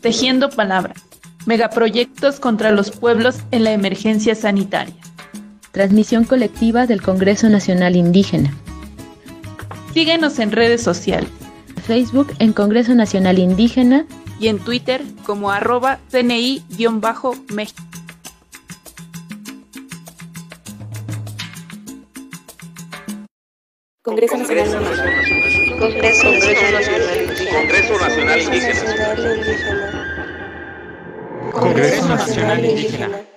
[0.00, 1.02] Tejiendo Palabras,
[1.44, 4.94] megaproyectos contra los pueblos en la emergencia sanitaria.
[5.72, 8.54] Transmisión colectiva del Congreso Nacional Indígena.
[9.92, 11.28] Síguenos en redes sociales.
[11.84, 14.06] Facebook en Congreso Nacional Indígena
[14.38, 17.34] y en Twitter como arroba CNI-México.
[24.02, 25.69] Congreso Nacional Indígena.
[25.80, 26.30] Congreso
[27.98, 28.80] Nacional Indígena.
[31.52, 33.29] Congreso Nacional Indígena.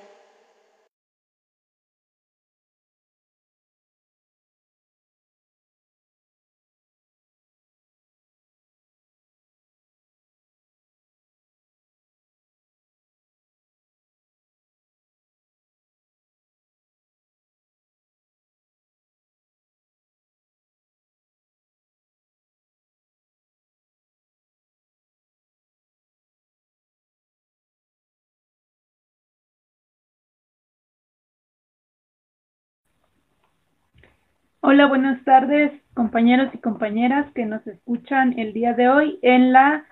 [34.65, 39.83] Hola, buenas tardes, compañeros y compañeras que nos escuchan el día de hoy en la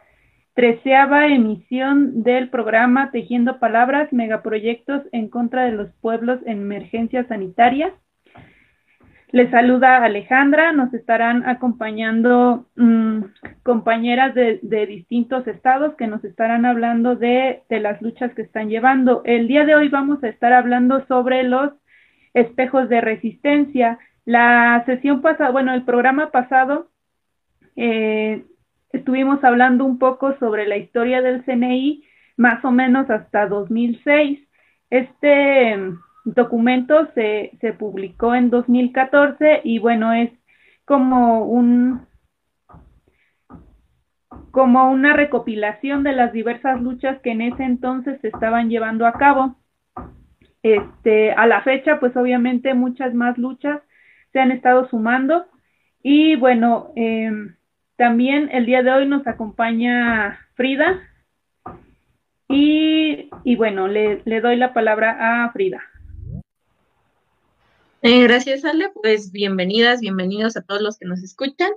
[0.53, 7.91] treceava emisión del programa Tejiendo Palabras, megaproyectos en contra de los pueblos en emergencias sanitarias.
[9.33, 13.23] Les saluda Alejandra, nos estarán acompañando mm,
[13.63, 19.21] compañeras de, distintos estados que nos estarán hablando de las luchas que están llevando.
[19.25, 21.73] El día de hoy vamos a estar hablando sobre los
[22.33, 23.99] espejos de resistencia.
[24.25, 26.89] La sesión pasada, bueno, el programa pasado,
[27.75, 28.45] eh,
[28.91, 32.03] estuvimos hablando un poco sobre la historia del CNI,
[32.37, 34.39] más o menos hasta 2006.
[34.89, 35.77] Este
[36.23, 40.31] documento se, se publicó en 2014 y bueno, es
[40.85, 42.05] como un
[44.51, 49.13] como una recopilación de las diversas luchas que en ese entonces se estaban llevando a
[49.13, 49.55] cabo.
[50.61, 53.81] Este, a la fecha, pues obviamente muchas más luchas
[54.31, 55.45] se han estado sumando.
[56.03, 57.31] Y bueno, eh,
[57.95, 61.01] también el día de hoy nos acompaña Frida.
[62.49, 65.81] Y, y bueno, le, le, doy la palabra a Frida.
[68.01, 68.89] Eh, gracias, Ale.
[69.01, 71.69] Pues bienvenidas, bienvenidos a todos los que nos escuchan.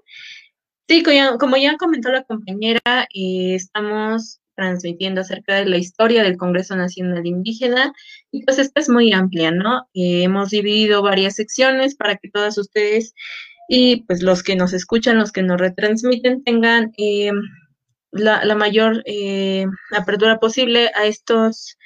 [0.89, 2.81] Sí, como ya, como ya comentó la compañera,
[3.15, 7.93] eh, estamos transmitiendo acerca de la historia del Congreso Nacional Indígena
[8.31, 9.89] y pues esta es muy amplia, ¿no?
[9.95, 13.15] Eh, hemos dividido varias secciones para que todas ustedes
[13.69, 17.33] y pues los que nos escuchan, los que nos retransmiten tengan eh,
[18.11, 21.77] la, la, mayor eh, apertura posible a estos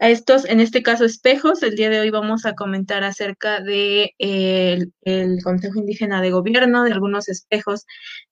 [0.00, 1.62] a estos, en este caso, espejos.
[1.62, 6.84] El día de hoy vamos a comentar acerca de eh, el, Consejo Indígena de Gobierno,
[6.84, 7.84] de algunos espejos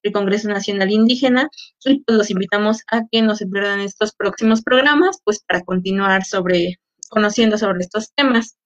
[0.03, 1.51] del Congreso Nacional Indígena,
[1.85, 6.25] y pues los invitamos a que no se pierdan estos próximos programas, pues para continuar
[6.25, 6.79] sobre,
[7.11, 8.57] conociendo sobre estos temas.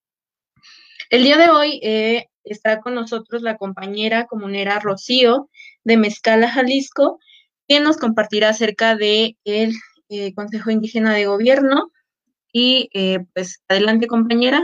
[1.11, 5.51] El día de hoy eh, está con nosotros la compañera comunera Rocío
[5.83, 7.19] de Mezcala, Jalisco,
[7.67, 9.75] que nos compartirá acerca de el
[10.09, 11.91] eh, Consejo Indígena de Gobierno,
[12.53, 14.63] y eh, pues adelante compañera,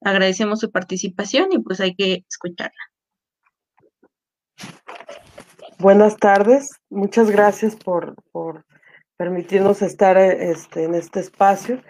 [0.00, 2.72] agradecemos su participación y pues hay que escucharla.
[5.78, 8.64] Buenas tardes, muchas gracias por, por
[9.16, 11.82] permitirnos estar este, en este espacio.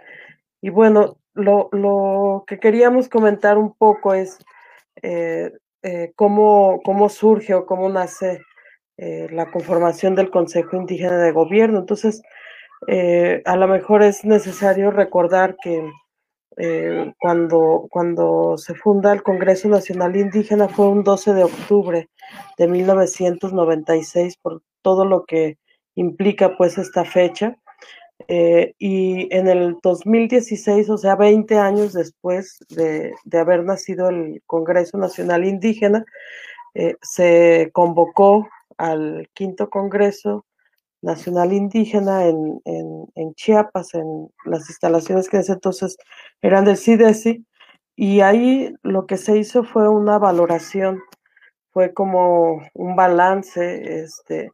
[0.60, 4.38] Y bueno, lo, lo, que queríamos comentar un poco es
[5.02, 5.52] eh,
[5.82, 8.40] eh, cómo, cómo, surge o cómo nace
[8.96, 11.78] eh, la conformación del Consejo Indígena de Gobierno.
[11.78, 12.22] Entonces,
[12.86, 15.90] eh, a lo mejor es necesario recordar que
[16.56, 22.08] eh, cuando, cuando se funda el Congreso Nacional Indígena fue un 12 de octubre
[22.56, 25.58] de 1996 por todo lo que
[25.94, 27.56] implica pues esta fecha.
[28.28, 34.42] Eh, y en el 2016, o sea, 20 años después de, de haber nacido el
[34.46, 36.04] Congreso Nacional Indígena,
[37.00, 38.46] se convocó
[38.76, 40.44] al quinto Congreso
[41.02, 45.96] Nacional Indígena en, en, Chiapas, en las instalaciones que en ese entonces
[46.42, 47.44] eran del CIDESI,
[47.96, 51.00] y ahí lo que se hizo fue una valoración,
[51.72, 54.50] fue como un balance este,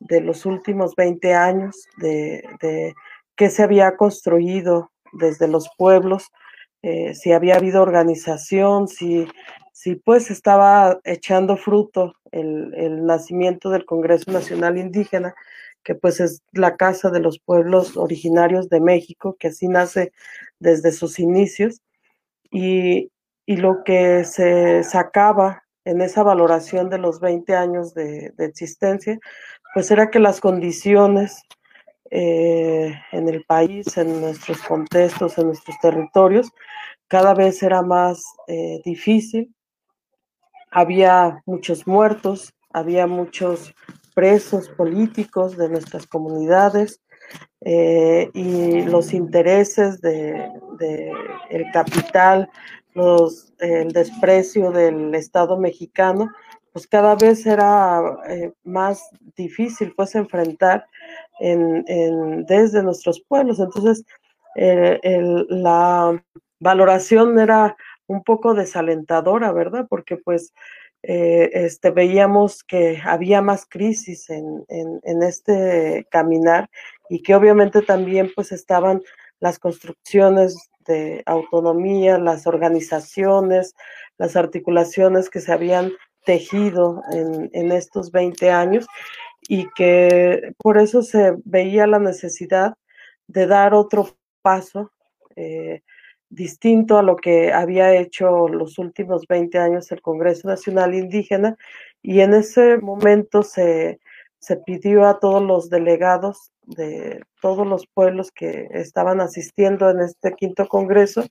[0.00, 2.94] de los últimos 20 años, de, de
[3.36, 6.30] qué se había construido desde los pueblos,
[6.82, 9.26] eh, si había habido organización, si,
[9.72, 15.34] si pues estaba echando fruto el, el nacimiento del Congreso Nacional Indígena,
[15.86, 20.12] que pues es la casa de los pueblos originarios de México, que así nace
[20.58, 21.80] desde sus inicios,
[22.50, 23.12] y,
[23.46, 29.20] y lo que se sacaba en esa valoración de los 20 años de, de, existencia,
[29.74, 31.44] pues era que las condiciones
[32.10, 36.50] eh, en el país, en nuestros contextos, en nuestros territorios,
[37.06, 39.54] cada vez era más eh, difícil.
[40.72, 43.72] Había muchos muertos, había muchos
[44.16, 47.02] presos políticos de nuestras comunidades
[47.60, 50.50] eh, y los intereses de,
[51.50, 52.48] el capital,
[52.94, 56.30] los, el desprecio del Estado mexicano,
[56.72, 59.02] pues cada vez era eh, más
[59.36, 60.86] difícil pues enfrentar
[61.38, 61.84] en,
[62.46, 63.60] desde nuestros pueblos.
[63.60, 64.02] Entonces,
[64.54, 66.24] la
[66.58, 67.76] valoración era
[68.06, 69.86] un poco desalentadora, ¿verdad?
[69.90, 70.54] Porque pues
[71.08, 76.68] eh, este, veíamos que había más crisis en, en, este caminar
[77.08, 79.02] y que obviamente también pues estaban
[79.38, 83.76] las construcciones de autonomía, las organizaciones,
[84.18, 85.92] las articulaciones que se habían
[86.24, 88.84] tejido en, en estos 20 años
[89.48, 92.74] y que por eso se veía la necesidad
[93.28, 94.08] de dar otro
[94.42, 94.90] paso
[95.36, 95.82] eh,
[96.28, 101.56] distinto a lo que había hecho los últimos 20 años el Congreso Nacional Indígena
[102.02, 104.00] y en ese momento se,
[104.38, 110.32] se pidió a todos los delegados de todos los pueblos que estaban asistiendo en este
[110.34, 111.24] quinto Congreso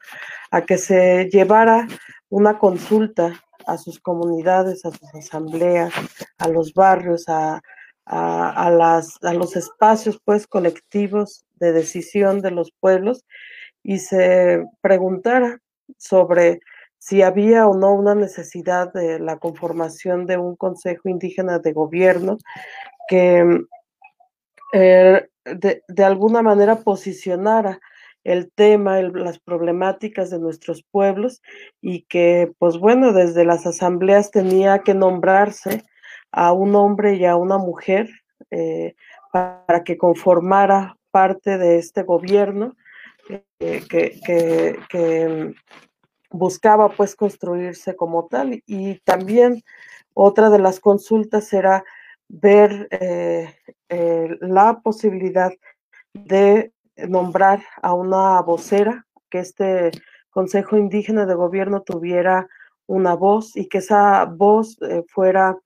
[0.51, 1.87] a que se llevara
[2.29, 5.93] una consulta a sus comunidades, a sus asambleas,
[6.37, 7.61] a los barrios, a,
[8.05, 13.25] a, las, a los espacios pues colectivos de decisión de los pueblos
[13.85, 15.59] y se preguntara
[15.97, 16.59] sobre
[16.97, 22.39] si había o no una necesidad de la conformación de un Consejo Indígena de Gobierno
[23.07, 23.61] que
[24.73, 27.79] eh, de, alguna manera posicionara
[28.23, 31.43] el tema, las problemáticas de nuestros pueblos
[31.79, 35.83] y que, pues bueno, desde las asambleas tenía que nombrarse
[36.31, 38.09] a un hombre y a una mujer
[38.49, 38.95] eh,
[39.31, 42.75] para que conformara parte de este gobierno
[43.29, 45.53] eh, que,
[46.31, 48.61] buscaba pues construirse como tal.
[48.65, 49.63] Y también
[50.13, 51.83] otra de las consultas era
[52.27, 53.55] ver eh,
[53.89, 55.53] eh, la posibilidad
[56.13, 59.91] de nombrar a una vocera, que este
[60.29, 62.47] Consejo Indígena de Gobierno tuviera
[62.87, 64.77] una voz y que esa voz
[65.07, 65.57] fuera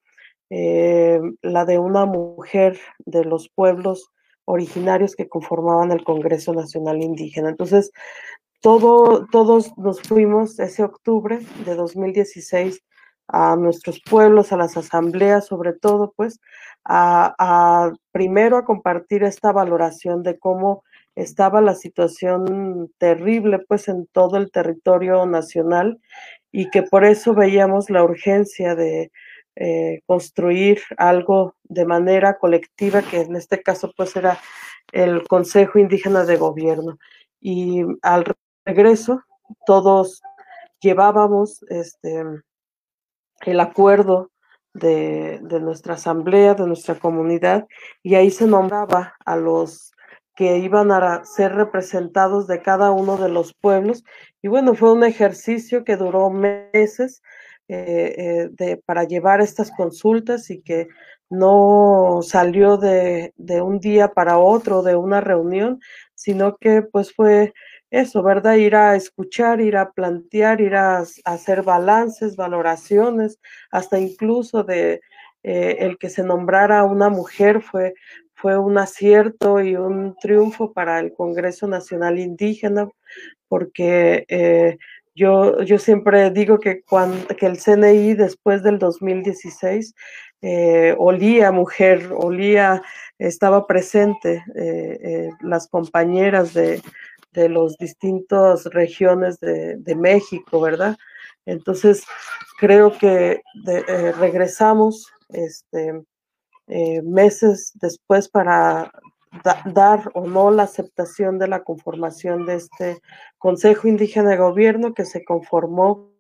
[0.49, 4.11] la de una mujer de los pueblos
[4.49, 7.49] originarios que conformaban el Congreso Nacional Indígena.
[7.49, 7.91] Entonces,
[8.61, 12.81] todo, todos nos fuimos ese octubre de 2016
[13.27, 16.39] a nuestros pueblos, a las asambleas, sobre todo, pues,
[16.83, 20.83] a, primero a compartir esta valoración de cómo
[21.15, 25.99] estaba la situación terrible, pues, en todo el territorio nacional
[26.51, 29.11] y que por eso veíamos la urgencia de
[29.61, 34.39] eh, construir algo de manera colectiva, que en este caso pues era
[34.93, 36.97] el Consejo Indígena de Gobierno.
[37.41, 38.23] Y al
[38.65, 39.21] regreso
[39.65, 40.21] todos
[40.79, 42.23] llevábamos este,
[43.41, 44.31] el acuerdo
[44.73, 47.67] de, de, nuestra asamblea, de nuestra comunidad,
[48.01, 49.91] y ahí se nombraba a los
[50.37, 54.05] que iban a ser representados de cada uno de los pueblos.
[54.41, 57.21] Y bueno, fue un ejercicio que duró meses,
[57.71, 60.87] eh, eh, de, para llevar estas consultas y que
[61.29, 65.79] no salió de, de, un día para otro, de una reunión,
[66.15, 67.53] sino que pues fue
[67.91, 68.55] eso, ¿verdad?
[68.55, 75.01] Ir a escuchar, ir a plantear, ir a, hacer balances, valoraciones, hasta incluso de
[75.43, 77.93] eh, el que se nombrara una mujer fue,
[78.33, 82.89] fue un acierto y un triunfo para el Congreso Nacional Indígena,
[83.47, 84.25] porque
[85.19, 89.93] yo, yo siempre digo que, cuando, que el CNI después del 2016
[90.41, 92.81] eh, olía mujer, olía,
[93.17, 96.81] estaba presente eh, eh, las compañeras de,
[97.33, 100.95] de las distintas regiones de, de, México, ¿verdad?
[101.45, 102.05] Entonces,
[102.57, 103.41] creo que
[104.19, 106.01] regresamos este,
[107.03, 108.91] meses después para
[109.65, 113.01] dar o no la aceptación de la conformación de este
[113.37, 116.11] Consejo Indígena de Gobierno que se conformó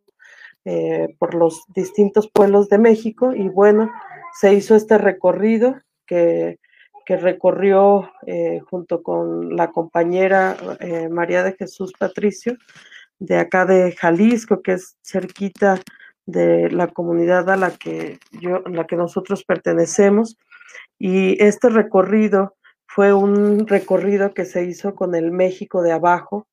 [0.65, 3.91] eh, por los distintos pueblos de México y bueno,
[4.39, 5.75] se hizo este recorrido
[6.05, 6.59] que,
[7.05, 12.57] que recorrió eh, junto con la compañera eh, María de Jesús Patricio
[13.17, 15.79] de acá de Jalisco, que es cerquita
[16.25, 20.37] de la comunidad a la que yo, a la que nosotros pertenecemos.
[20.97, 22.55] Y este recorrido
[22.91, 26.47] fue un recorrido que se hizo con el México de abajo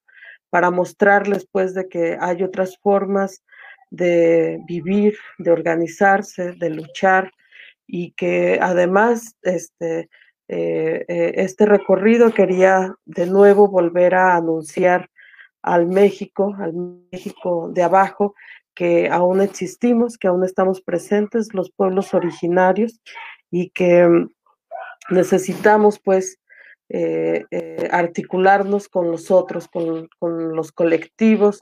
[0.50, 3.42] para mostrarles pues de que hay otras formas
[3.90, 7.32] de vivir, de organizarse, de luchar
[7.86, 10.10] y que además este,
[10.46, 15.08] este recorrido quería de nuevo volver a anunciar
[15.62, 16.74] al México, al
[17.10, 18.34] México de abajo,
[18.74, 23.00] que aún existimos, que aún estamos presentes, los pueblos originarios,
[23.50, 24.26] y que
[25.10, 26.38] necesitamos pues
[26.88, 30.08] eh, eh, articularnos con los otros, con,
[30.54, 31.60] los colectivos,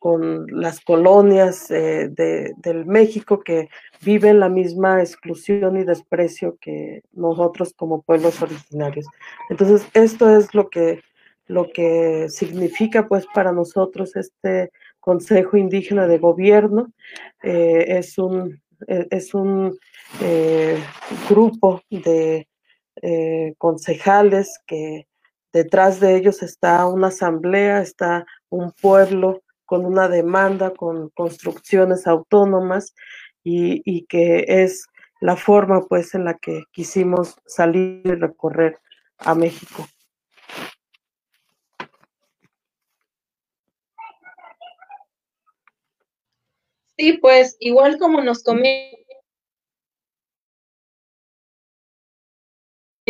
[0.00, 3.68] con las colonias eh, del México que
[4.00, 9.04] viven la misma exclusión y desprecio que nosotros como pueblos originarios.
[9.50, 11.02] Entonces, esto es lo que,
[11.48, 14.70] lo que significa pues para nosotros este
[15.00, 16.92] Consejo Indígena de Gobierno.
[17.42, 19.78] es un, es un
[21.28, 22.46] grupo de
[23.02, 25.08] eh, concejales, que
[25.52, 32.94] detrás de ellos está una asamblea, está un pueblo con una demanda, con construcciones autónomas
[33.42, 34.86] y, que es
[35.20, 38.78] la forma pues en la que quisimos salir y recorrer
[39.18, 39.86] a México.
[46.96, 49.01] Sí, pues igual como nos comenta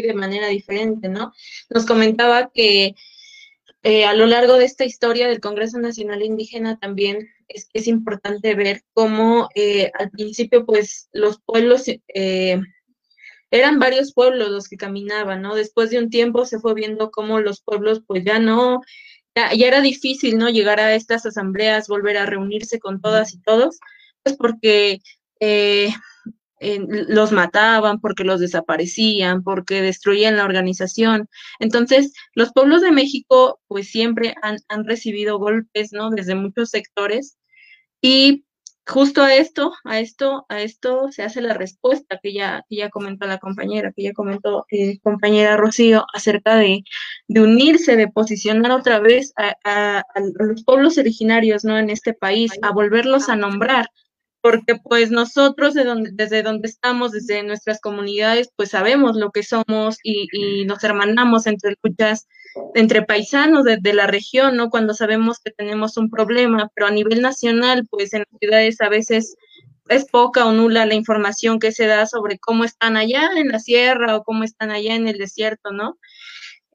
[0.02, 1.32] de manera diferente, ¿no?
[1.71, 2.94] Nos comentaba que
[3.85, 8.54] eh, a lo largo de esta historia del Congreso Nacional Indígena también es, es importante
[8.54, 12.61] ver cómo eh, al principio pues los pueblos, eh,
[13.50, 15.56] eran varios pueblos los que caminaban, ¿no?
[15.56, 18.82] Después de un tiempo se fue viendo cómo los pueblos pues ya no,
[19.35, 20.49] ya, ya era difícil, ¿no?
[20.49, 23.80] Llegar a estas asambleas, volver a reunirse con todas y todos,
[24.23, 25.00] pues porque
[26.88, 31.28] los mataban, porque los desaparecían, porque destruían la organización.
[31.59, 36.11] Entonces, los pueblos de México pues siempre han, recibido golpes, ¿no?
[36.11, 37.38] Desde muchos sectores.
[38.00, 38.45] Y
[38.87, 43.26] justo a esto, a esto, a esto se hace la respuesta que ya, ya comentó
[43.26, 46.83] la compañera, que ya comentó eh, compañera Rocío, acerca de,
[47.28, 50.04] de, unirse, de posicionar otra vez a, a,
[50.38, 51.78] los pueblos originarios, ¿no?
[51.78, 53.87] En este país, a volverlos a nombrar,
[54.42, 59.44] porque pues nosotros de donde, desde donde estamos, desde nuestras comunidades, pues sabemos lo que
[59.44, 62.26] somos y, y nos hermanamos entre luchas,
[62.75, 64.68] entre paisanos de, de, la región, ¿no?
[64.68, 68.88] Cuando sabemos que tenemos un problema, pero a nivel nacional, pues en las ciudades a
[68.88, 69.37] veces
[69.88, 73.61] es poca o nula la información que se da sobre cómo están allá en la
[73.61, 75.99] sierra o cómo están allá en el desierto, ¿no?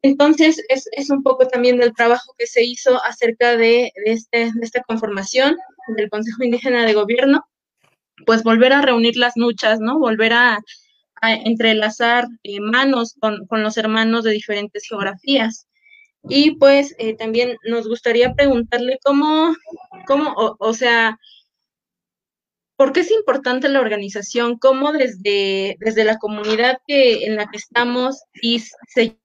[0.01, 4.51] Entonces, es, es un poco también del trabajo que se hizo acerca de, de, este,
[4.53, 5.57] de esta conformación
[5.97, 7.45] del Consejo Indígena de Gobierno,
[8.25, 9.99] pues volver a reunir las luchas, ¿no?
[9.99, 10.59] Volver a,
[11.21, 15.67] entrelazar eh, manos con, los hermanos de diferentes geografías.
[16.29, 19.55] Y pues eh, también nos gustaría preguntarle cómo,
[20.05, 21.17] cómo o, sea,
[22.75, 24.59] ¿por qué es importante la organización?
[24.59, 28.59] ¿Cómo desde, desde la comunidad que, en la que estamos y
[28.89, 29.17] se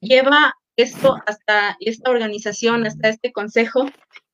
[0.00, 3.86] lleva esto hasta esta organización, hasta este consejo,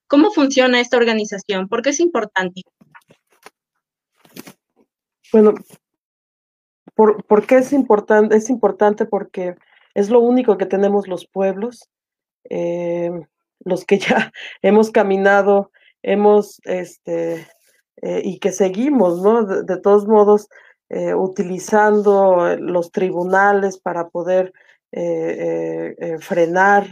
[0.08, 1.68] ¿Cómo funciona esta organización?
[1.68, 2.62] ¿Por qué es importante?
[5.32, 5.54] Bueno,
[6.94, 8.36] ¿por, qué es importante?
[8.36, 9.56] Es importante porque
[9.94, 11.88] es lo único que tenemos los pueblos,
[12.48, 13.10] eh,
[13.64, 14.32] los que ya
[14.62, 15.72] hemos caminado,
[16.02, 17.46] hemos, este,
[18.02, 19.44] eh, y que seguimos, ¿no?
[19.44, 20.48] De, todos modos,
[20.88, 24.52] eh, utilizando los tribunales para poder
[24.98, 26.86] eh, eh, eh, frenar,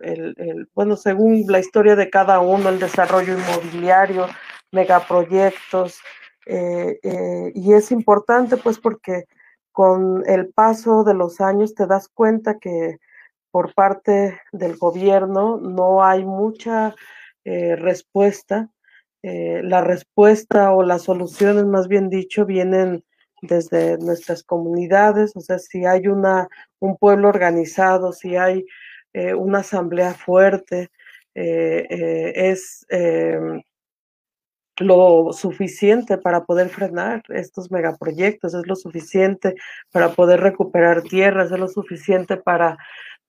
[0.00, 4.26] el, bueno, según la historia de cada uno, el desarrollo inmobiliario,
[4.72, 5.98] megaproyectos,
[6.46, 9.24] y es importante pues porque
[9.72, 12.98] con el paso de los años te das cuenta que
[13.50, 16.94] por parte del gobierno no hay mucha
[17.42, 18.68] respuesta.
[19.22, 23.02] la respuesta o las soluciones, más bien dicho, vienen
[23.42, 26.48] desde nuestras comunidades, o sea, si hay una,
[26.80, 28.64] un pueblo organizado, si hay
[29.12, 30.90] eh, una asamblea fuerte,
[31.34, 33.62] eh, eh, es em,
[34.78, 39.54] lo suficiente para poder frenar estos megaproyectos, es lo suficiente
[39.92, 42.78] para poder recuperar tierras, es lo suficiente para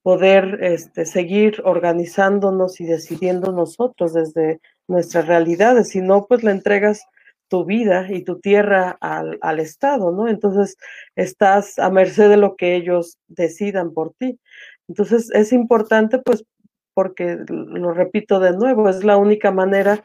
[0.03, 7.05] poder este, seguir organizándonos y decidiendo nosotros desde nuestras realidades, si no, pues la entregas
[7.47, 10.27] tu vida y tu tierra al, al, Estado, ¿no?
[10.27, 10.77] Entonces
[11.15, 14.39] estás a merced de lo que ellos decidan por ti.
[14.87, 16.43] Entonces es importante, pues,
[16.93, 20.03] porque lo repito de nuevo, es la única manera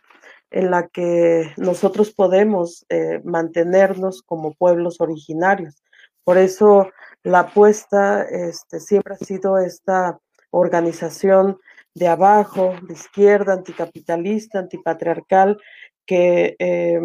[0.51, 5.83] en la que nosotros podemos eh, mantenernos como pueblos originarios.
[6.25, 6.91] Por eso
[7.23, 10.19] la apuesta este, siempre ha sido esta
[10.51, 11.59] organización
[11.95, 15.59] de abajo, de izquierda, anticapitalista, antipatriarcal,
[16.07, 17.01] que eh,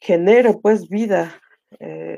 [0.00, 1.40] genere pues vida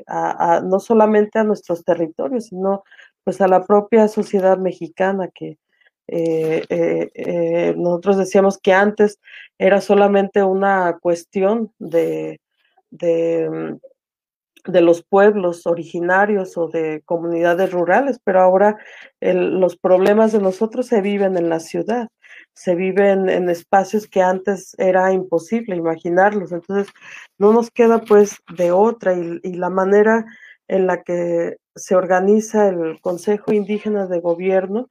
[0.07, 2.83] a, no solamente a nuestros territorios, sino
[3.23, 5.57] pues a la propia sociedad mexicana que
[7.77, 9.19] nosotros decíamos que antes
[9.57, 12.41] era solamente una cuestión de,
[12.89, 13.77] de
[14.65, 18.77] de los pueblos originarios o de comunidades rurales, pero ahora
[19.19, 22.07] los problemas de nosotros se viven en la ciudad,
[22.53, 26.51] se viven en espacios que antes era imposible imaginarlos.
[26.51, 26.93] Entonces,
[27.37, 30.25] no nos queda pues de otra y, la manera
[30.67, 34.87] en la que se organiza el Consejo Indígena de Gobierno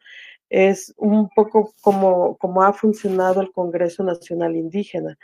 [0.51, 5.16] es un poco como, como ha funcionado el Congreso Nacional Indígena.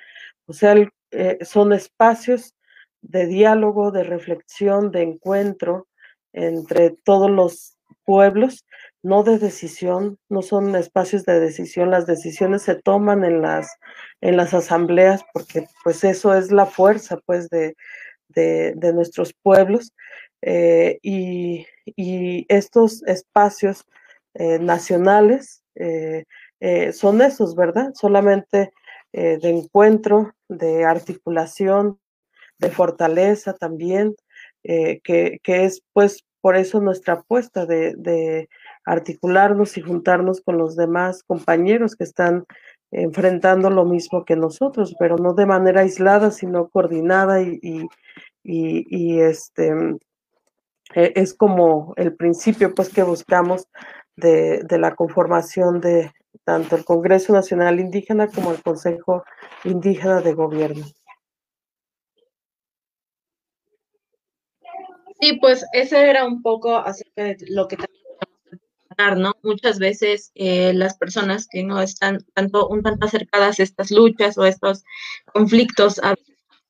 [0.47, 0.75] O sea,
[1.11, 2.55] eh, son espacios
[3.03, 5.87] de diálogo, de reflexión, de encuentro
[6.33, 8.65] entre todos los pueblos,
[9.03, 13.77] no de decisión, no son espacios de decisión, las decisiones se toman en las,
[14.21, 17.75] en las asambleas porque pues eso es la fuerza pues de,
[18.29, 19.93] de, nuestros pueblos
[20.43, 21.67] eh, y,
[22.49, 23.85] estos espacios
[24.35, 26.25] eh, nacionales eh,
[26.93, 27.93] son esos, ¿verdad?
[27.95, 28.73] Solamente
[29.13, 31.99] de encuentro, de articulación,
[32.59, 34.15] de fortaleza también,
[34.65, 38.49] eh, que, es pues por eso nuestra apuesta de,
[38.89, 42.45] articularnos y juntarnos con los demás compañeros que están
[42.91, 47.87] enfrentando lo mismo que nosotros, pero no de manera aislada, sino coordinada y,
[48.43, 49.73] y, este
[50.95, 53.69] e, es como el principio pues que buscamos
[54.17, 56.13] de, de, la conformación de
[56.45, 59.23] tanto el Congreso Nacional Indígena como el Consejo
[59.65, 60.87] Indígena de Gobierno.
[65.21, 67.98] Sí, pues ese era un poco acerca de lo que también
[69.17, 69.35] ¿no?
[69.43, 74.37] Muchas veces eh, las personas que no están tanto un tanto acercadas a estas luchas
[74.39, 74.85] o estos
[75.33, 76.01] conflictos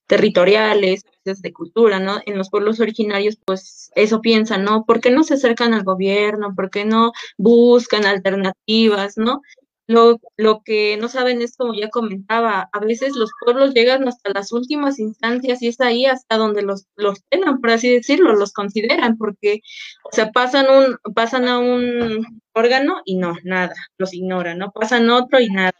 [0.06, 2.20] territoriales, de cultura, ¿no?
[2.24, 4.84] En los pueblos originarios, pues eso piensan, ¿no?
[4.86, 6.54] ¿Por qué no se acercan al gobierno?
[6.54, 9.42] ¿Por qué no buscan alternativas, ¿no?
[9.88, 14.30] Lo, lo, que no saben es, como ya comentaba, a veces los pueblos llegan hasta
[14.34, 18.52] las últimas instancias y es ahí hasta donde los, los tengan, por así decirlo, los
[18.52, 19.60] consideran, porque,
[20.04, 24.72] o sea, pasan, un, pasan a un órgano y no, nada, los ignoran, ¿no?
[24.72, 25.72] Pasan otro y nada.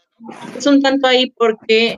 [0.57, 1.97] Es un tanto ahí porque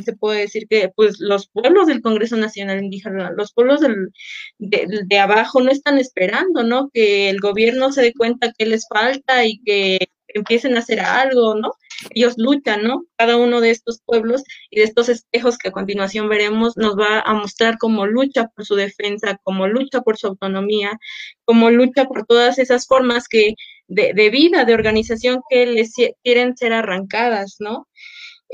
[0.00, 4.12] se puede decir que pues los pueblos del Congreso Nacional Indígena, los pueblos del,
[4.58, 6.88] de, de, abajo no están esperando, ¿no?
[6.94, 9.98] Que el gobierno se dé cuenta que les falta y que
[10.34, 11.72] empiecen a hacer algo, ¿no?
[12.10, 13.04] Ellos luchan, ¿no?
[13.16, 17.20] Cada uno de estos pueblos y de estos espejos que a continuación veremos nos va
[17.20, 20.98] a mostrar cómo lucha por su defensa, cómo lucha por su autonomía,
[21.44, 23.54] cómo lucha por todas esas formas que
[23.88, 25.92] de, de vida, de organización que les
[26.22, 27.88] quieren ser arrancadas, ¿no?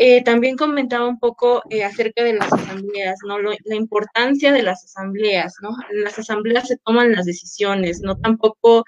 [0.00, 3.36] Eh, también comentaba un poco eh, acerca de las asambleas, ¿no?
[3.40, 5.70] la importancia de las asambleas, ¿no?
[5.90, 8.84] En las asambleas se toman las decisiones, no tampoco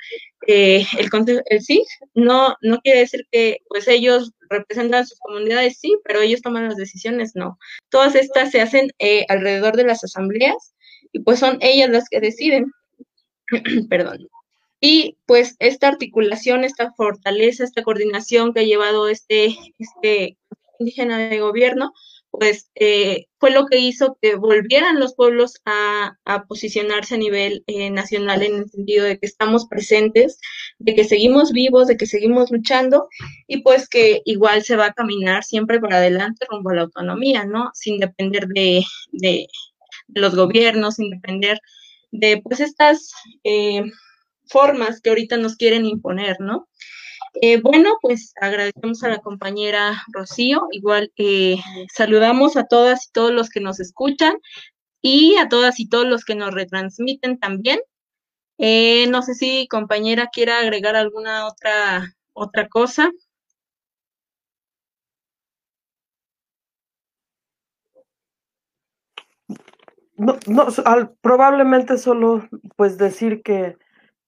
[0.47, 5.97] eh, el, el sí, no, no quiere decir que pues ellos representan sus comunidades, sí,
[6.05, 7.59] pero ellos toman las decisiones, no.
[7.89, 8.93] Todas estas se hacen
[9.29, 10.75] alrededor de las asambleas
[11.11, 12.73] y pues son ellas las que deciden.
[13.91, 14.29] Perdón.
[14.81, 20.39] Y pues esta articulación, esta fortaleza, esta coordinación que ha llevado este, este
[20.81, 21.93] indígena de gobierno,
[22.31, 26.17] pues eh, fue lo que hizo que volvieran los pueblos a,
[26.49, 30.39] posicionarse a nivel eh, nacional en el sentido de que estamos presentes,
[30.79, 33.09] de que seguimos vivos, de que seguimos luchando
[33.47, 37.45] y pues que igual se va a caminar siempre para adelante rumbo a la autonomía,
[37.45, 37.71] ¿no?
[37.75, 38.85] Sin depender de,
[40.09, 41.61] los gobiernos, sin depender
[42.13, 43.13] de pues estas
[43.45, 43.85] eh,
[44.47, 46.69] formas que ahorita nos quieren imponer, ¿no?
[47.35, 50.67] Eh, bueno, pues agradecemos a la compañera Rocío.
[50.73, 51.57] Igual eh,
[51.95, 54.35] saludamos a todas y todos los que nos escuchan
[55.03, 57.81] y a todas y todos los que nos retransmiten también.
[58.59, 63.11] Eh, no sé si compañera quiera agregar alguna otra otra cosa.
[70.17, 70.67] No, no
[71.23, 73.79] probablemente solo pues decir que,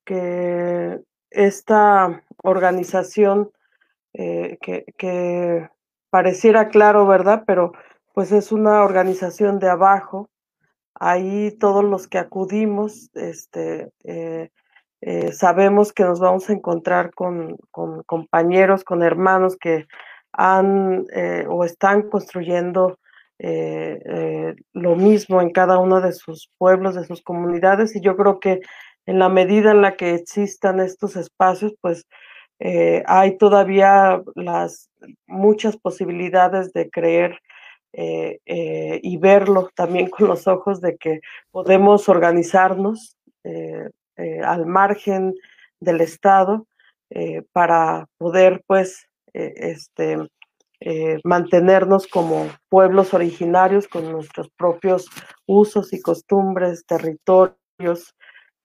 [0.06, 1.02] que
[1.34, 3.50] esta organización
[4.14, 5.68] eh, que,
[6.10, 7.44] pareciera claro, ¿verdad?
[7.46, 7.72] Pero
[8.12, 10.28] pues es una organización de abajo.
[10.94, 14.50] Ahí todos los que acudimos, este, eh,
[15.00, 19.86] eh, sabemos que nos vamos a encontrar con, con compañeros, con hermanos que
[20.32, 21.06] han
[21.48, 22.98] o están construyendo
[23.38, 28.60] lo mismo en cada uno de sus pueblos, de sus comunidades, y yo creo que
[29.06, 32.06] en la medida en la que existan estos espacios, pues
[32.64, 34.88] eh, hay todavía las
[35.26, 37.40] muchas posibilidades de creer
[37.92, 43.16] eh, eh, y verlo también con los ojos de que podemos organizarnos
[44.44, 45.34] al margen
[45.80, 46.68] del Estado
[47.52, 50.18] para poder pues este,
[51.24, 55.06] mantenernos como pueblos originarios con nuestros propios
[55.46, 58.14] usos y costumbres, territorios,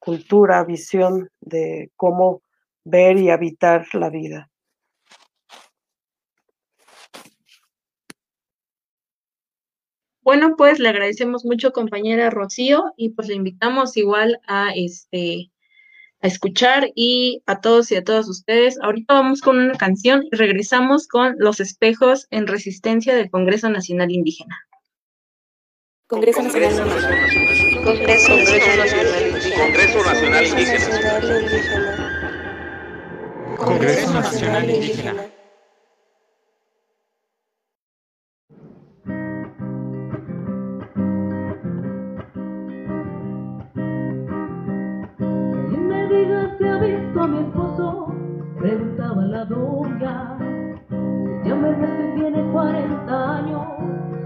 [0.08, 2.42] cultura, visión de cómo
[2.86, 4.50] ver y habitar la vida.
[10.22, 15.52] Bueno, pues le agradecemos mucho, compañera Rocío, y pues le invitamos igual a este
[16.22, 18.80] a escuchar y a todos y a todas ustedes.
[18.82, 24.10] Ahorita vamos con una canción y regresamos con Los espejos en resistencia del Congreso Nacional
[24.10, 24.56] Indígena.
[26.08, 27.84] Congreso Nacional Indígena.
[27.84, 29.27] Congreso Nacional Indígena.
[29.58, 30.88] Congreso Nacional Indígena.
[33.58, 35.38] Congreso Nacional Indígena.
[47.28, 48.14] mi esposo,
[48.60, 50.38] preguntaba la doña.
[51.44, 54.17] Ya me que tiene 40 años.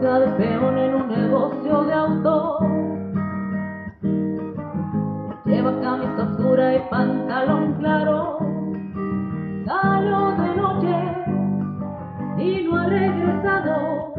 [0.00, 2.58] Trabaja de peón en un negocio de auto.
[5.44, 8.38] Lleva camisa oscura y pantalón claro.
[9.66, 10.94] Salió de noche
[12.38, 14.14] y no ha regresado.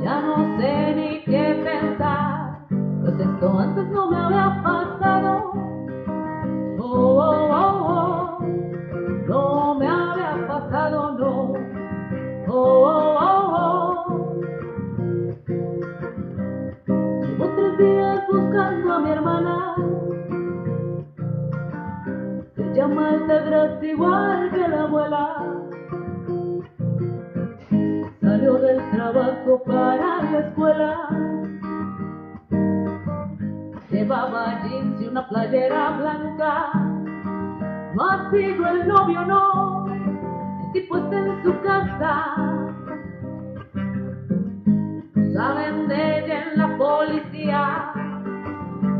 [0.00, 2.38] Ya no sé ni qué pensar
[3.22, 5.52] esto antes no me había pasado.
[6.78, 8.46] Oh, oh, oh, oh.
[9.26, 9.57] no
[23.82, 25.24] igual que la abuela.
[28.20, 31.08] Salió del trabajo para la escuela
[33.90, 36.70] llevaba jeans y una playera blanca.
[38.00, 39.86] Ha sido el novio, no,
[40.80, 42.74] está en su casa.
[45.32, 47.92] Saben de ella en la policía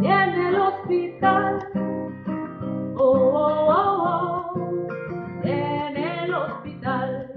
[0.02, 1.58] y en el hospital.
[2.96, 4.88] Oh, oh, oh, oh
[5.42, 7.32] en el hospital.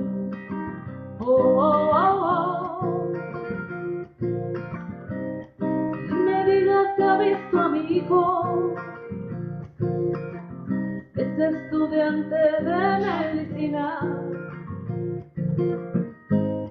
[1.19, 2.51] Oh, oh, oh, oh.
[7.11, 8.75] ha visto a mi hijo.
[8.75, 8.90] Es
[11.41, 13.99] estudiante de medicina.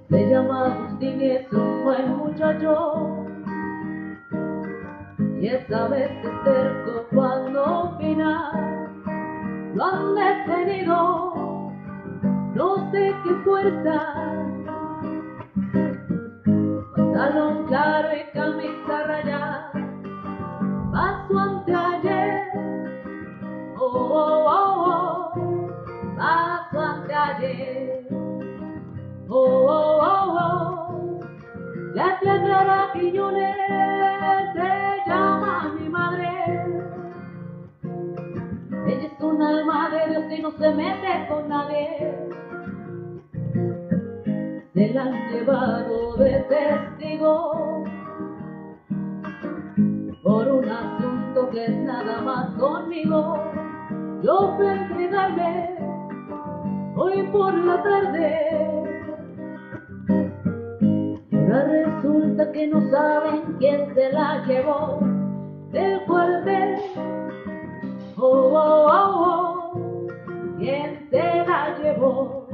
[0.09, 3.27] Se llama Agustín y es un buen muchacho.
[5.41, 8.53] Y esa vez es terco cuando opina.
[9.75, 11.73] Lo han detenido,
[12.55, 14.31] no sé qué fuerza.
[16.97, 17.70] Pantalón
[29.71, 31.21] oh, oh, oh,
[31.95, 33.57] la tía Clara Quiñones
[34.55, 36.29] se llama mi madre,
[38.87, 42.15] ella es un alma de Dios y no se mete con nadie,
[44.75, 45.31] se la han
[46.19, 47.85] de testigo
[50.23, 53.37] por un asunto que es nada más conmigo.
[54.23, 55.79] Yo fui a entregarme
[56.97, 58.80] hoy por la tarde.
[61.51, 65.01] Resulta que no saben quién se la llevó
[65.73, 66.77] del cuartel.
[68.17, 70.07] Oh, oh, oh, oh,
[70.59, 72.47] quién se la llevó.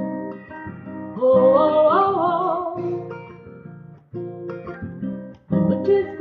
[1.18, 2.36] Oh, oh, oh, oh.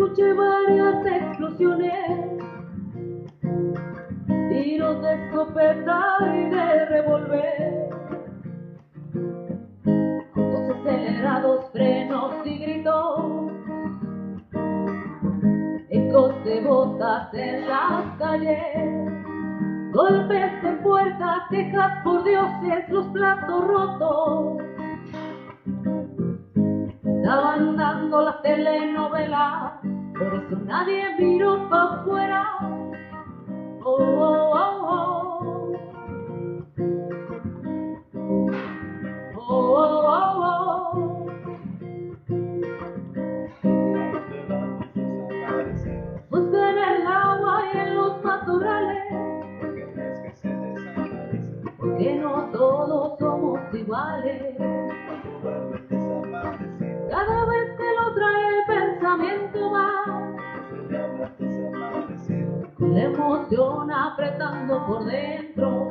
[0.06, 2.44] escuché varias explosiones,
[4.50, 7.85] tiros de escopeta y de revólver,
[16.46, 18.62] de botas en las calles.
[19.92, 24.58] Golpes en puertas, quejas por dioses, los platos rotos.
[27.04, 29.82] Estaban dando la telenovela
[30.18, 32.58] por eso nadie miró para afuera.
[33.84, 35.25] Oh, oh, oh, oh.
[57.10, 60.08] Cada vez que lo trae el pensamiento más,
[62.80, 65.90] le emoción apretando por dentro.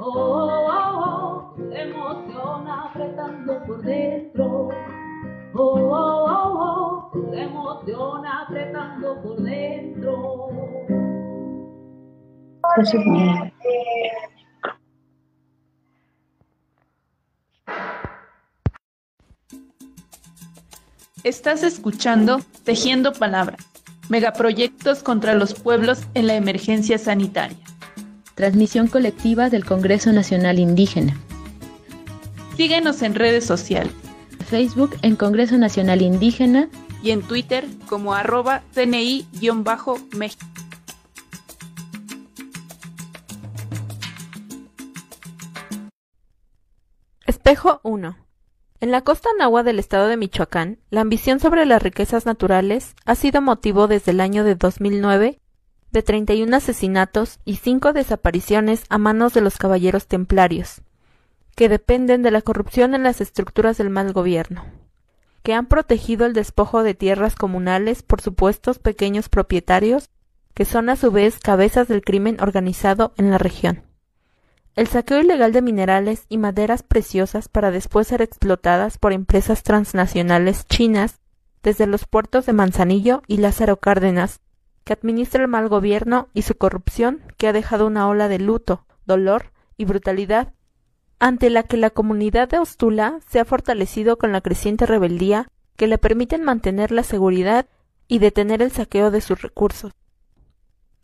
[0.00, 4.68] Oh, oh, oh, le emociona apretando por dentro.
[5.54, 7.42] Oh, oh, oh, oh, le
[8.42, 10.48] apretando por dentro.
[12.74, 12.84] Por
[21.26, 23.66] Estás escuchando Tejiendo Palabras,
[24.08, 27.58] megaproyectos contra los pueblos en la emergencia sanitaria.
[28.36, 31.16] Transmisión colectiva del Congreso Nacional Indígena.
[32.56, 33.92] Síguenos en redes sociales
[34.48, 36.68] Facebook en Congreso Nacional Indígena
[37.02, 40.46] y en Twitter como arroba CNI-México.
[47.26, 48.25] Espejo 1.
[48.78, 53.14] En la costa nahua del estado de Michoacán, la ambición sobre las riquezas naturales ha
[53.14, 55.40] sido motivo desde el año de 2009
[55.92, 60.82] de 31 asesinatos y 5 desapariciones a manos de los caballeros templarios,
[61.54, 64.66] que dependen de la corrupción en las estructuras del mal gobierno,
[65.42, 70.10] que han protegido el despojo de tierras comunales por supuestos pequeños propietarios,
[70.52, 73.84] que son a su vez cabezas del crimen organizado en la región.
[74.76, 80.66] El saqueo ilegal de minerales y maderas preciosas para después ser explotadas por empresas transnacionales
[80.66, 81.18] chinas
[81.62, 84.40] desde los puertos de Manzanillo y Lázaro Cárdenas,
[84.84, 88.84] que administra el mal gobierno y su corrupción que ha dejado una ola de luto,
[89.06, 90.52] dolor y brutalidad
[91.18, 95.86] ante la que la comunidad de Ostula se ha fortalecido con la creciente rebeldía que
[95.86, 97.66] le permiten mantener la seguridad
[98.08, 99.92] y detener el saqueo de sus recursos.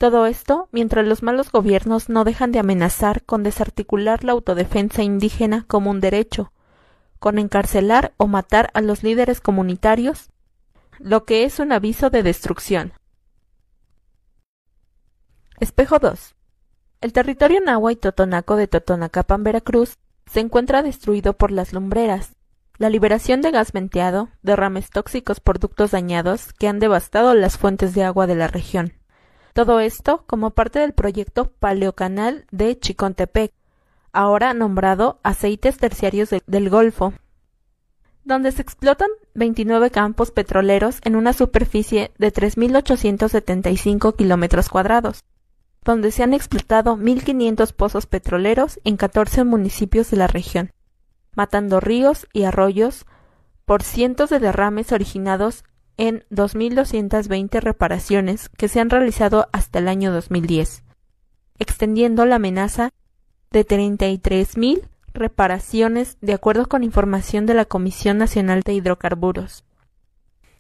[0.03, 5.65] Todo esto mientras los malos gobiernos no dejan de amenazar con desarticular la autodefensa indígena
[5.69, 6.53] como un derecho,
[7.21, 10.31] con encarcelar o matar a los líderes comunitarios,
[10.99, 12.95] lo que es un aviso de destrucción.
[15.61, 16.35] Espejo 2.
[17.01, 22.35] El territorio nahua y totonaco de Totonacapan, Veracruz, se encuentra destruido por las lumbreras,
[22.77, 27.95] la liberación de gas venteado, derrames tóxicos por ductos dañados que han devastado las fuentes
[27.95, 28.95] de agua de la región.
[29.53, 33.53] Todo esto como parte del proyecto Paleocanal de Chicontepec,
[34.13, 37.13] ahora nombrado Aceites Terciarios de, del Golfo,
[38.25, 45.25] donde se explotan 29 campos petroleros en una superficie de 3.875 kilómetros cuadrados,
[45.85, 50.71] donde se han explotado 1.500 pozos petroleros en 14 municipios de la región,
[51.35, 53.05] matando ríos y arroyos
[53.67, 55.65] por cientos de derrames originados
[55.97, 60.83] en 2.220 reparaciones que se han realizado hasta el año 2010,
[61.59, 62.91] extendiendo la amenaza
[63.51, 69.65] de 33.000 reparaciones de acuerdo con información de la Comisión Nacional de Hidrocarburos.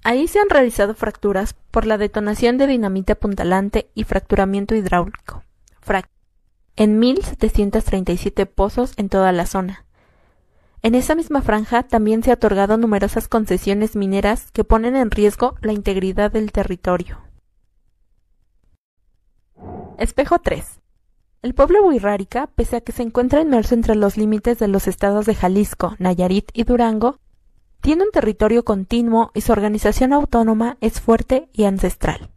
[0.04, 5.44] Ahí se han realizado fracturas por la detonación de dinamita puntalante y fracturamiento hidráulico,
[5.80, 6.08] frac,
[6.76, 9.84] en 1.737 pozos en toda la zona,
[10.82, 15.54] en esa misma franja también se han otorgado numerosas concesiones mineras que ponen en riesgo
[15.60, 17.18] la integridad del territorio.
[19.98, 20.80] Espejo 3.
[21.42, 25.26] El pueblo Huirrárica, pese a que se encuentra inmerso entre los límites de los estados
[25.26, 27.18] de Jalisco, Nayarit y Durango,
[27.80, 32.30] tiene un territorio continuo y su organización autónoma es fuerte y ancestral.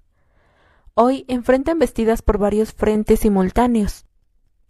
[0.95, 4.05] Hoy enfrenta embestidas por varios frentes simultáneos,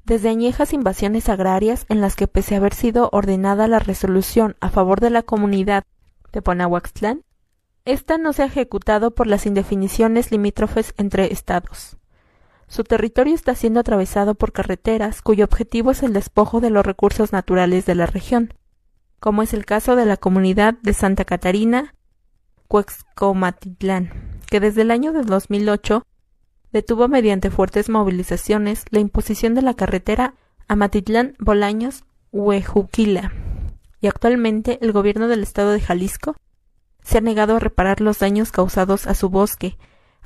[0.06, 4.70] desde añejas invasiones agrarias en las que pese a haber sido ordenada la resolución a
[4.70, 5.84] favor de la comunidad
[6.32, 7.24] de Ponahuaxtlán,
[7.86, 11.98] esta no se ha ejecutado por las indefiniciones limítrofes entre estados.
[12.68, 17.32] Su territorio está siendo atravesado por carreteras cuyo objetivo es el despojo de los recursos
[17.32, 18.54] naturales de la región,
[19.20, 21.96] como es el caso de la comunidad de Santa Catarina,
[22.68, 26.06] Cuexcomatitlán, que desde el año de 2008
[26.76, 30.34] detuvo mediante fuertes movilizaciones la imposición de la carretera
[30.68, 33.32] Amatitlán Bolaños Huejuquila
[34.02, 36.36] y actualmente el gobierno del estado de Jalisco
[37.02, 39.78] se ha negado a reparar los daños causados a su bosque,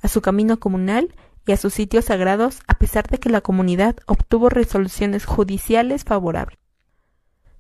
[0.01, 1.13] a su camino comunal
[1.45, 6.57] y a sus sitios sagrados a pesar de que la comunidad obtuvo resoluciones judiciales favorables.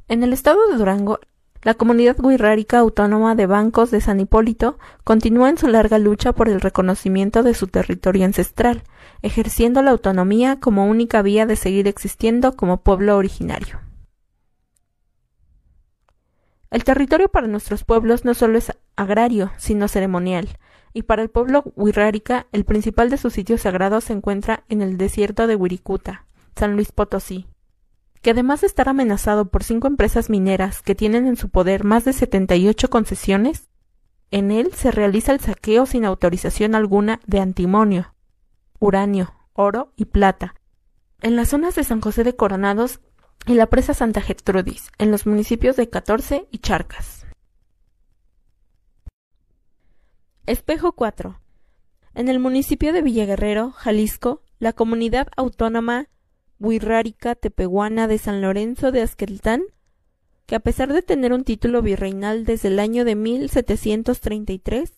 [0.07, 1.19] En el estado de Durango,
[1.61, 6.47] la comunidad guirrárica autónoma de Bancos de San Hipólito continúa en su larga lucha por
[6.47, 8.83] el reconocimiento de su territorio ancestral,
[9.21, 13.81] ejerciendo la autonomía como única vía de seguir existiendo como pueblo originario.
[16.71, 20.49] El territorio para nuestros pueblos no solo es agrario, sino ceremonial,
[20.93, 24.97] y para el pueblo Huirrárica el principal de sus sitios sagrados se encuentra en el
[24.97, 27.47] desierto de Huiricuta, San Luis Potosí,
[28.21, 32.05] que además de estar amenazado por cinco empresas mineras que tienen en su poder más
[32.05, 33.69] de 78 concesiones,
[34.31, 38.13] en él se realiza el saqueo sin autorización alguna de antimonio,
[38.79, 40.55] uranio, oro y plata,
[41.21, 42.99] en las zonas de San José de Coronados
[43.45, 47.25] y la presa Santa Gertrudis, en los municipios de Catorce y Charcas.
[50.45, 51.39] Espejo 4.
[52.15, 56.09] En el municipio de Villaguerrero, Jalisco, la comunidad autónoma
[56.59, 59.63] Huirrárica Tepehuana de San Lorenzo de Azqueltán,
[60.45, 64.91] que a pesar de tener un título virreinal desde el año de 1733,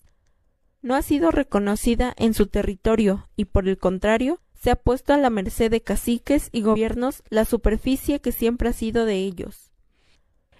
[0.82, 5.18] no ha sido reconocida en su territorio y por el contrario, se ha puesto a
[5.18, 9.72] la merced de caciques y gobiernos la superficie que siempre ha sido de ellos.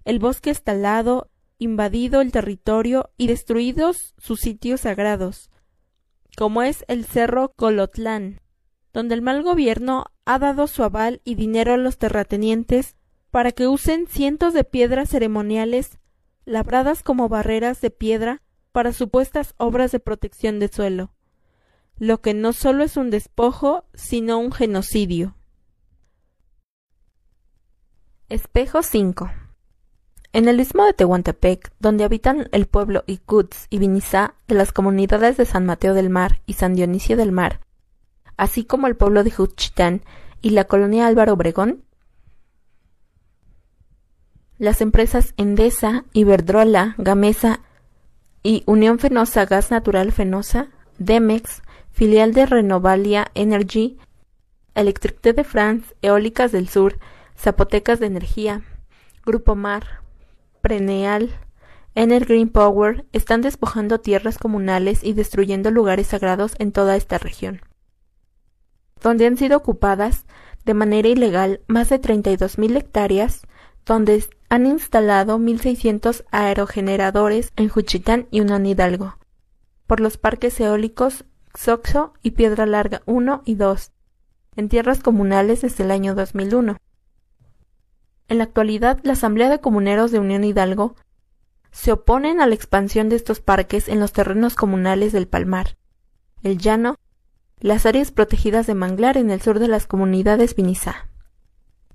[0.06, 5.52] El bosque estalado, invadido el territorio y destruidos sus sitios sagrados,
[6.36, 8.42] como es el Cerro Colotlán,
[8.94, 12.96] donde el mal gobierno ha dado su aval y dinero a los terratenientes
[13.32, 16.00] para que usen cientos de piedras ceremoniales
[16.46, 21.12] labradas como barreras de piedra para supuestas obras de protección de suelo,
[21.98, 25.36] lo que no solo es un despojo, sino un genocidio.
[28.30, 29.30] Espejo 5
[30.34, 35.36] en el istmo de Tehuantepec, donde habitan el pueblo Icuts y Vinizá de las comunidades
[35.36, 37.60] de San Mateo del Mar y San Dionisio del Mar,
[38.42, 40.02] así como el pueblo de Juchitán
[40.42, 41.84] y la colonia Álvaro Obregón,
[44.58, 47.60] las empresas Endesa, Iberdrola, Gamesa
[48.42, 54.00] y Unión Fenosa Gas Natural Fenosa, Demex, filial de Renovalia Energy,
[54.74, 56.98] Electricité de France, Eólicas del Sur,
[57.38, 58.64] Zapotecas de Energía,
[59.24, 60.02] Grupo Mar,
[60.62, 61.30] Preneal,
[61.94, 67.62] Ener Green Power están despojando tierras comunales y destruyendo lugares sagrados en toda esta región,
[69.02, 70.26] donde han sido ocupadas
[70.66, 73.42] de manera ilegal más de 32.000 hectáreas,
[73.86, 79.18] donde han instalado 1.600 aerogeneradores en Juchitán y Unión Hidalgo,
[79.88, 83.92] por los parques eólicos Xoxo y Piedra Larga 1 y 2,
[84.56, 86.78] en tierras comunales desde el año 2001.
[88.28, 90.96] En la actualidad, la Asamblea de Comuneros de Unión Hidalgo
[91.72, 95.78] se oponen a la expansión de estos parques en los terrenos comunales del Palmar,
[96.44, 96.98] el Llano,
[97.62, 101.08] las áreas protegidas de manglar en el sur de las comunidades Vinizá.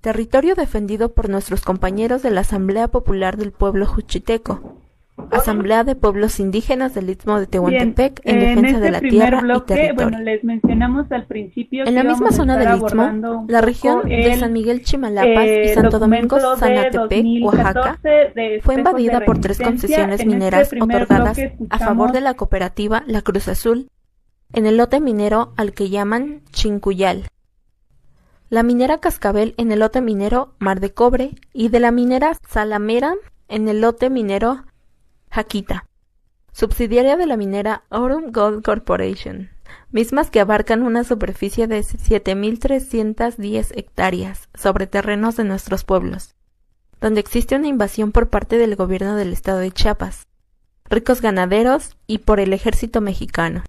[0.01, 4.81] Territorio defendido por nuestros compañeros de la Asamblea Popular del Pueblo Juchiteco,
[5.31, 9.61] Asamblea de Pueblos Indígenas del Istmo de Tehuantepec en defensa este de la tierra y
[9.63, 9.95] territorio.
[9.95, 14.53] Bueno, les mencionamos al principio en la misma zona del Istmo, la región de San
[14.53, 17.99] Miguel Chimalapas eh, y Santo Domingo Zanatepec, Oaxaca,
[18.63, 21.39] fue invadida por tres concesiones este mineras otorgadas
[21.71, 23.89] a favor de la cooperativa La Cruz Azul
[24.53, 27.29] en el lote minero al que llaman Chincuyal.
[28.49, 33.15] La minera Cascabel en el lote minero Mar de Cobre y de la minera Salamera
[33.49, 34.65] en el lote minero
[35.31, 35.87] Jaquita,
[36.53, 39.51] subsidiaria de la minera Aurum Gold Corporation,
[39.91, 46.35] mismas que abarcan una superficie de 7.310 hectáreas sobre terrenos de nuestros pueblos,
[47.01, 50.29] donde existe una invasión por parte del gobierno del estado de Chiapas,
[50.89, 53.65] ricos ganaderos y por el ejército mexicano.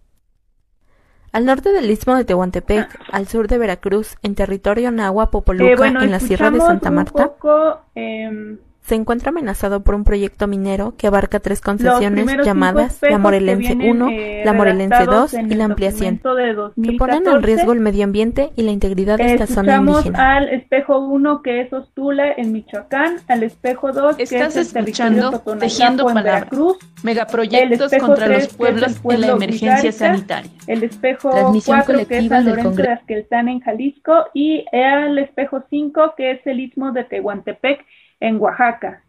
[1.37, 5.75] Al norte del istmo de Tehuantepec, al sur de Veracruz, en territorio Nahua Popoluca, Eh,
[5.75, 8.57] bueno, en la sierra de Santa un Marta, poco, em,
[8.87, 14.01] se encuentra amenazado por un proyecto minero que abarca tres concesiones llamadas la Morelense vienen,
[14.01, 16.97] 1, eh, la Morelense redactados 2 en y la ampliación, que 2014.
[16.97, 20.37] ponen en riesgo el medio ambiente y la integridad de esta zona indígena.
[20.37, 24.83] al espejo 1 que es Ostula en Michoacán, al espejo 2 que Estás es el
[24.83, 28.95] escuchando Tejiendo en Palabras, Veracruz, megaproyectos espejo contra 3 los que es pueblos el en
[28.95, 30.51] la pueblo emergencia sanitaria.
[30.67, 32.89] el espejo Transmisión 4 que es colectiva San del Lorenzo de.
[32.89, 37.85] Azqueltán en Jalisco y el espejo 5 que es el istmo de Tehuantepec
[38.19, 39.03] en Oaxaca.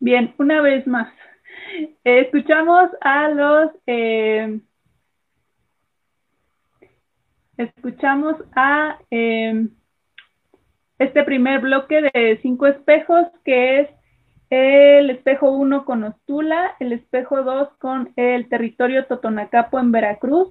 [0.00, 1.08] Bien, una vez más.
[2.04, 4.60] Escuchamos a los eh,
[7.56, 9.66] escuchamos a eh,
[10.98, 13.88] este primer bloque de cinco espejos que es
[14.50, 20.48] el espejo 1 con Ostula, el espejo 2 con el territorio Totonacapo en Veracruz,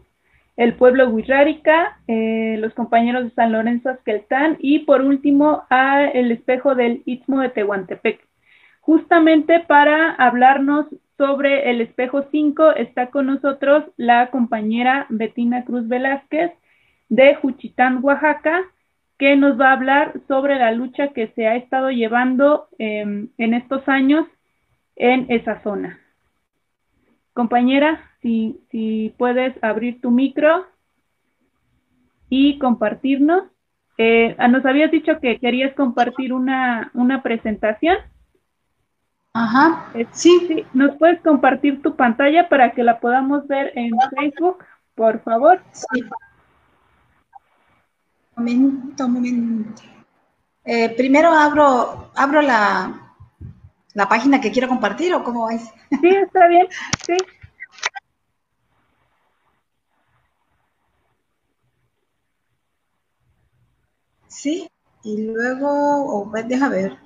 [0.55, 6.31] el pueblo Huirrárica, eh, los compañeros de San Lorenzo Azqueltán y por último a el
[6.31, 8.21] espejo del Istmo de Tehuantepec.
[8.81, 10.85] Justamente para hablarnos
[11.17, 16.51] sobre el espejo 5 está con nosotros la compañera Betina Cruz Velázquez
[17.09, 18.63] de Juchitán, Oaxaca,
[19.17, 23.53] que nos va a hablar sobre la lucha que se ha estado llevando em, en
[23.53, 24.27] estos años
[24.95, 25.99] en esa zona.
[27.33, 30.65] Compañera, si, puedes abrir tu micro
[32.29, 33.43] y compartirnos.
[33.97, 37.97] Eh, ah, nos habías dicho que querías compartir una, una presentación.
[39.39, 40.39] Ajá, sí.
[40.47, 40.65] sí.
[40.73, 44.63] ¿Nos puedes compartir tu pantalla para que la podamos ver en Facebook,
[44.95, 45.61] por favor?
[45.73, 46.01] Sí.
[48.35, 49.81] Momento, momento.
[50.65, 52.61] Eh, primero abro, abro la,
[53.93, 55.63] la página que quiero compartir o cómo es.
[56.01, 56.67] Sí, está bien.
[57.05, 57.15] Sí.
[64.29, 64.69] Sí,
[65.03, 65.67] y luego,
[66.05, 66.97] o pues, deja ver.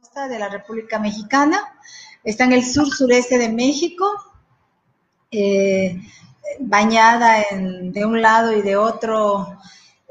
[0.00, 1.58] Costa de la República Mexicana,
[2.24, 4.06] está en el sur sureste de México,
[5.30, 6.00] eh,
[6.60, 9.56] bañada en- de un lado y de otro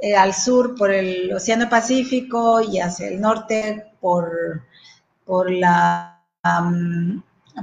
[0.01, 4.61] eh, al sur por el Océano Pacífico y hacia el norte por,
[5.25, 6.21] por, la,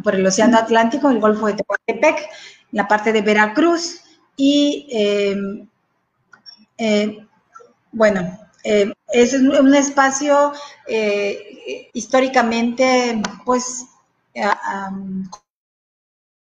[0.05, 2.29] por el Océano Atlántico, el Golfo de Tehuantepec,
[2.73, 4.03] la parte de Veracruz.
[4.37, 5.67] Y eh,
[6.77, 7.27] eh,
[7.93, 10.53] bueno, eh, es un espacio
[10.89, 13.87] eh, históricamente, pues,
[14.35, 14.43] eh,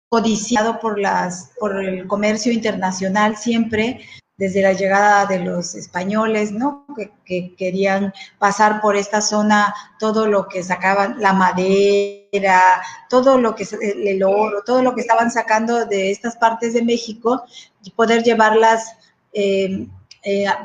[0.09, 4.01] codiciado por las, por el comercio internacional siempre,
[4.35, 6.85] desde la llegada de los españoles, ¿no?
[6.93, 13.55] Que, que querían pasar por esta zona todo lo que sacaban, la madera, todo lo
[13.55, 17.43] que, el oro, todo lo que estaban sacando de estas partes de México
[17.81, 18.93] y poder llevarlas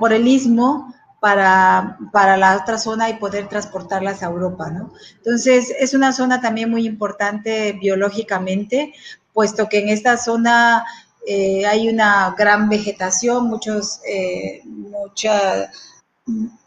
[0.00, 0.92] por el istmo
[1.25, 4.93] para, para la otra zona y poder transportarlas a Europa, ¿no?
[5.16, 8.93] Entonces, es una zona también muy importante biológicamente,
[9.33, 10.85] puesto que en esta zona
[11.27, 15.70] eh, hay una gran vegetación, muchos, eh, mucha,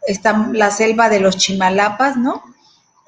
[0.08, 2.42] está la selva de los Chimalapas, ¿no?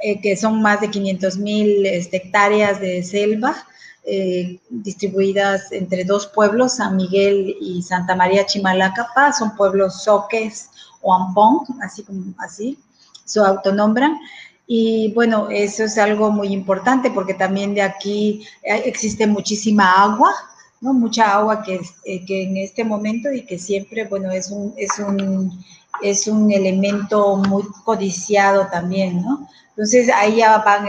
[0.04, 3.66] Eh, que son más de 500 mil hectáreas de selva
[4.04, 10.69] eh, distribuidas entre dos pueblos, San Miguel y Santa María Chimalacapa, son pueblos soques
[11.02, 12.78] o ampón, así como así,
[13.24, 14.18] se autonombran.
[14.66, 20.32] Y bueno, eso es algo muy importante porque también de aquí eh, existe muchísima agua,
[20.80, 20.92] ¿no?
[20.92, 24.98] Mucha agua que, eh, que en este momento y que siempre, bueno, es un, es
[24.98, 25.64] un,
[26.02, 29.48] es un elemento muy codiciado también, ¿no?
[29.70, 30.86] Entonces ahí ya van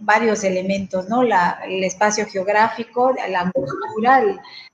[0.00, 1.22] varios elementos, ¿no?
[1.22, 4.22] La, el espacio geográfico, la angostura,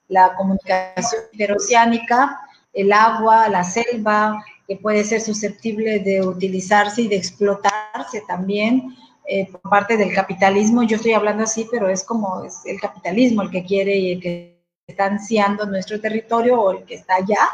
[0.08, 2.40] la comunicación interoceánica,
[2.72, 8.94] el agua, la selva, que puede ser susceptible de utilizarse y de explotarse también
[9.26, 10.82] eh, por parte del capitalismo.
[10.82, 14.20] Yo estoy hablando así, pero es como es el capitalismo el que quiere y el
[14.20, 17.48] que está ansiando nuestro territorio o el que está allá.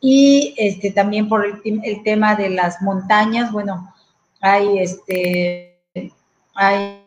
[0.00, 3.94] Y este, también por el, el tema de las montañas, bueno,
[4.40, 5.80] hay, este,
[6.56, 7.01] hay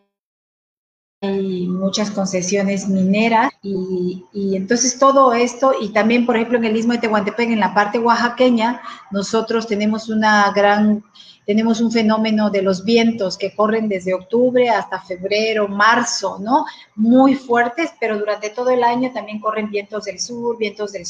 [1.26, 4.24] hay muchas concesiones mineras y,
[4.56, 8.00] entonces todo esto y también por ejemplo en el istmo de Tehuantepec en la parte
[8.00, 11.04] oaxaqueña nosotros tenemos una gran
[11.46, 16.66] tenemos un fenómeno de los vientos que corren desde octubre hasta febrero, marzo, ¿no?
[16.96, 21.04] Muy fuertes, pero durante todo el año también corren vientos del sur, vientos del,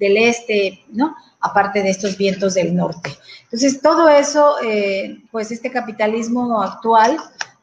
[0.00, 1.14] del este, ¿no?
[1.40, 3.10] Aparte de estos vientos del norte.
[3.44, 7.18] Entonces, todo eso, eh, pues este capitalismo actual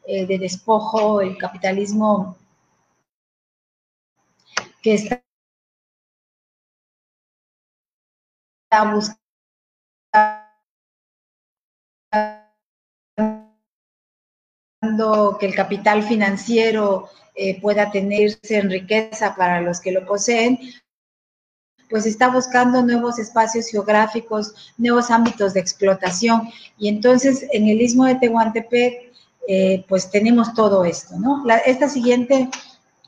[0.06, 2.36] eh, de despojo, el capitalismo
[4.82, 5.22] que está
[8.92, 9.20] buscando
[15.38, 20.58] que el capital financiero eh, pueda tenerse en riqueza para los que lo poseen,
[21.88, 26.48] pues está buscando nuevos espacios geográficos, nuevos ámbitos de explotación.
[26.78, 29.09] Y entonces en el istmo de Tehuantepec
[29.48, 31.42] eh, pues tenemos todo esto, ¿no?
[31.64, 32.48] esta siguiente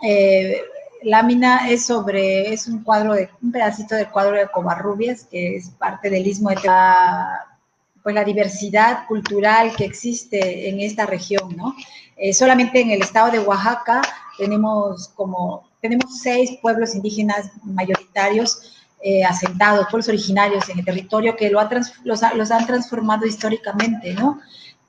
[0.02, 0.60] eh,
[1.02, 5.70] lámina es sobre, es un cuadro de, un pedacito del cuadro de Covarrubias, que es
[5.70, 7.58] parte del istmo de la,
[8.02, 11.76] pues la diversidad cultural que existe en esta región, ¿no?
[12.16, 14.02] Eh, solamente en el estado de Oaxaca
[14.38, 18.78] tenemos como, tenemos seis pueblos indígenas mayoritarios
[19.28, 21.60] asentados, pueblos originarios en el territorio que lo
[22.04, 24.40] los, los han transformado históricamente, ¿no?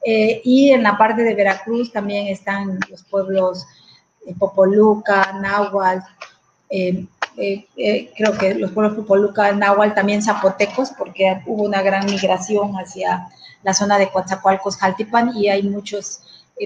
[0.05, 3.65] Eh, y en la parte de Veracruz también están los pueblos
[4.25, 6.03] eh, Popoluca, Nahual,
[6.69, 13.27] eh, creo que los pueblos Popoluca, Nahual, también zapotecos, porque hubo una gran migración hacia
[13.63, 16.21] la zona de Coatzacoalcos, Jaltipan, y hay muchos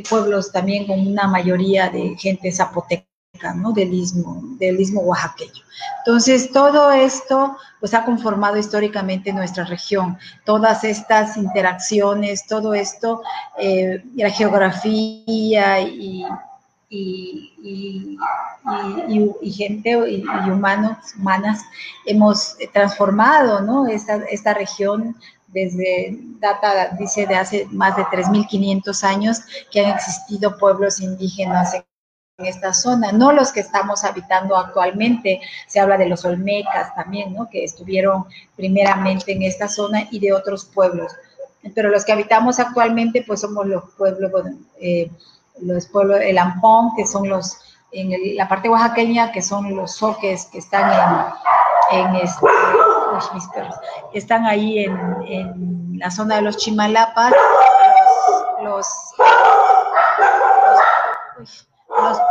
[0.09, 3.07] pueblos también con una mayoría de gente zapoteca.
[3.55, 3.71] ¿no?
[3.71, 5.63] del, istmo, del istmo oaxaqueño.
[5.99, 10.17] Entonces, todo esto pues, ha conformado históricamente nuestra región.
[10.45, 13.21] Todas estas interacciones, todo esto,
[13.57, 16.25] eh, la geografía y,
[16.89, 17.53] y,
[19.51, 21.61] gente y, humanos, humanas,
[22.05, 23.87] hemos transformado ¿no?
[23.87, 25.15] esta, esta región
[25.47, 31.83] desde data, dice, de hace más de 3.500 años que han existido pueblos indígenas en
[32.39, 35.41] en esta zona, no los que estamos habitando actualmente.
[35.65, 37.49] Se habla de los olmecas también, ¿no?
[37.49, 38.25] Que estuvieron
[38.55, 41.11] primeramente en esta zona y de otros pueblos.
[41.73, 45.09] Pero los que habitamos actualmente, pues somos los pueblos, bueno, eh,
[45.61, 47.57] los pueblos, el Ampón, que son los,
[47.91, 50.93] en la parte oaxaqueña, que son los soques que están
[51.91, 52.45] en, en este,
[54.11, 57.33] que están ahí en, en, la zona de los Chimalapas,
[58.61, 58.87] los,
[61.37, 61.67] los los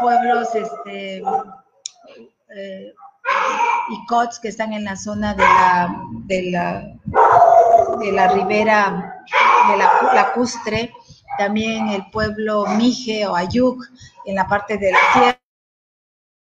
[0.00, 1.22] pueblos este,
[2.56, 2.94] eh,
[4.40, 6.80] que están en la zona de la, de la,
[7.98, 9.24] de la ribera
[9.70, 10.92] de la lacustre,
[11.38, 13.84] también el pueblo Mije o Ayuk
[14.24, 14.98] en la parte de la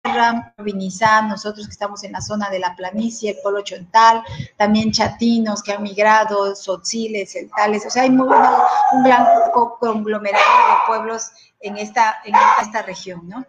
[0.02, 4.22] tierra Vinizá, nosotros que estamos en la zona de la planicie, el pueblo chontal,
[4.56, 8.28] también chatinos que han migrado, sotziles, celtales, o sea, hay muy,
[8.92, 11.30] un gran conglomerado pueblos
[11.60, 13.46] en esta, en esta región, ¿no?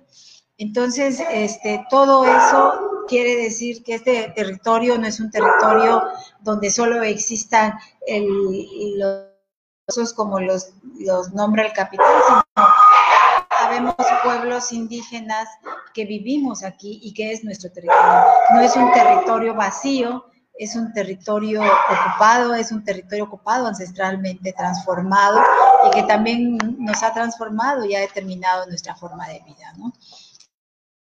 [0.57, 6.03] Entonces, este, todo eso quiere decir que este territorio no es un territorio
[6.41, 7.73] donde solo existan
[8.05, 8.27] el,
[8.99, 10.69] los como los,
[10.99, 12.67] los nombra el capital, sino
[13.49, 15.47] sabemos pueblos indígenas
[15.95, 18.23] que vivimos aquí y que es nuestro territorio.
[18.53, 20.25] No es un territorio vacío,
[20.59, 25.41] es un territorio ocupado, es un territorio ocupado ancestralmente transformado
[25.87, 29.93] y que también nos ha transformado y ha determinado nuestra forma de vida, ¿no?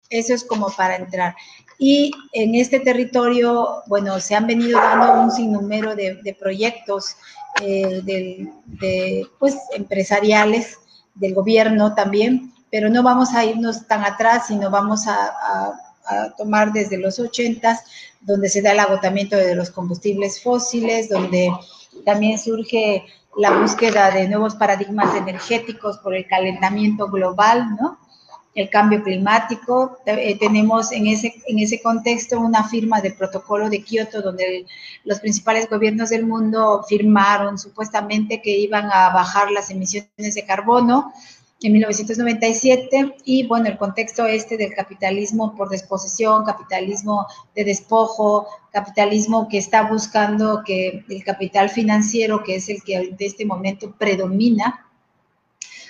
[0.09, 1.35] Eso es como para entrar.
[1.79, 7.15] Y en este territorio, bueno, se han venido dando un sinnúmero de, de proyectos
[7.61, 10.77] eh, de, pues, empresariales
[11.13, 15.79] del gobierno también, pero no vamos a irnos tan atrás, sino vamos a,
[16.37, 17.79] tomar desde los 80,
[18.19, 21.49] donde se da el agotamiento de los combustibles fósiles, donde
[22.05, 23.05] también surge
[23.37, 27.97] la búsqueda de nuevos paradigmas energéticos por el calentamiento global, ¿no?
[28.55, 29.97] el cambio climático.
[30.05, 34.65] Eh, tenemos en ese, en ese contexto una firma del protocolo de Kioto, donde
[35.03, 41.11] los principales gobiernos del mundo firmaron supuestamente que iban a bajar las emisiones de carbono
[41.67, 49.47] en 1997 y bueno, el contexto este del capitalismo por disposición, capitalismo de despojo, capitalismo
[49.47, 54.87] que está buscando que el capital financiero, que es el que en este momento predomina,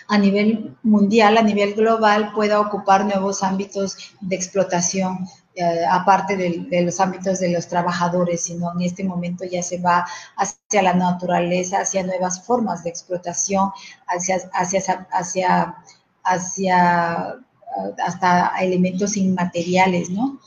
[0.08, 6.82] a nivel mundial, a nivel global, pueda ocupar nuevos ámbitos de explotación, eh, aparte de,
[6.82, 11.82] los ámbitos de los trabajadores, sino en este momento ya se va hacia la naturaleza,
[11.82, 13.72] hacia nuevas formas de explotación,
[14.08, 15.76] hacia, hacia, hacia,
[16.24, 20.40] hacia eh, hasta elementos inmateriales, ¿no?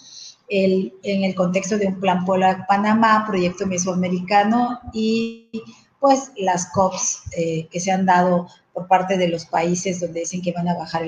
[0.48, 5.50] El, en el contexto de un plan Polar Panamá, proyecto mesoamericano y
[6.00, 10.42] pues las COPs eh, que se han dado por parte de los países donde dicen
[10.42, 11.02] que van a bajar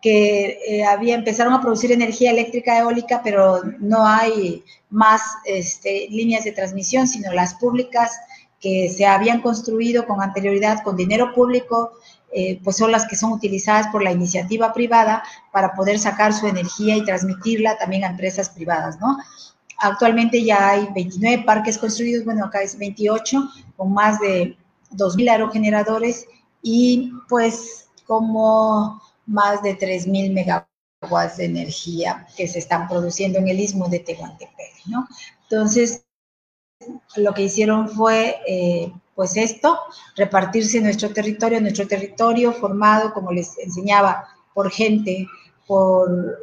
[0.00, 6.42] que eh, había, empezaron a producir energía eléctrica eólica, pero no hay más este, líneas
[6.42, 8.10] de transmisión, sino las públicas
[8.58, 11.92] que se habían construido con anterioridad con dinero público
[12.34, 15.22] eh, pues son las que son utilizadas por la iniciativa privada
[15.52, 19.18] para poder sacar su energía y transmitirla también a empresas privadas, ¿no?
[19.82, 24.56] Actualmente ya hay 29 parques construidos, bueno, acá es 28, con más de
[24.92, 26.26] 2.000 aerogeneradores
[26.62, 33.58] y pues como más de 3.000 megawatts de energía que se están produciendo en el
[33.58, 35.08] istmo de Tehuantepec, ¿no?
[35.42, 36.04] Entonces,
[37.16, 39.78] lo que hicieron fue eh, pues esto,
[40.16, 45.26] repartirse nuestro territorio, nuestro territorio formado, como les enseñaba, por gente,
[45.66, 46.38] por,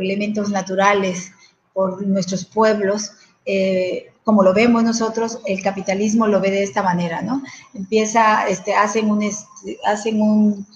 [0.00, 1.32] elementos naturales,
[1.78, 3.12] por nuestros pueblos,
[3.46, 7.40] eh, como lo vemos nosotros, el capitalismo lo ve de esta manera, ¿no?
[7.72, 9.22] Empieza, este, hacen un,
[9.86, 10.66] hacen un,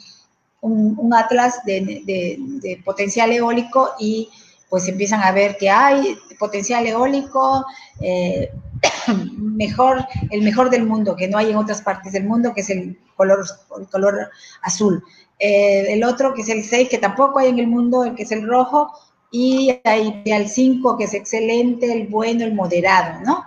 [0.61, 4.31] un, atlas de, potencial eólico y
[4.71, 7.67] pues empiezan a ver que hay potencial eólico,
[8.01, 8.53] eh,
[9.37, 12.71] mejor, el mejor del mundo, que no hay en otras partes del mundo, que es
[12.71, 13.45] el color,
[13.77, 14.31] el color
[14.63, 15.03] azul.
[15.41, 18.23] Eh, el otro, que es el 6, que tampoco hay en el mundo, el que
[18.23, 18.93] es el rojo,
[19.33, 23.45] y hay el 5, que es excelente, el bueno, el moderado, ¿no?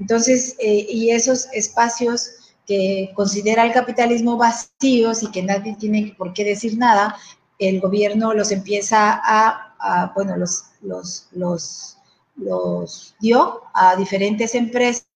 [0.00, 2.30] Entonces, eh, y esos espacios
[2.66, 7.16] que considera el capitalismo vacíos y que nadie tiene por qué decir nada,
[7.58, 11.96] el gobierno los empieza a, a bueno, los, los, los
[12.36, 15.06] los dio a diferentes empresas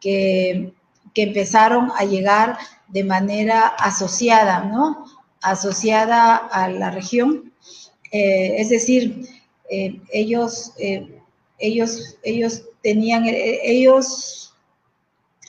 [0.00, 0.74] que,
[1.14, 2.56] empezaron a llegar
[2.88, 5.04] de manera asociada, ¿no?
[5.42, 7.51] Asociada a la región.
[8.12, 9.26] Eh, es decir,
[9.70, 11.18] eh, ellos, eh,
[11.58, 14.54] ellos, ellos tenían, ellos,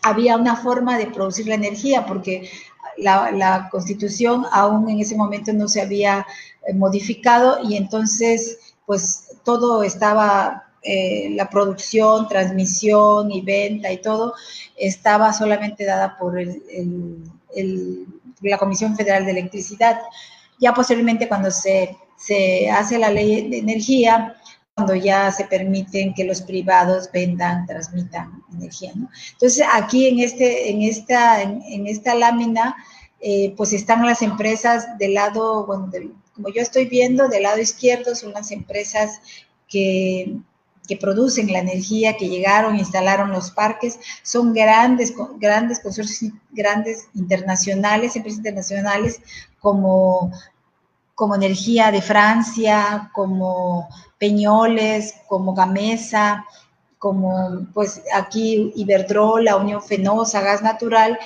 [0.01, 2.49] había una forma de producir la energía porque
[2.97, 6.25] la, constitución aún en ese momento no se había
[6.73, 14.33] modificado y entonces pues todo estaba, la producción, transmisión y venta y todo,
[14.75, 16.37] estaba solamente dada por
[18.41, 20.01] la Comisión Federal de Electricidad.
[20.59, 21.95] Ya posteriormente cuando se,
[22.25, 24.35] se hace la ley de energía,
[24.75, 28.93] cuando ya se permiten que los privados vendan, transmitan energía.
[29.33, 32.75] Entonces, aquí en, este, en, esta, en, esta lámina,
[33.19, 35.91] eh, pues están las empresas del lado, bueno,
[36.33, 39.21] como yo estoy viendo, del lado izquierdo son las empresas
[39.69, 40.37] que,
[40.99, 48.37] producen la energía, que llegaron, instalaron los parques, son grandes, grandes consorcios, grandes internacionales, empresas
[48.37, 49.19] internacionales
[49.59, 50.31] como,
[51.23, 56.45] como Energía de Francia, como Peñoles, como Gamesa,
[56.97, 61.17] como pues aquí Iberdrola, Unión Fenosa, Gas Natural,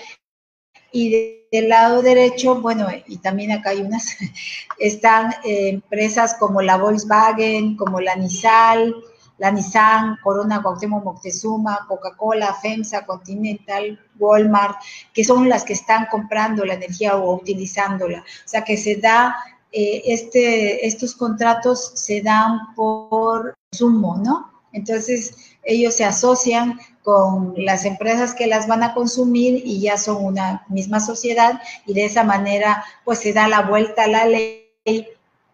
[0.91, 4.15] y del lado derecho, bueno, y también acá hay unas,
[4.77, 8.93] están eh, empresas como la Volkswagen, como la Nissan,
[9.39, 14.77] la Nissan, Corona, Cuauhtémoc Moctezuma, Coca-Cola, FEMSA, Continental, Walmart,
[15.11, 18.19] que son las que están comprando la energía o utilizándola.
[18.19, 19.35] O sea, que se da,
[19.71, 24.51] eh, este, estos contratos se dan por consumo, ¿no?
[24.71, 30.23] Entonces, ellos se asocian con las empresas que las van a consumir y ya son
[30.23, 34.67] una misma sociedad y de esa manera pues se da la vuelta a la ley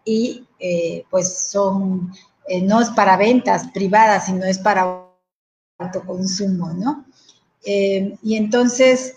[0.05, 2.11] y eh, pues son,
[2.47, 5.07] eh, no es para ventas privadas, sino es para
[5.79, 7.05] autoconsumo, ¿no?
[7.65, 9.15] Y entonces,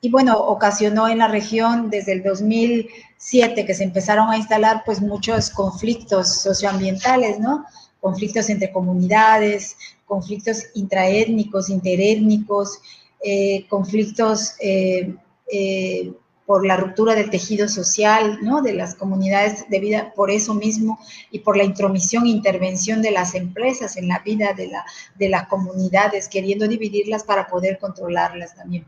[0.00, 5.00] y bueno, ocasionó en la región desde el 2007 que se empezaron a instalar pues
[5.00, 7.64] muchos conflictos socioambientales, ¿no?
[8.00, 9.76] conflictos entre comunidades,
[10.06, 12.78] conflictos intraétnicos, interétnicos,
[13.22, 15.14] eh, conflictos eh,
[15.52, 16.12] eh,
[16.46, 18.62] por la ruptura del tejido social, ¿no?
[18.62, 20.98] De las comunidades de vida, por eso mismo,
[21.30, 24.86] y por la intromisión e intervención de las empresas en la vida de, la,
[25.18, 28.86] de las comunidades, queriendo dividirlas para poder controlarlas también.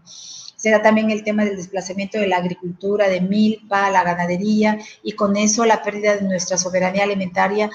[0.61, 5.13] Se da también el tema del desplazamiento de la agricultura, de milpa, la ganadería, y
[5.13, 7.71] con eso la pérdida de nuestra soberanía alimentaria,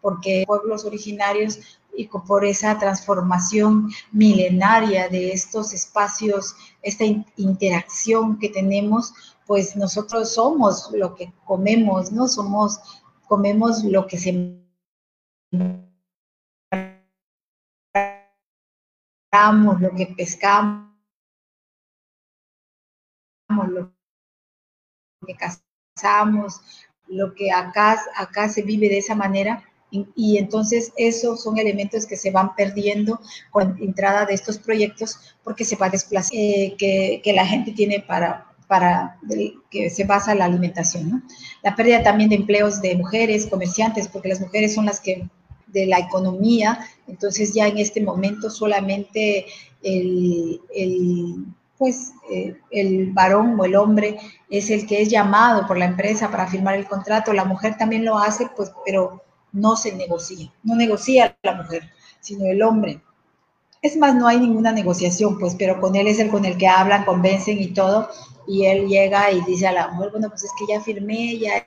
[0.00, 7.04] porque pueblos originarios y por esa transformación milenaria de estos espacios, esta
[7.36, 9.14] interacción que tenemos,
[9.46, 12.26] pues nosotros somos lo que comemos, ¿no?
[12.26, 12.80] Somos,
[13.28, 14.32] comemos lo que se
[19.80, 20.89] lo que pescamos,
[23.64, 23.92] lo
[25.26, 26.60] que cazamos,
[27.08, 32.16] lo que acá, acá se vive de esa manera, y, entonces esos son elementos que
[32.16, 36.76] se van perdiendo con la entrada de estos proyectos porque se va a desplazar, eh,
[36.78, 39.18] que, que, la gente tiene para, para
[39.68, 41.10] que se basa la alimentación.
[41.10, 41.22] ¿no?
[41.64, 45.28] La pérdida también de empleos de mujeres, comerciantes, porque las mujeres son las que
[45.66, 49.46] de la economía, entonces ya en este momento solamente
[49.82, 51.44] el, el
[51.80, 54.18] pues eh, el varón o el hombre
[54.50, 58.04] es el que es llamado por la empresa para firmar el contrato, la mujer también
[58.04, 63.00] lo hace, pues, pero no se negocia, no negocia la mujer, sino el hombre.
[63.80, 66.68] Es más, no hay ninguna negociación, pues, pero con él es el con el que
[66.68, 68.10] hablan, convencen y todo,
[68.46, 71.66] y él llega y dice a la mujer, bueno, pues es que ya firmé, ya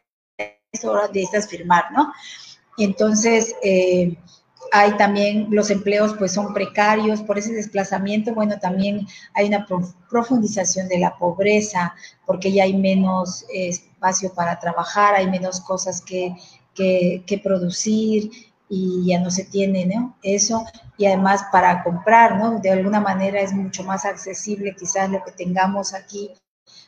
[0.71, 2.13] es hora de estas firmar, ¿no?
[2.77, 4.15] Entonces, eh,
[4.75, 9.67] hay también los empleos pues son precarios por ese desplazamiento, bueno, también hay una
[10.09, 11.93] profundización de la pobreza
[12.25, 16.35] porque ya hay menos espacio para trabajar, hay menos cosas que,
[16.73, 18.31] que, producir
[18.67, 19.87] y ya no se tiene
[20.23, 20.65] eso.
[20.97, 22.59] Y además para comprar, ¿no?
[22.59, 26.31] De alguna manera es mucho más accesible quizás lo que tengamos aquí,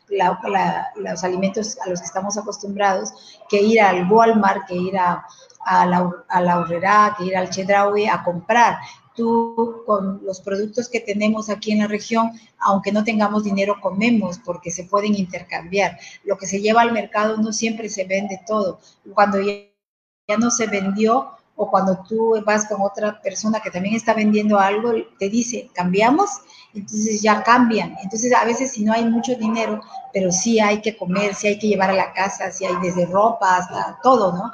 [0.07, 3.13] los alimentos a los que estamos acostumbrados,
[3.47, 5.25] que ir al Walmart, que ir a,
[5.65, 8.77] a la, a que ir al Chedraui a comprar.
[9.15, 14.39] Tú con los productos que tenemos aquí en la región, aunque no tengamos dinero, comemos
[14.39, 15.97] porque se pueden intercambiar.
[16.23, 18.79] Lo que se lleva al mercado no siempre se vende todo.
[19.13, 24.13] Cuando ya no se vendió o cuando tú vas con otra persona que también está
[24.13, 26.29] vendiendo algo, te dice, cambiamos,
[26.73, 27.95] entonces ya cambian.
[28.03, 31.57] Entonces a veces si no hay mucho dinero, pero sí hay que comer, sí hay
[31.57, 34.51] que llevar a la casa, sí hay desde ropa hasta todo, ¿no?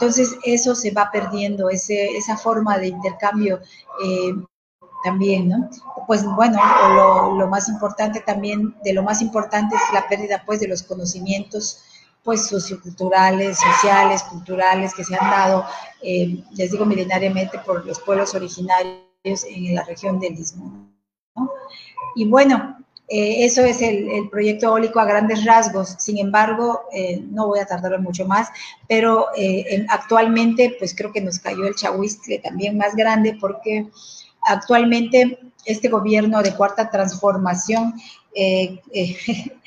[0.00, 3.60] Entonces eso se va perdiendo, ese, esa forma de intercambio
[4.02, 4.32] eh,
[5.04, 5.68] también, ¿no?
[6.06, 6.58] Pues bueno,
[6.94, 10.82] lo, lo más importante también, de lo más importante es la pérdida pues de los
[10.82, 11.84] conocimientos
[12.24, 15.66] pues socioculturales, sociales, culturales que se han dado,
[16.02, 20.90] eh, les digo milenariamente, por los pueblos originarios en la región del Istmo.
[22.14, 22.79] Y bueno,
[23.10, 25.96] eh, eso es el, proyecto eólico a grandes rasgos.
[25.98, 28.48] Sin embargo, eh, no voy a tardar mucho más,
[28.88, 29.26] pero
[29.88, 33.86] actualmente, pues creo que nos cayó el chahuistle también más grande porque
[34.42, 37.94] actualmente este gobierno de cuarta transformación
[38.34, 39.16] eh, eh,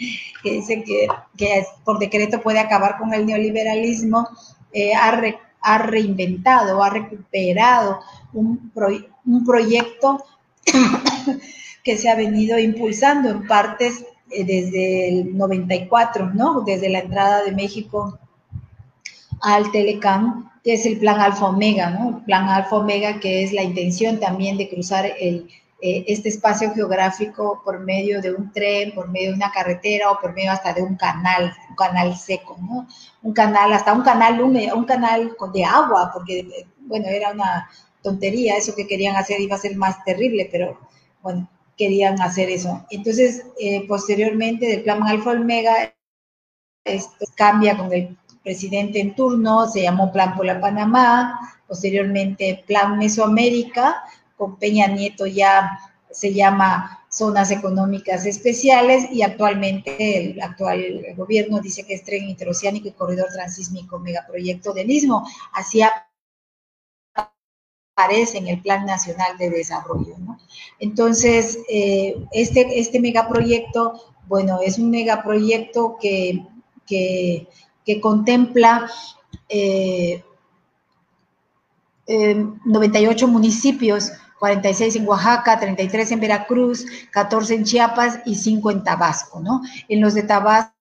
[0.43, 4.29] que dice que, por decreto puede acabar con el neoliberalismo,
[4.71, 7.99] eh, ha, reinventado, ha recuperado
[8.33, 8.71] un
[9.45, 10.23] proyecto
[11.83, 16.61] que se ha venido impulsando en partes desde el 94, ¿no?
[16.61, 18.17] Desde la entrada de México
[19.41, 22.23] al Telecam, que es el plan Alfa Omega, ¿no?
[22.25, 25.49] Plan Alfa Omega, que es la intención también de cruzar el,
[25.81, 30.19] eh, este espacio geográfico por medio de un tren, por medio de una carretera o
[30.21, 32.87] por medio hasta de un canal, un canal seco, ¿no?
[33.21, 37.69] Un canal, hasta un canal húmedo, un canal de agua, porque, bueno, era una
[38.01, 40.79] tontería, eso que querían hacer iba a ser más terrible, pero
[41.21, 42.85] bueno, querían hacer eso.
[42.89, 45.93] Entonces, eh, posteriormente del plan Alfa Omega,
[46.85, 54.03] esto cambia con el presidente en turno, se llamó Plan Pola Panamá, posteriormente Plan Mesoamérica,
[54.37, 55.79] con Peña Nieto ya
[56.11, 62.87] se llama zonas económicas especiales y actualmente el actual gobierno dice que es tren interoceánico
[62.87, 65.27] y corredor transísmico megaproyecto del mismo.
[65.53, 65.81] Así
[67.95, 70.15] aparece en el Plan Nacional de Desarrollo.
[70.19, 70.39] ¿no?
[70.79, 73.93] Entonces, eh, este, este megaproyecto,
[74.27, 76.45] bueno, es un megaproyecto que,
[76.87, 77.47] que,
[77.85, 78.89] que contempla
[79.49, 80.23] eh,
[82.07, 89.39] 98 municipios, 46 en Oaxaca, 33 en Veracruz, 14 en Chiapas y 5 en Tabasco,
[89.39, 89.61] ¿no?
[89.87, 90.73] En los de Tabasco,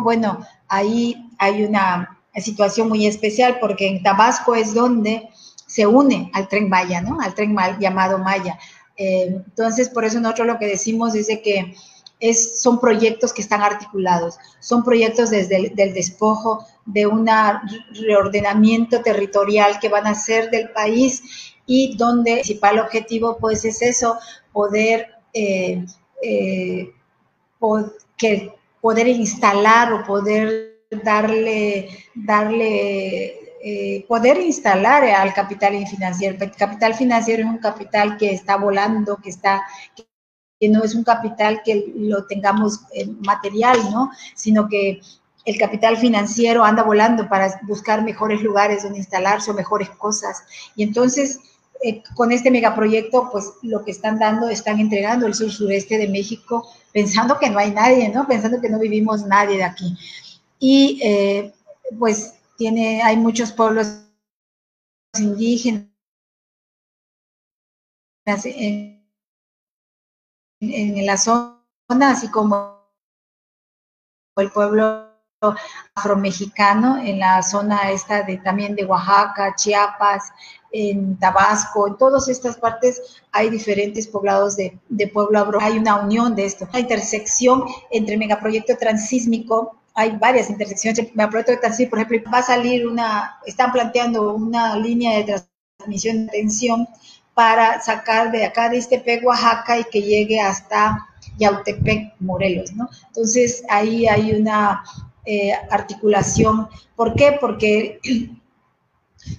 [0.00, 5.28] bueno, ahí hay una situación muy especial porque en Tabasco es donde
[5.68, 7.20] se une al tren Maya, ¿no?
[7.20, 8.58] Al tren llamado Maya.
[8.96, 11.74] Eh, entonces, por eso nosotros lo que decimos es que
[12.18, 17.28] es, son proyectos que están articulados, son proyectos desde el del despojo, de un
[17.92, 21.22] reordenamiento territorial que van a hacer del país
[21.66, 24.18] y donde el principal objetivo pues es eso,
[24.52, 25.84] poder, eh,
[26.22, 26.92] eh,
[28.16, 36.36] que poder instalar o poder darle, darle eh, poder instalar al capital financiero.
[36.40, 39.62] El capital financiero es un capital que está volando, que está
[40.60, 42.80] que no es un capital que lo tengamos
[43.20, 44.10] material, ¿no?
[44.34, 45.00] Sino que
[45.48, 50.42] el capital financiero anda volando para buscar mejores lugares donde instalarse o mejores cosas.
[50.76, 51.40] Y entonces,
[51.82, 56.08] eh, con este megaproyecto, pues lo que están dando, están entregando el sur sureste de
[56.08, 58.26] México, pensando que no hay nadie, ¿no?
[58.26, 59.96] Pensando que no vivimos nadie de aquí.
[60.58, 61.54] Y eh,
[61.98, 63.86] pues tiene, hay muchos pueblos
[65.16, 65.88] indígenas
[68.44, 69.08] en,
[70.60, 72.84] en la zona, así como
[74.36, 75.08] el pueblo
[75.94, 80.32] afromexicano en la zona esta de también de Oaxaca, Chiapas,
[80.72, 85.60] en Tabasco, en todas estas partes hay diferentes poblados de, de pueblo afro.
[85.60, 91.12] Hay una unión de esto, la intersección entre megaproyecto transísmico hay varias intersecciones.
[91.16, 95.42] Megaproyecto transísmico, por ejemplo, va a salir una, están planteando una línea de
[95.76, 96.86] transmisión de tensión
[97.34, 101.04] para sacar de acá de Istepec, Oaxaca, y que llegue hasta
[101.38, 102.88] Yautepec, Morelos, ¿no?
[103.08, 104.84] Entonces, ahí hay una
[105.26, 106.68] eh, articulación.
[106.94, 107.36] ¿Por qué?
[107.40, 107.98] Porque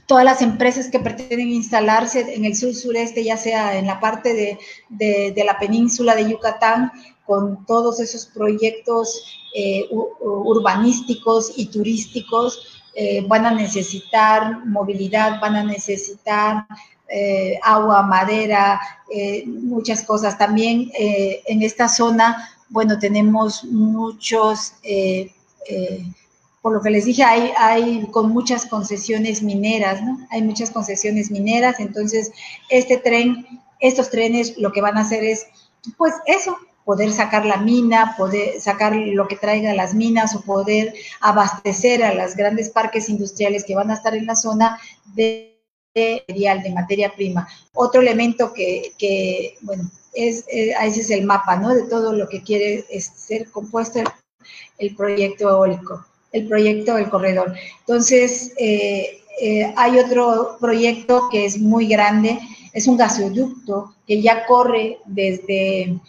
[0.08, 4.58] todas las empresas que pretenden instalarse en el sur sureste, ya sea en la parte
[4.90, 6.92] de, la península de Yucatán,
[7.30, 9.24] con todos esos proyectos
[9.54, 16.66] eh, urbanísticos y turísticos, eh, van a necesitar movilidad, van a necesitar
[17.64, 18.80] agua, madera,
[19.48, 20.38] muchas cosas.
[20.38, 26.04] También en esta zona, bueno, tenemos muchos eh,
[26.62, 30.18] por lo que les dije, hay, hay con muchas concesiones mineras, ¿no?
[30.30, 32.32] Hay muchas concesiones mineras, entonces
[32.70, 33.46] este tren,
[33.80, 35.46] estos trenes lo que van a hacer es,
[35.98, 36.58] pues eso,
[36.90, 42.16] poder sacar la mina, poder sacar lo que traiga las minas o poder abastecer a
[42.16, 44.80] los grandes parques industriales que van a estar en la zona
[45.14, 45.56] de
[45.96, 47.48] material, de materia prima.
[47.76, 49.84] Otro elemento que, bueno,
[50.16, 51.76] es, eh, ese es el mapa, ¿no?
[51.76, 54.00] De todo lo que quiere ser compuesto
[54.80, 57.54] el proyecto eólico, el proyecto del corredor.
[57.82, 62.40] Entonces, eh, eh, hay otro proyecto que es muy grande,
[62.74, 66.00] es un gasoducto que ya corre desde,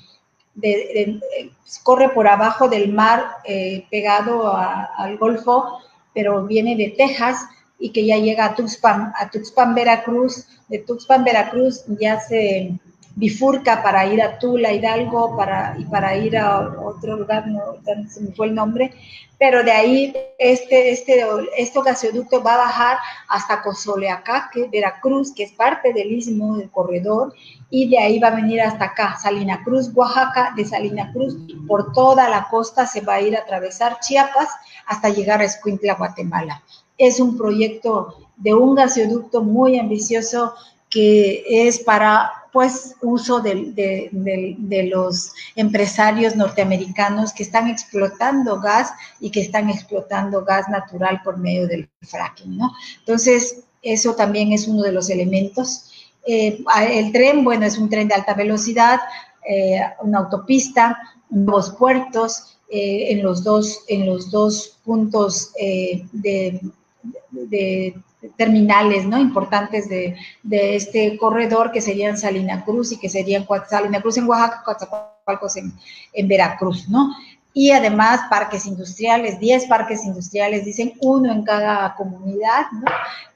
[1.82, 5.80] corre por abajo del mar eh, pegado al Golfo,
[6.14, 7.46] pero viene de Texas
[7.78, 10.46] y que ya llega a Tuxpan, a Tuxpan, Veracruz.
[10.68, 12.78] De Tuxpan, Veracruz ya se
[13.16, 17.76] bifurca para ir a Tula, Hidalgo, para, y para ir a otro lugar, no
[18.08, 18.92] se me fue el nombre,
[19.38, 21.24] pero de ahí este, este,
[21.56, 22.98] este gasoducto va a bajar
[23.28, 27.34] hasta Cozoleacaque, Veracruz, que es parte del istmo del corredor,
[27.70, 31.36] y de ahí va a venir hasta acá, Salina Cruz, Oaxaca, de Salina Cruz,
[31.66, 34.48] por toda la costa se va a ir a atravesar Chiapas
[34.86, 36.62] hasta llegar a Escuintla, Guatemala.
[36.98, 40.54] Es un proyecto de un gasoducto muy ambicioso
[40.90, 44.10] que es para pues uso de,
[44.90, 51.66] los empresarios norteamericanos que están explotando gas y que están explotando gas natural por medio
[51.66, 52.72] del fracking, ¿no?
[52.98, 55.90] Entonces, eso también es uno de los elementos.
[56.26, 59.00] Eh, el tren, bueno, es un tren de alta velocidad,
[59.48, 60.98] eh, una autopista,
[61.30, 66.60] nuevos puertos eh, en, los dos, en los dos puntos de,
[67.30, 67.94] de,
[68.36, 69.18] terminales ¿no?
[69.18, 74.28] importantes de, de, este corredor que serían Salina Cruz y que serían Salina Cruz en
[74.28, 75.72] Oaxaca, Coatzacoalcos en,
[76.12, 77.10] en Veracruz, ¿no?
[77.52, 82.84] y además parques industriales, 10 parques industriales, dicen uno en cada comunidad, ¿no?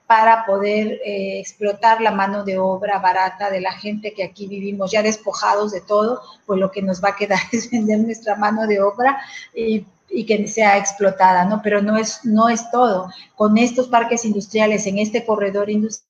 [0.06, 4.90] para poder eh, explotar la mano de obra barata de la gente que aquí vivimos
[4.90, 8.66] ya despojados de todo, pues lo que nos va a quedar es vender nuestra mano
[8.66, 9.18] de obra
[9.54, 11.60] y, y, que sea explotada, ¿no?
[11.62, 13.10] Pero no es, no es todo.
[13.34, 16.04] Con estos parques industriales, en este corredor industrial,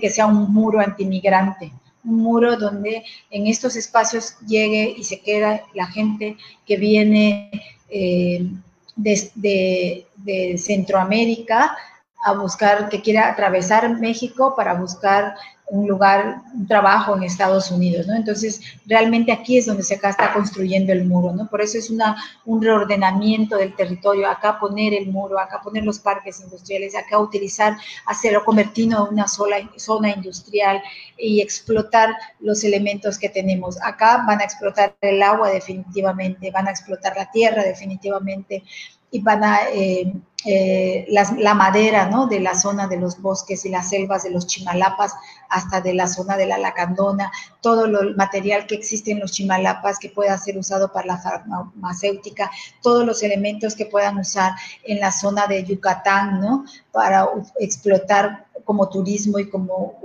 [0.00, 1.72] que sea un muro antimigrante,
[2.04, 6.36] un muro donde en estos espacios llegue y se queda la gente
[6.66, 7.50] que viene
[7.88, 8.48] eh,
[8.96, 11.76] de, de Centroamérica
[12.24, 15.36] a buscar, que quiera atravesar México para buscar
[15.68, 18.14] un lugar, un trabajo en Estados Unidos, ¿no?
[18.14, 21.48] Entonces, realmente aquí es donde se acá está construyendo el muro, ¿no?
[21.48, 25.98] Por eso es una, un reordenamiento del territorio, acá poner el muro, acá poner los
[25.98, 30.80] parques industriales, acá utilizar, hacerlo, convertirlo en una sola zona industrial
[31.18, 33.76] y explotar los elementos que tenemos.
[33.82, 38.62] Acá van a explotar el agua definitivamente, van a explotar la tierra definitivamente,
[39.10, 40.12] y van a eh,
[40.44, 42.28] eh, la, madera ¿no?
[42.28, 45.12] de la zona de los bosques y las selvas de los chimalapas
[45.48, 49.98] hasta de la zona de la lacandona, todo el material que existe en los chimalapas
[49.98, 52.50] que pueda ser usado para la farmacéutica,
[52.80, 54.52] todos los elementos que puedan usar
[54.84, 56.64] en la zona de Yucatán, ¿no?
[56.92, 57.28] Para
[57.58, 59.98] explotar como turismo y como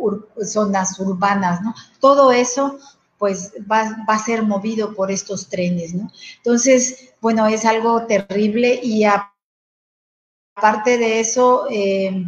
[0.44, 1.76] zonas urbanas, ¿no?
[2.00, 2.80] Todo eso
[3.22, 6.12] pues va, va, a ser movido por estos trenes, ¿no?
[6.38, 12.26] Entonces, bueno, es algo terrible y aparte de eso, eh,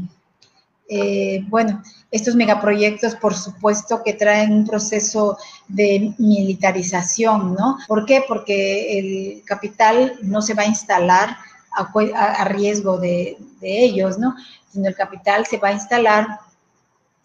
[0.88, 1.82] eh, bueno,
[2.12, 5.36] estos megaproyectos, por supuesto, que traen un proceso
[5.68, 7.80] de militarización, ¿no?
[7.88, 8.24] ¿Por qué?
[8.28, 11.38] Porque el capital no se va a instalar
[11.72, 14.36] a, riesgo de, ellos, ¿no?
[14.72, 16.28] Sino el capital se va a instalar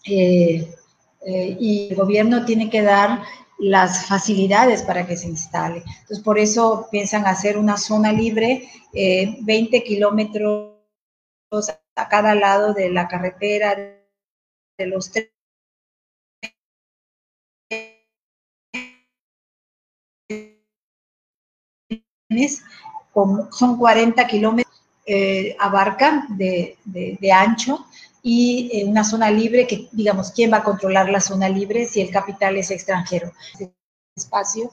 [0.07, 0.75] eh,
[1.61, 3.21] y el gobierno tiene que dar
[3.59, 5.83] las facilidades para que se instale.
[5.87, 10.75] Entonces, por eso piensan hacer una zona libre, 20 eh, kilómetros
[11.97, 15.33] a cada lado de la carretera, de los trenes.
[23.51, 27.87] son 40 kilómetros, eh, abarcan de, de ancho
[28.23, 32.11] y una zona libre que, digamos, ¿quién va a controlar la zona libre si el
[32.11, 33.33] capital es extranjero?
[34.17, 34.73] Espacio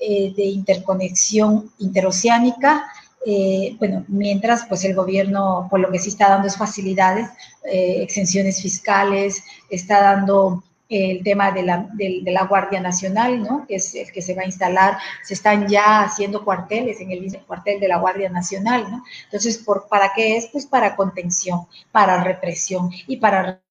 [0.00, 2.90] eh, de interconexión interoceánica,
[3.24, 7.28] eh, bueno, mientras pues el gobierno, por lo que sí está dando es facilidades,
[7.64, 13.64] eh, exenciones fiscales, está dando el tema de la, de, la, Guardia Nacional, ¿no?
[13.66, 17.38] que es el que se va a instalar, se están ya haciendo cuarteles en el
[17.46, 18.90] cuartel de la Guardia Nacional.
[18.90, 19.04] ¿no?
[19.24, 20.48] Entonces, ¿por, ¿para qué es?
[20.48, 23.62] Pues para contención, para represión y para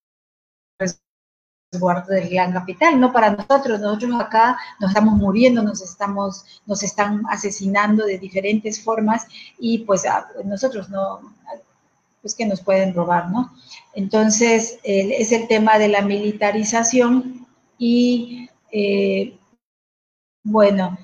[1.72, 6.82] resguardo del gran capital, no para nosotros, nosotros acá nos estamos muriendo, nos estamos, nos
[6.84, 9.28] están asesinando de diferentes formas
[9.60, 10.04] y pues
[10.46, 11.20] nosotros no,
[12.22, 13.52] pues que nos pueden robar, ¿no?
[13.94, 17.48] Entonces, es el tema de la militarización
[17.78, 19.38] y, eh,
[20.44, 20.98] bueno,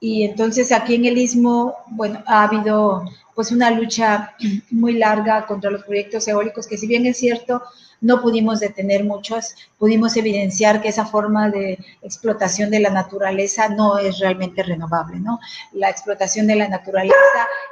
[0.00, 3.04] y entonces aquí en el Istmo, bueno, ha habido
[3.34, 4.34] pues una lucha
[4.70, 7.62] muy larga contra los proyectos eólicos, que si bien es cierto,
[8.00, 13.98] no pudimos detener muchos, pudimos evidenciar que esa forma de explotación de la naturaleza no
[13.98, 15.40] es realmente renovable, ¿no?
[15.72, 17.16] La explotación de la naturaleza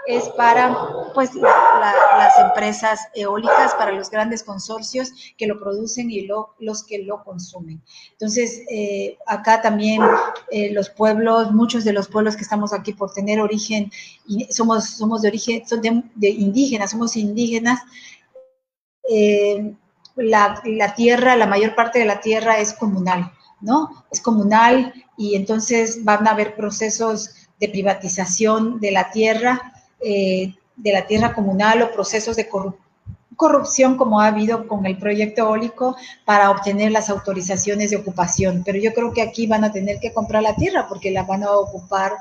[0.07, 0.77] es para,
[1.15, 6.27] pues, las empresas eólicas, para los grandes consorcios que lo producen y
[6.59, 7.83] los que lo consumen.
[8.13, 10.03] Entonces, eh, acá también
[10.51, 13.91] eh, los pueblos, muchos de los pueblos que estamos aquí por tener origen,
[14.51, 17.81] somos, somos de origen, son de, indígenas, somos indígenas,
[19.09, 19.75] eh,
[20.17, 24.05] la, tierra, la mayor parte de la tierra es comunal, ¿no?
[24.11, 30.93] Es comunal y entonces van a haber procesos de privatización de la tierra, eh, de
[30.93, 32.49] la tierra comunal o procesos de
[33.37, 38.63] corrupción como ha habido con el proyecto eólico para obtener las autorizaciones de ocupación.
[38.65, 41.43] Pero yo creo que aquí van a tener que comprar la tierra porque la van
[41.43, 42.13] a ocupar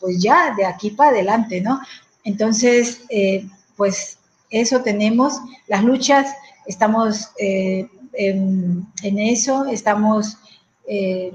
[0.00, 1.80] pues ya de aquí para adelante, ¿no?
[2.24, 3.46] Entonces, eh,
[3.76, 4.18] pues
[4.50, 6.34] eso tenemos, las luchas
[6.66, 10.38] estamos eh, en, eso, estamos,
[10.86, 11.32] eh,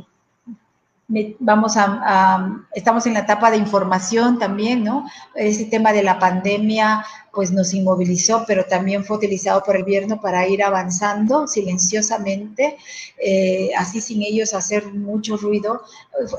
[1.39, 5.05] vamos a, estamos en la etapa de información también, ¿no?
[5.35, 10.19] Ese tema de la pandemia, pues nos inmovilizó, pero también fue utilizado por el gobierno
[10.19, 12.77] para ir avanzando silenciosamente,
[13.23, 15.81] eh, así sin ellos hacer mucho ruido,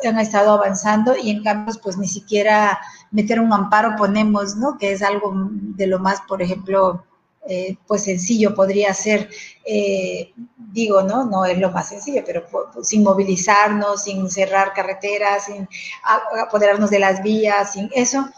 [0.04, 2.78] han estado avanzando y en cambio, pues ni siquiera
[3.10, 4.76] meter un amparo ponemos, ¿no?
[4.76, 7.04] Que es algo de lo más, por ejemplo,
[7.48, 9.30] eh, pues sencillo podría ser,
[9.64, 11.24] eh, digo, ¿no?
[11.24, 12.44] No es lo más sencillo, pero
[12.82, 15.66] sin movilizarnos, sin cerrar carreteras, sin
[16.42, 18.28] apoderarnos de las vías, sin eso,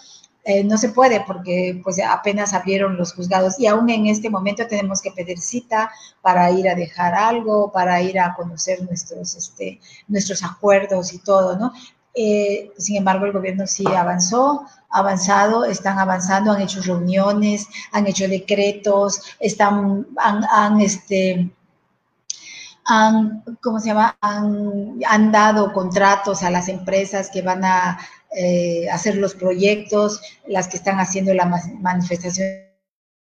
[0.44, 4.66] eh, no se puede porque pues apenas abrieron los juzgados y aún en este momento
[4.66, 5.90] tenemos que pedir cita
[6.22, 11.58] para ir a dejar algo, para ir a conocer nuestros, este, nuestros acuerdos y todo,
[11.58, 11.72] ¿no?
[12.14, 19.22] Sin embargo, el gobierno sí avanzó, avanzado, están avanzando, han hecho reuniones, han hecho decretos,
[19.38, 21.50] están, han, este,
[22.84, 24.16] han, ¿cómo se llama?
[24.20, 27.98] Han, dado contratos a las empresas que van a
[28.36, 31.46] eh, hacer los proyectos, las que están haciendo la
[31.80, 32.69] manifestación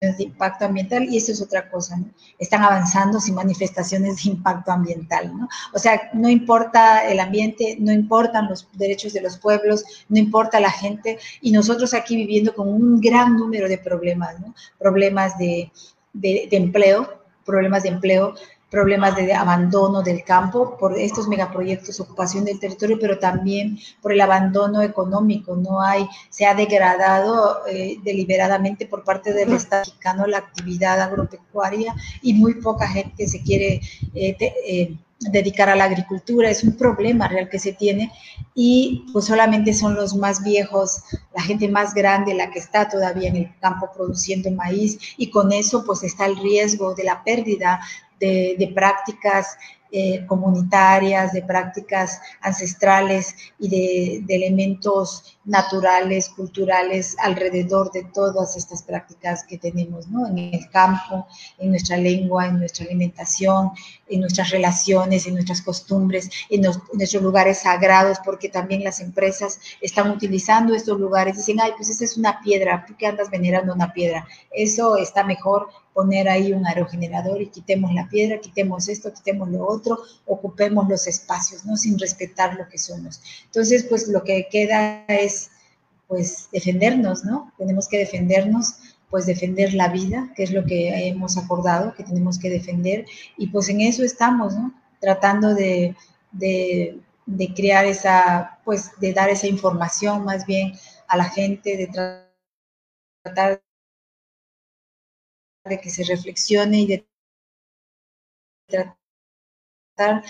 [0.03, 2.07] de impacto ambiental y eso es otra cosa, ¿no?
[2.38, 5.48] Están avanzando sin manifestaciones de impacto ambiental, ¿no?
[5.72, 10.59] O sea, no importa el ambiente, no importan los derechos de los pueblos, no importa
[10.59, 14.55] la gente y nosotros aquí viviendo con un gran número de problemas, ¿no?
[14.78, 15.70] Problemas de,
[16.12, 18.34] de empleo, problemas de empleo,
[18.72, 24.20] problemas de abandono del campo por estos megaproyectos, ocupación del territorio, pero también por el
[24.22, 25.54] abandono económico.
[25.54, 31.94] No hay, se ha degradado eh, deliberadamente por parte del Estado mexicano la actividad agropecuaria
[32.22, 33.82] y muy poca gente se quiere
[34.14, 34.96] eh, eh,
[35.30, 36.50] dedicar a la agricultura.
[36.50, 38.10] Es un problema real que se tiene
[38.54, 41.02] y pues solamente son los más viejos,
[41.34, 45.52] la gente más grande la que está todavía en el campo produciendo maíz y con
[45.52, 47.80] eso pues está el riesgo de la pérdida
[48.20, 49.56] de, prácticas
[49.94, 59.44] eh, comunitarias, de prácticas ancestrales y de, elementos naturales, culturales alrededor de todas estas prácticas
[59.44, 60.27] que tenemos, ¿no?
[60.27, 61.27] En el campo,
[61.59, 63.73] en nuestra lengua, en nuestra alimentación,
[64.09, 66.62] en nuestras relaciones, en nuestras costumbres, en,
[66.94, 72.06] nuestros lugares sagrados, porque también las empresas están utilizando estos lugares, dicen, ay, pues esa
[72.06, 74.27] es una piedra, ¿por qué andas venerando una piedra?
[74.51, 79.66] Eso está mejor poner ahí un aerogenerador y quitemos la piedra, quitemos esto, quitemos lo
[79.66, 81.77] otro, ocupemos los espacios, ¿no?
[81.77, 83.20] Sin respetar lo que somos.
[83.44, 85.51] Entonces, pues lo que queda es,
[86.09, 87.52] pues, defendernos, ¿no?
[87.59, 88.74] Tenemos que defendernos,
[89.10, 93.05] pues, defender la vida, que es lo que hemos acordado, que tenemos que defender,
[93.36, 94.73] y pues en eso estamos, ¿no?
[95.01, 95.94] Tratando de,
[96.32, 100.73] de, de crear esa, pues, de dar esa información más bien
[101.09, 101.89] a la gente, de
[103.23, 103.62] tratar
[105.64, 107.06] de que se reflexione y de
[108.66, 110.22] tratar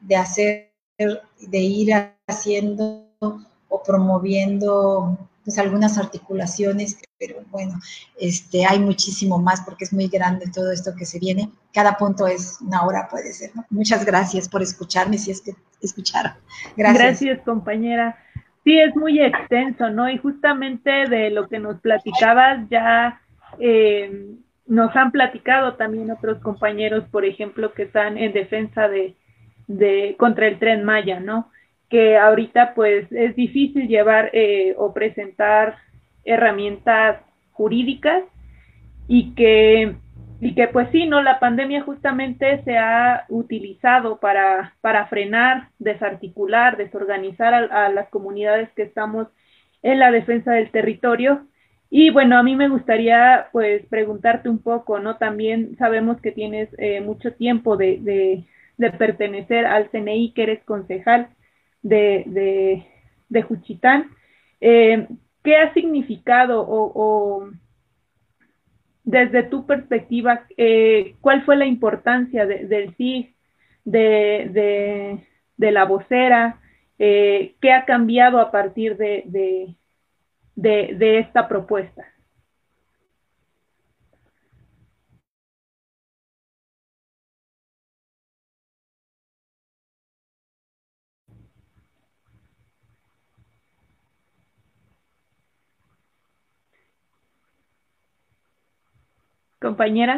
[0.00, 1.94] de hacer, de ir
[2.26, 7.78] haciendo o promoviendo pues algunas articulaciones, pero bueno,
[8.20, 11.50] este, hay muchísimo más porque es muy grande todo esto que se viene.
[11.72, 13.50] Cada punto es una hora, puede ser.
[13.70, 16.32] Muchas gracias por escucharme, si es que escucharon.
[16.76, 17.02] Gracias.
[17.02, 18.18] Gracias, compañera.
[18.62, 20.10] Sí, es muy extenso, ¿no?
[20.10, 23.22] Y justamente de lo que nos platicabas ya
[23.58, 24.36] eh,
[24.68, 29.14] nos han platicado también otros compañeros, por ejemplo, que están en defensa de,
[29.66, 31.50] de contra el tren Maya, ¿no?
[31.88, 35.76] Que ahorita pues es difícil llevar eh, o presentar
[36.24, 37.20] herramientas
[37.52, 38.24] jurídicas
[39.08, 39.96] y que
[40.40, 46.76] y que pues sí, no, la pandemia justamente se ha utilizado para, para frenar, desarticular,
[46.76, 49.26] desorganizar a las comunidades que estamos
[49.82, 51.44] en la defensa del territorio
[51.90, 55.16] y bueno, a mí me gustaría pues preguntarte un poco, ¿no?
[55.16, 58.44] También sabemos que tienes eh, mucho tiempo de,
[58.76, 61.30] de, pertenecer al CNI, que eres concejal
[61.82, 62.84] de,
[63.30, 64.10] de, Juchitán.
[64.60, 65.08] Eh,
[65.42, 67.50] ¿Qué ha significado o,
[69.04, 73.34] desde tu perspectiva, eh, cuál fue la importancia del CIG,
[73.84, 75.24] de,
[75.56, 76.60] la vocera?
[76.98, 79.74] ¿Qué ha cambiado a partir de,
[80.62, 82.04] de, de esta propuesta.
[99.60, 100.16] Compañera.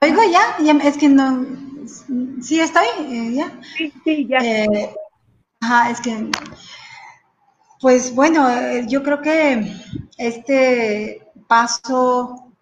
[0.00, 1.44] Oigo ya, ya, es que no,
[2.42, 3.60] sí estoy, eh, ya.
[3.76, 4.38] Sí, sí, ya.
[4.38, 4.94] Eh,
[5.60, 6.12] ajá, es que
[7.80, 9.72] pues bueno, eh, yo creo que
[10.18, 12.52] este paso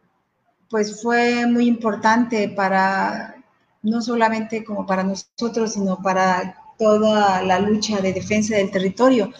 [0.68, 3.36] pues fue muy importante para
[3.82, 9.30] no solamente como para nosotros, sino para toda la lucha de defensa del territorio,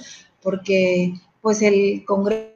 [0.43, 2.53] porque pues el Congreso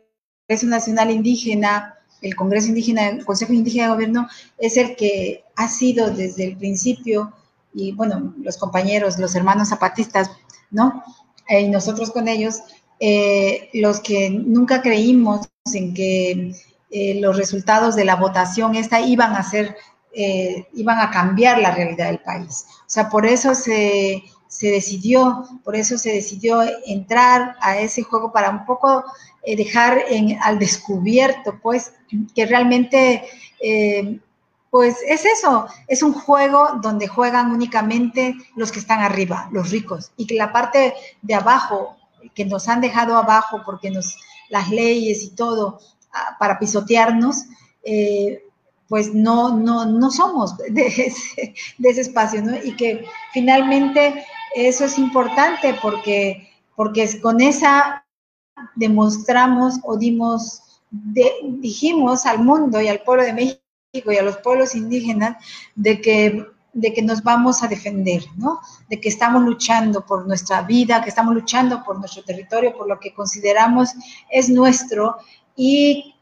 [0.63, 4.29] Nacional Indígena, el Congreso Indígena, el Consejo Indígena de Gobierno,
[4.59, 7.33] es el que ha sido desde el principio,
[7.75, 10.31] y bueno, los compañeros, los hermanos zapatistas,
[10.71, 11.03] ¿no?
[11.49, 12.61] Eh, y nosotros con ellos,
[13.01, 16.53] eh, los que nunca creímos en que
[16.91, 19.77] eh, los resultados de la votación esta iban a ser,
[20.73, 22.65] iban a cambiar la realidad del país.
[22.81, 28.33] O sea, por eso se, se decidió, por eso se decidió entrar a ese juego
[28.33, 29.05] para un poco
[29.43, 31.93] eh, dejar en, al descubierto, pues,
[32.35, 33.25] que realmente,
[33.61, 34.19] eh,
[34.71, 40.13] pues es eso, es un juego donde juegan únicamente los que están arriba, los ricos,
[40.17, 41.97] y que la parte de abajo,
[42.35, 44.17] que nos han dejado abajo porque nos,
[44.49, 45.81] las leyes y todo,
[46.13, 47.45] ah, para pisotearnos,
[47.83, 48.43] eh,
[48.89, 52.43] pues no, no, no somos de ese, espacio.
[52.65, 54.25] Y que finalmente
[54.55, 58.05] eso es importante porque, porque con esa
[58.75, 64.75] demostramos o dimos, dijimos al mundo y al pueblo de México y a los pueblos
[64.75, 65.37] indígenas
[65.75, 66.47] de que,
[66.81, 68.61] de que nos vamos a defender, ¿no?
[68.89, 72.99] De que estamos luchando por nuestra vida, que estamos luchando por nuestro territorio, por lo
[73.01, 73.95] que consideramos
[74.31, 75.17] es nuestro
[75.57, 76.15] y,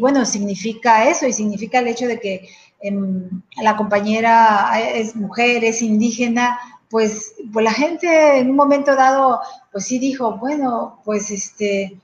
[0.00, 2.48] bueno, significa eso y significa el hecho de que
[2.80, 6.58] em, la compañera es mujer, es indígena,
[6.90, 9.40] pues, pues la gente en un momento dado,
[9.70, 11.98] pues sí dijo, bueno, pues este,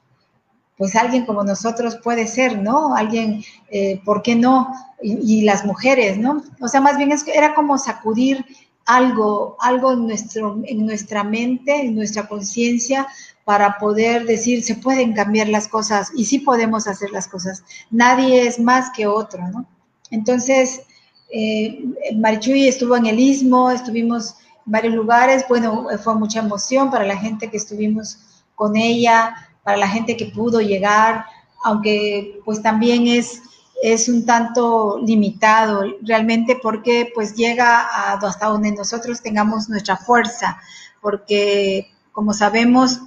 [0.78, 2.94] pues alguien como nosotros puede ser, ¿no?
[2.94, 4.72] Alguien, eh, ¿por qué no?
[5.02, 6.42] Y, las mujeres, ¿no?
[6.60, 8.44] O sea, más bien era como sacudir
[8.86, 13.06] algo, algo en, nuestro, en nuestra mente, en nuestra conciencia,
[13.44, 17.64] para poder decir, se pueden cambiar las cosas y sí podemos hacer las cosas.
[17.90, 19.66] Nadie es más que otro, ¿no?
[20.10, 20.82] Entonces,
[21.30, 21.84] eh,
[22.16, 25.44] Marichuy estuvo en el Istmo, estuvimos varios lugares.
[25.48, 28.18] Bueno, fue mucha emoción para la gente que estuvimos
[28.54, 31.26] con ella, para la gente que pudo llegar,
[31.62, 33.42] aunque pues también es,
[33.82, 40.58] es un tanto limitado realmente porque pues llega hasta donde nosotros tengamos nuestra fuerza,
[41.02, 43.02] porque como sabemos,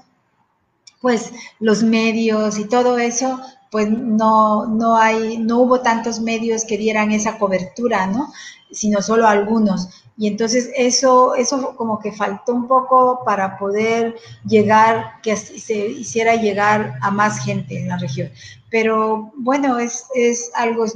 [1.02, 6.78] pues los medios y todo eso, pues no, no hay, no hubo tantos medios que
[6.78, 8.32] dieran esa cobertura, ¿no?
[8.70, 10.01] Sino solo algunos.
[10.22, 14.16] Y entonces eso, eso como que faltó un poco para poder
[14.46, 18.30] llegar, que se hiciera llegar a más gente en la región.
[18.70, 20.96] Pero bueno, es, es algo, es,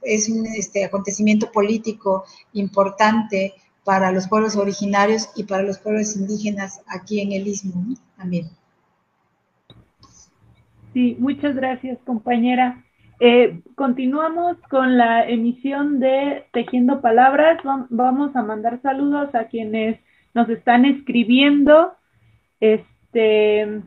[0.00, 2.24] es un este, acontecimiento político
[2.54, 3.52] importante
[3.84, 8.48] para los pueblos originarios y para los pueblos indígenas aquí en el Istmo también.
[10.94, 12.82] Sí, muchas gracias, compañera.
[13.20, 17.58] Eh, continuamos con la emisión de Tejiendo Palabras.
[17.90, 20.00] Vamos a mandar saludos a quienes
[20.34, 21.94] nos están escribiendo
[22.60, 23.82] este,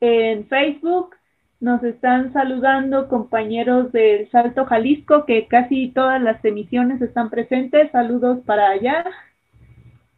[0.00, 1.16] en Facebook.
[1.58, 7.90] Nos están saludando compañeros del Salto Jalisco, que casi todas las emisiones están presentes.
[7.92, 9.06] Saludos para allá.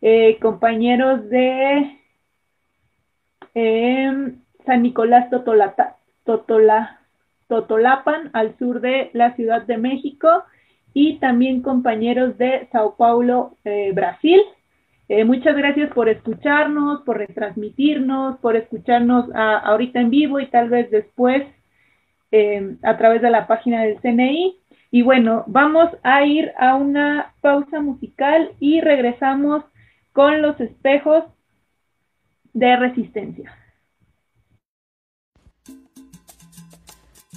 [0.01, 1.97] Eh, compañeros de
[3.55, 4.35] eh,
[4.67, 6.98] San Nicolás Totolata, Totola,
[7.49, 10.45] Totolapan, al sur de la Ciudad de México,
[10.95, 14.41] y también compañeros de Sao Paulo, eh, Brasil.
[15.09, 20.91] Eh, muchas gracias por escucharnos, por retransmitirnos, por escucharnos ahorita en vivo y tal vez
[20.91, 21.45] después
[22.31, 24.59] eh, a través de la página del CNI.
[24.91, 29.65] Y bueno, vamos a ir a una pausa musical y regresamos
[30.13, 31.25] con los espejos
[32.53, 33.55] de resistencia.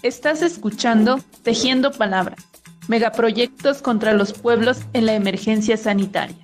[0.03, 2.43] Estás escuchando Tejiendo Palabras,
[2.87, 6.37] megaproyectos contra los pueblos en la emergencia sanitaria.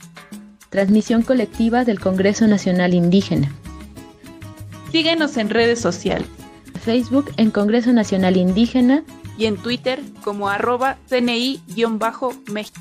[0.69, 3.51] Transmisión colectiva del Congreso Nacional Indígena.
[4.91, 6.27] Síguenos en redes sociales.
[6.85, 9.03] Facebook en Congreso Nacional Indígena
[9.39, 12.79] y en Twitter como arroba CNI-México.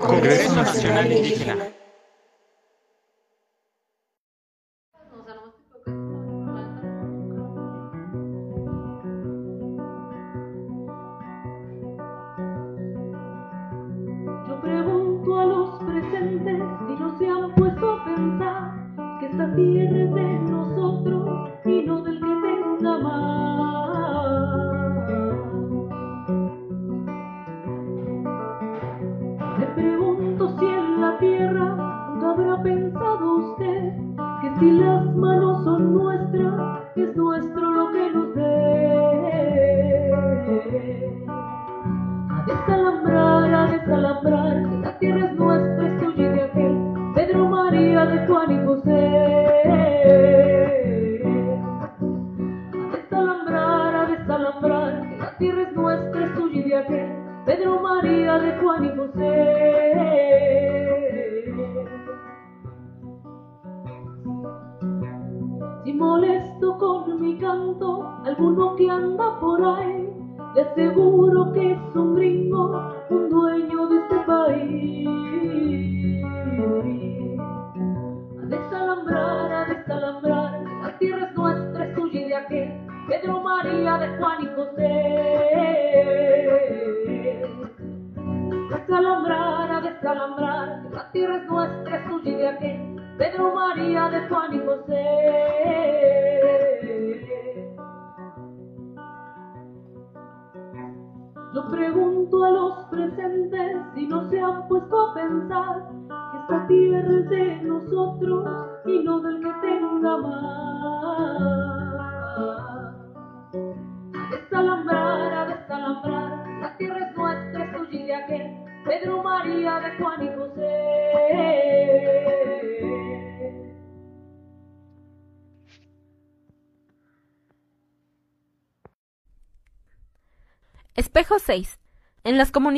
[0.00, 1.58] Congreso Nacional Indígena.
[1.58, 1.75] Yo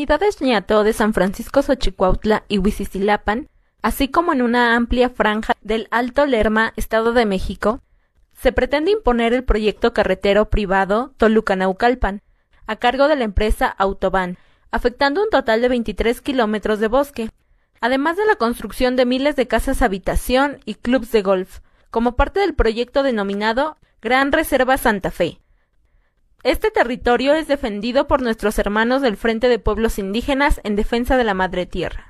[0.09, 3.47] comunidades ñato de San Francisco Xochicuautla y Huizicilapan,
[3.82, 7.82] así como en una amplia franja del Alto Lerma, Estado de México,
[8.32, 12.22] se pretende imponer el proyecto carretero privado Toluca-Naucalpan,
[12.66, 14.39] a cargo de la empresa Autobahn,
[14.70, 17.30] afectando un total de 23 kilómetros de bosque,
[17.82, 21.60] además de la construcción de miles de casas habitación y clubs de golf,
[21.90, 25.39] como parte del proyecto denominado Gran Reserva Santa Fe.
[26.44, 31.24] Este territorio es defendido por nuestros hermanos del Frente de Pueblos Indígenas en defensa de
[31.24, 32.06] la Madre Tierra.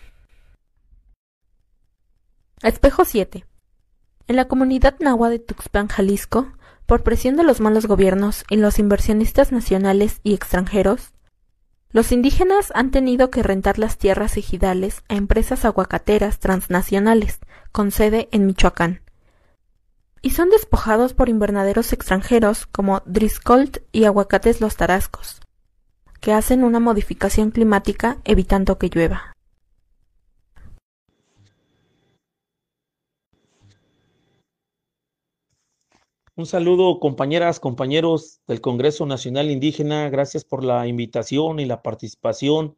[2.63, 3.47] Espejo 7.
[4.27, 6.53] En la comunidad nahua de Tuxpan, Jalisco,
[6.85, 11.15] por presión de los malos gobiernos y los inversionistas nacionales y extranjeros,
[11.91, 17.39] los indígenas han tenido que rentar las tierras ejidales a empresas aguacateras transnacionales,
[17.73, 19.01] con sede en Michoacán,
[20.23, 25.40] y son despojados por invernaderos extranjeros como Driscoll y Aguacates Los Tarascos,
[26.20, 29.35] que hacen una modificación climática evitando que llueva.
[36.39, 40.09] Un saludo compañeras, compañeros del Congreso Nacional Indígena.
[40.09, 42.77] Gracias por la invitación y la participación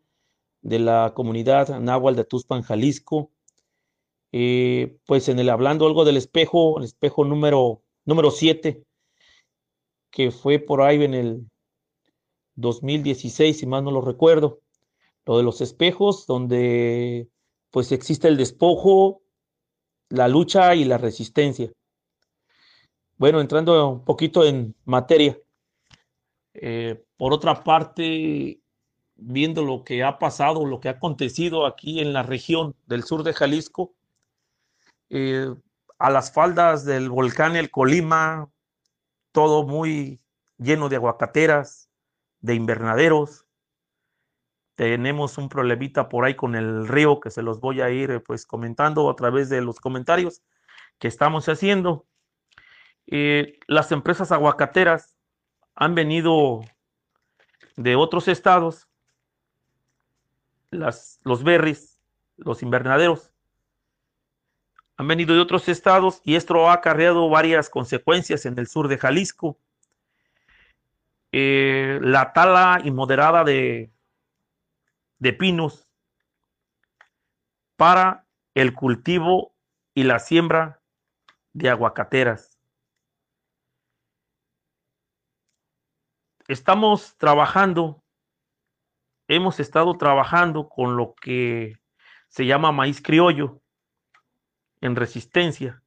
[0.63, 3.33] de la comunidad náhuatl de Tuspan, Jalisco.
[4.33, 8.85] Eh, pues en el hablando algo del espejo, el espejo número número 7,
[10.11, 11.51] que fue por ahí en el
[12.57, 14.61] 2016, si más no lo recuerdo.
[15.27, 17.29] Lo de los espejos, donde
[17.71, 19.23] pues existe el despojo,
[20.09, 21.73] la lucha y la resistencia.
[23.17, 25.39] Bueno, entrando un poquito en materia.
[26.55, 28.61] Eh, por otra parte,
[29.15, 33.23] viendo lo que ha pasado, lo que ha acontecido aquí en la región del sur
[33.23, 33.95] de Jalisco,
[35.11, 35.55] eh,
[35.99, 38.49] a las faldas del volcán El Colima,
[39.33, 40.21] todo muy
[40.57, 41.91] lleno de aguacateras,
[42.41, 43.47] de invernaderos.
[44.77, 48.47] Tenemos un problemita por ahí con el río que se los voy a ir pues
[48.47, 50.43] comentando a través de los comentarios
[50.99, 52.07] que estamos haciendo.
[53.07, 55.17] Eh, las empresas aguacateras
[55.75, 56.61] han venido
[57.77, 58.89] de otros estados,
[60.71, 62.01] los berries,
[62.37, 63.30] los invernaderos,
[65.01, 68.99] han venido de otros estados y esto ha acarreado varias consecuencias en el sur de
[68.99, 69.57] Jalisco.
[71.33, 73.91] Eh, la tala inmoderada de,
[75.19, 75.89] de pinos
[77.77, 79.55] para el cultivo
[79.95, 80.83] y la siembra
[81.55, 82.59] de aguacateras.
[86.47, 88.03] estamos trabajando,
[89.29, 91.79] hemos estado trabajando con lo que
[92.29, 93.60] se llama maíz criollo
[94.81, 95.83] en resistencia,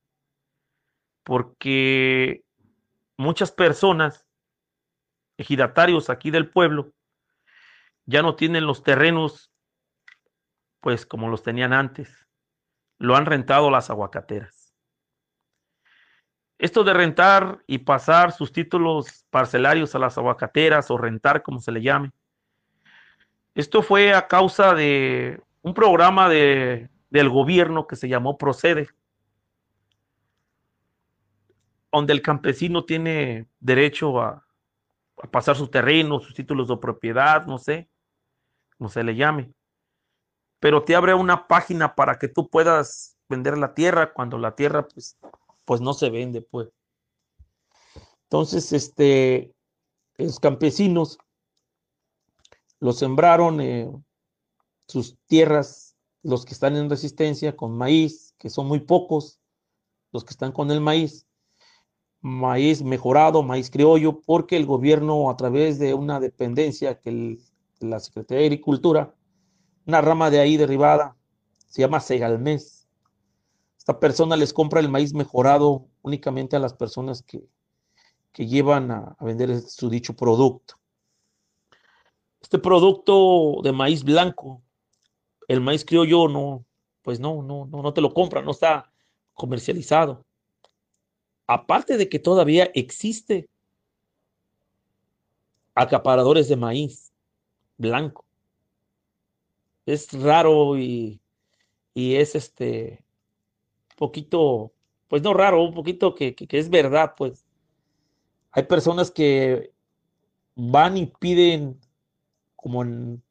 [1.23, 2.43] porque
[3.17, 4.25] muchas personas,
[5.37, 6.93] ejidatarios aquí del pueblo,
[8.05, 9.53] ya no tienen los terrenos
[10.83, 12.27] pues como los tenían antes,
[12.99, 14.75] lo han rentado las aguacateras.
[16.57, 21.71] Esto de rentar y pasar sus títulos parcelarios a las aguacateras o rentar, como se
[21.71, 22.11] le llame,
[23.55, 28.89] esto fue a causa de un programa de, del gobierno que se llamó Procede,
[31.91, 34.43] donde el campesino tiene derecho a,
[35.29, 37.87] pasar su terreno, sus títulos de propiedad, no sé,
[38.79, 39.53] como se le llame.
[40.59, 44.87] Pero te abre una página para que tú puedas vender la tierra cuando la tierra
[44.87, 45.15] pues,
[45.65, 46.69] pues no se vende, pues.
[48.23, 49.53] Entonces, este,
[50.17, 51.19] los campesinos
[52.79, 53.91] los sembraron eh,
[54.87, 55.92] sus tierras,
[56.23, 59.39] los que están en resistencia, con maíz, que son muy pocos,
[60.11, 61.27] los que están con el maíz,
[62.21, 67.37] maíz mejorado, maíz criollo, porque el gobierno a través de una dependencia que
[67.79, 69.13] la Secretaría de Agricultura,
[69.85, 71.17] una rama de ahí derribada,
[71.67, 72.87] se llama Segalmés.
[73.77, 77.43] Esta persona les compra el maíz mejorado únicamente a las personas que,
[78.31, 80.75] que llevan a vender su dicho producto.
[82.41, 84.61] Este producto de maíz blanco,
[85.47, 86.65] el maíz criollo no,
[87.01, 88.91] pues no, no, no, no te lo compra, no está
[89.33, 90.25] comercializado.
[91.47, 93.49] Aparte de que todavía existe
[95.75, 97.11] acaparadores de maíz
[97.77, 98.25] blanco.
[99.85, 101.19] Es raro y,
[101.93, 103.03] y es este
[103.97, 104.73] poquito,
[105.07, 107.45] pues no raro, un poquito que, que es verdad, pues.
[108.51, 109.71] Hay personas que
[110.55, 111.79] van y piden,
[112.55, 113.23] como en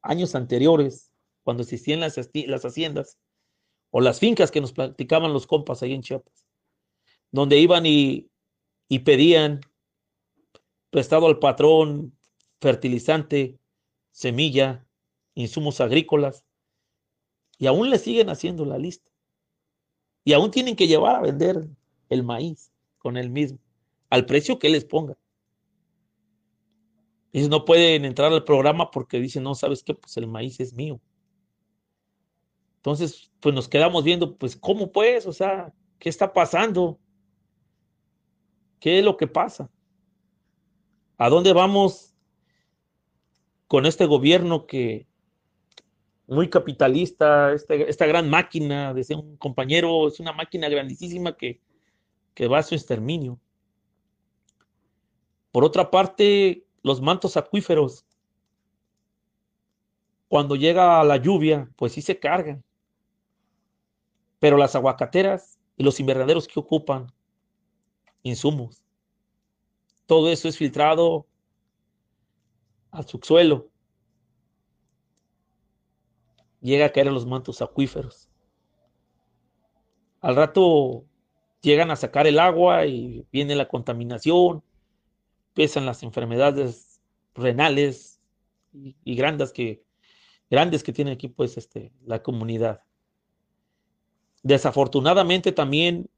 [0.00, 1.13] años anteriores,
[1.44, 3.18] cuando existían las, las haciendas
[3.90, 6.46] o las fincas que nos platicaban los compas ahí en Chiapas,
[7.30, 8.28] donde iban y,
[8.88, 9.60] y pedían
[10.90, 12.18] prestado al patrón
[12.60, 13.58] fertilizante,
[14.10, 14.86] semilla,
[15.34, 16.44] insumos agrícolas,
[17.58, 19.12] y aún le siguen haciendo la lista.
[20.24, 21.68] Y aún tienen que llevar a vender
[22.08, 23.58] el maíz con el mismo,
[24.08, 25.16] al precio que les ponga.
[27.32, 29.94] Ellos no pueden entrar al programa porque dicen, no, ¿sabes qué?
[29.94, 31.00] Pues el maíz es mío.
[32.84, 35.26] Entonces, pues nos quedamos viendo, pues, ¿cómo pues?
[35.26, 36.98] O sea, ¿qué está pasando?
[38.78, 39.70] ¿Qué es lo que pasa?
[41.16, 42.14] ¿A dónde vamos
[43.68, 45.06] con este gobierno que
[46.26, 51.62] muy capitalista, este, esta gran máquina, decía un compañero, es una máquina grandísima que,
[52.34, 53.40] que va a su exterminio.
[55.52, 58.04] Por otra parte, los mantos acuíferos,
[60.28, 62.63] cuando llega la lluvia, pues sí se cargan.
[64.44, 67.10] Pero las aguacateras y los invernaderos que ocupan
[68.22, 68.84] insumos,
[70.04, 71.26] todo eso es filtrado
[72.90, 73.70] al subsuelo.
[76.60, 78.28] Llega a caer en los mantos acuíferos.
[80.20, 81.06] Al rato
[81.62, 84.62] llegan a sacar el agua y viene la contaminación,
[85.52, 87.00] empiezan las enfermedades
[87.34, 88.20] renales
[88.74, 89.82] y, y grandes que
[90.50, 92.82] grandes que tiene aquí pues este la comunidad.
[94.44, 96.10] Desafortunadamente también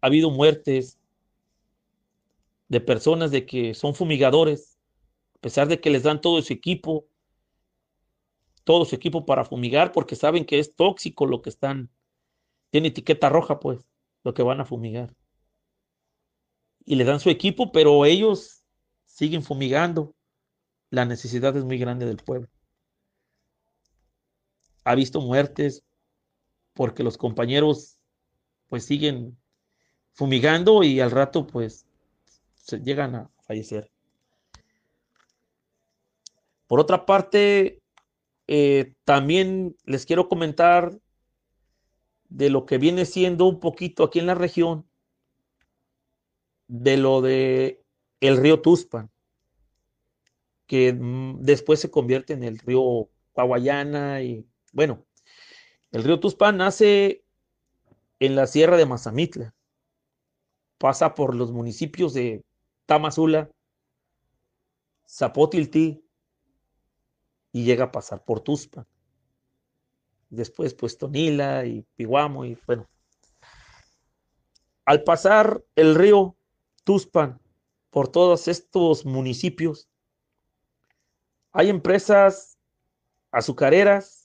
[0.00, 1.00] ha habido muertes
[2.68, 4.78] de personas de que son fumigadores,
[5.34, 7.06] a pesar de que les dan todo su equipo,
[8.62, 11.90] todo su equipo para fumigar, porque saben que es tóxico lo que están,
[12.70, 13.84] tiene etiqueta roja, pues,
[14.22, 15.12] lo que van a fumigar.
[16.84, 18.62] Y les dan su equipo, pero ellos
[19.06, 20.14] siguen fumigando.
[20.90, 22.48] La necesidad es muy grande del pueblo.
[24.84, 25.82] Ha visto muertes
[26.74, 27.98] porque los compañeros
[28.68, 29.36] pues siguen
[30.12, 31.86] fumigando y al rato pues
[32.82, 33.90] llegan a fallecer.
[36.66, 37.80] Por otra parte,
[38.46, 41.00] eh, también les quiero comentar
[42.28, 44.88] de lo que viene siendo un poquito aquí en la región,
[46.68, 47.82] de lo de
[48.20, 49.10] el río Tuspan,
[50.66, 50.96] que
[51.40, 55.04] después se convierte en el río Paguayana y bueno,
[55.92, 57.24] el río Tuspan nace
[58.20, 59.54] en la sierra de Mazamitla,
[60.78, 62.44] pasa por los municipios de
[62.86, 63.50] Tamazula,
[65.08, 66.04] Zapotiltí
[67.52, 68.86] y llega a pasar por Tuspan.
[70.28, 72.88] Después, pues Tonila y Piguamo y bueno.
[74.84, 76.36] Al pasar el río
[76.84, 77.40] Tuspan
[77.90, 79.88] por todos estos municipios,
[81.52, 82.58] hay empresas
[83.32, 84.19] azucareras,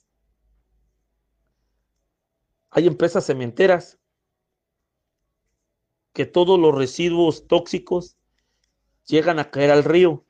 [2.75, 3.97] hay empresas cementeras
[6.11, 8.17] que todos los residuos tóxicos
[9.05, 10.25] llegan a caer al río.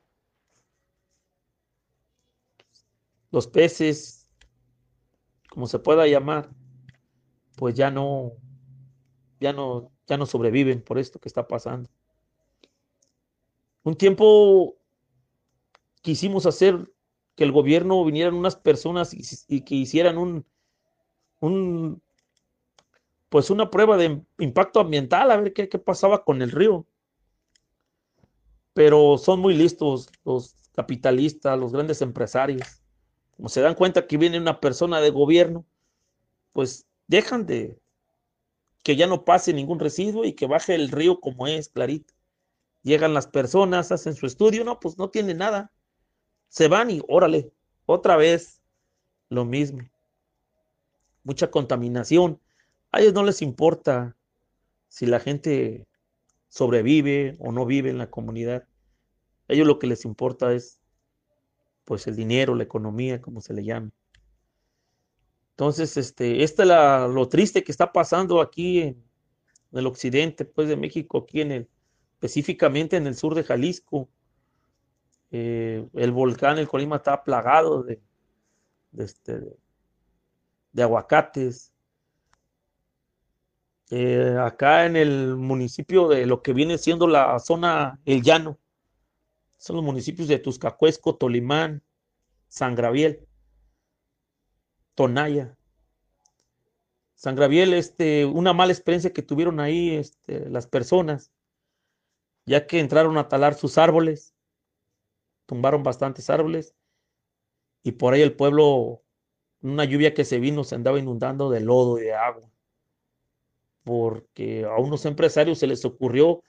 [3.32, 4.30] Los peces,
[5.50, 6.48] como se pueda llamar,
[7.56, 8.34] pues ya no,
[9.40, 11.90] ya no, ya no sobreviven por esto que está pasando.
[13.82, 14.76] Un tiempo
[16.00, 16.92] quisimos hacer
[17.34, 19.12] que el gobierno vinieran unas personas
[19.48, 20.46] y, que hicieran un,
[21.40, 22.00] un,
[23.28, 26.86] pues una prueba de impacto ambiental, a ver qué, qué pasaba con el río
[28.76, 32.82] pero son muy listos los capitalistas, los grandes empresarios.
[33.34, 35.64] Como se dan cuenta que viene una persona de gobierno,
[36.52, 37.80] pues dejan de
[38.82, 42.12] que ya no pase ningún residuo y que baje el río como es, clarito.
[42.82, 45.72] Llegan las personas, hacen su estudio, no, pues no tiene nada.
[46.48, 47.50] Se van y órale,
[47.86, 48.60] otra vez
[49.30, 49.88] lo mismo.
[51.24, 52.38] Mucha contaminación.
[52.92, 54.16] A ellos no les importa
[54.88, 55.86] si la gente
[56.48, 58.66] sobrevive o no vive en la comunidad.
[59.48, 60.80] A ellos lo que les importa es
[61.84, 63.92] pues el dinero, la economía, como se le llame.
[65.50, 69.02] Entonces, este, esta es la, lo triste que está pasando aquí en,
[69.72, 71.68] el occidente, pues, de México, aquí en el,
[72.14, 74.08] específicamente en el sur de Jalisco.
[75.30, 78.00] Eh, el volcán, el Colima, está plagado de,
[78.90, 79.40] de, este,
[80.72, 81.72] de aguacates.
[83.90, 88.58] Eh, acá en el municipio de lo que viene siendo la zona El Llano,
[89.58, 91.82] son los municipios de Tuscacuesco, Tolimán,
[92.48, 93.26] San Graviel,
[94.94, 95.56] Tonaya.
[97.14, 101.32] San Graviel, este, una mala experiencia que tuvieron ahí este, las personas,
[102.44, 104.34] ya que entraron a talar sus árboles,
[105.46, 106.74] tumbaron bastantes árboles,
[107.82, 109.02] y por ahí el pueblo,
[109.62, 112.50] una lluvia que se vino, se andaba inundando de lodo y de agua,
[113.86, 116.42] porque a unos empresarios se les ocurrió,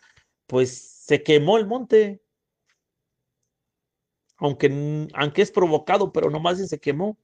[0.47, 2.19] pues se quemó el monte,
[4.37, 7.15] aunque, aunque es provocado, pero nomás se quemó.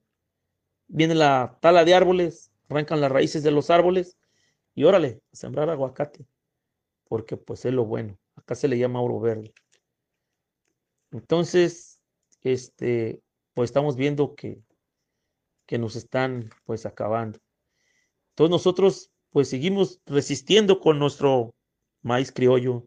[0.87, 4.15] Viene la tala de árboles, arrancan las raíces de los árboles
[4.75, 6.27] y órale, a sembrar aguacate,
[7.05, 8.15] porque pues es lo bueno.
[8.35, 9.51] Acá se le llama oro verde.
[11.09, 11.99] Entonces,
[12.41, 13.19] este,
[13.55, 14.61] pues estamos viendo que,
[15.65, 17.39] que nos están pues acabando.
[18.29, 21.55] Entonces nosotros pues seguimos resistiendo con nuestro
[22.03, 22.85] maíz criollo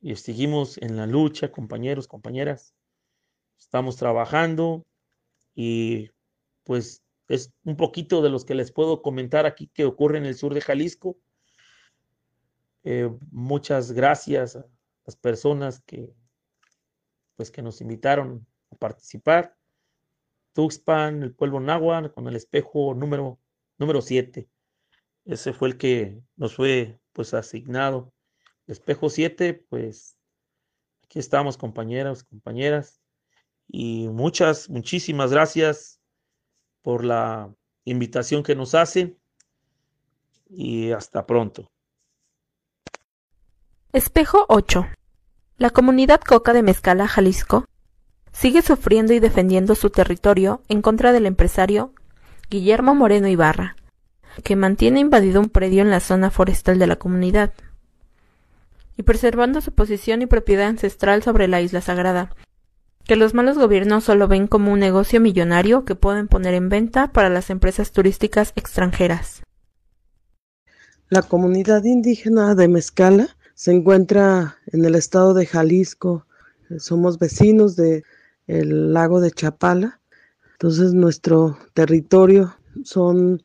[0.00, 2.76] y seguimos en la lucha, compañeros, compañeras.
[3.58, 4.86] Estamos trabajando
[5.56, 6.10] y
[6.62, 10.36] pues es un poquito de los que les puedo comentar aquí que ocurre en el
[10.36, 11.18] sur de Jalisco.
[12.84, 14.64] Eh, muchas gracias a
[15.06, 16.14] las personas que
[17.34, 19.56] pues que nos invitaron a participar.
[20.52, 23.40] Tuxpan, el pueblo Nahua, con el espejo número
[23.76, 24.48] número 7.
[25.28, 28.14] Ese fue el que nos fue pues asignado.
[28.66, 30.16] Espejo 7, pues
[31.04, 33.02] aquí estamos compañeros, compañeras.
[33.68, 36.00] Y muchas, muchísimas gracias
[36.80, 39.18] por la invitación que nos hacen
[40.48, 41.70] y hasta pronto.
[43.92, 44.86] Espejo 8.
[45.58, 47.66] La comunidad coca de Mezcala, Jalisco,
[48.32, 51.92] sigue sufriendo y defendiendo su territorio en contra del empresario
[52.48, 53.76] Guillermo Moreno Ibarra,
[54.42, 57.52] que mantiene invadido un predio en la zona forestal de la comunidad,
[58.96, 62.34] y preservando su posición y propiedad ancestral sobre la isla sagrada,
[63.04, 67.12] que los malos gobiernos solo ven como un negocio millonario que pueden poner en venta
[67.12, 69.42] para las empresas turísticas extranjeras.
[71.08, 76.26] La comunidad indígena de Mezcala se encuentra en el estado de Jalisco.
[76.78, 78.04] Somos vecinos del
[78.46, 80.00] lago de Chapala.
[80.52, 83.42] Entonces nuestro territorio son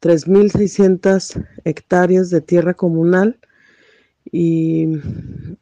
[0.00, 3.38] 3.600 hectáreas de tierra comunal
[4.32, 4.86] y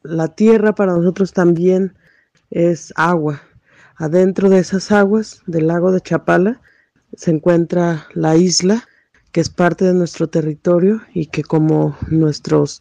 [0.02, 1.94] la tierra para nosotros también
[2.50, 3.42] es agua.
[3.96, 6.60] Adentro de esas aguas del lago de Chapala
[7.16, 8.84] se encuentra la isla,
[9.32, 12.80] que es parte de nuestro territorio y que como nuestros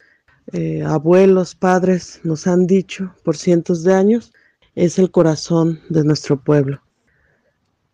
[0.52, 4.32] eh, abuelos, padres nos han dicho por cientos de años,
[4.74, 6.80] es el corazón de nuestro pueblo.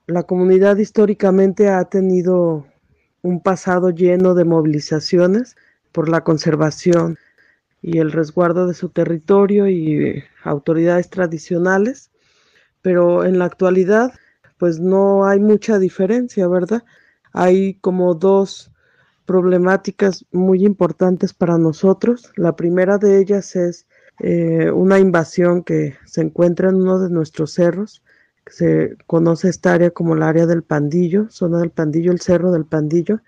[0.07, 2.66] La comunidad históricamente ha tenido
[3.24, 5.56] un pasado lleno de movilizaciones
[5.92, 7.18] por la conservación
[7.80, 12.10] y el resguardo de su territorio y autoridades tradicionales,
[12.82, 14.12] pero en la actualidad
[14.59, 16.84] pues no hay mucha diferencia, ¿verdad?
[17.32, 18.70] Hay como dos
[19.24, 22.30] problemáticas muy importantes para nosotros.
[22.36, 23.86] La primera de ellas es
[24.20, 28.03] eh, una invasión que se encuentra en uno de nuestros cerros,
[28.46, 32.64] se conoce esta área como el área del Pandillo, zona del Pandillo, el cerro del
[32.64, 33.20] Pandillo,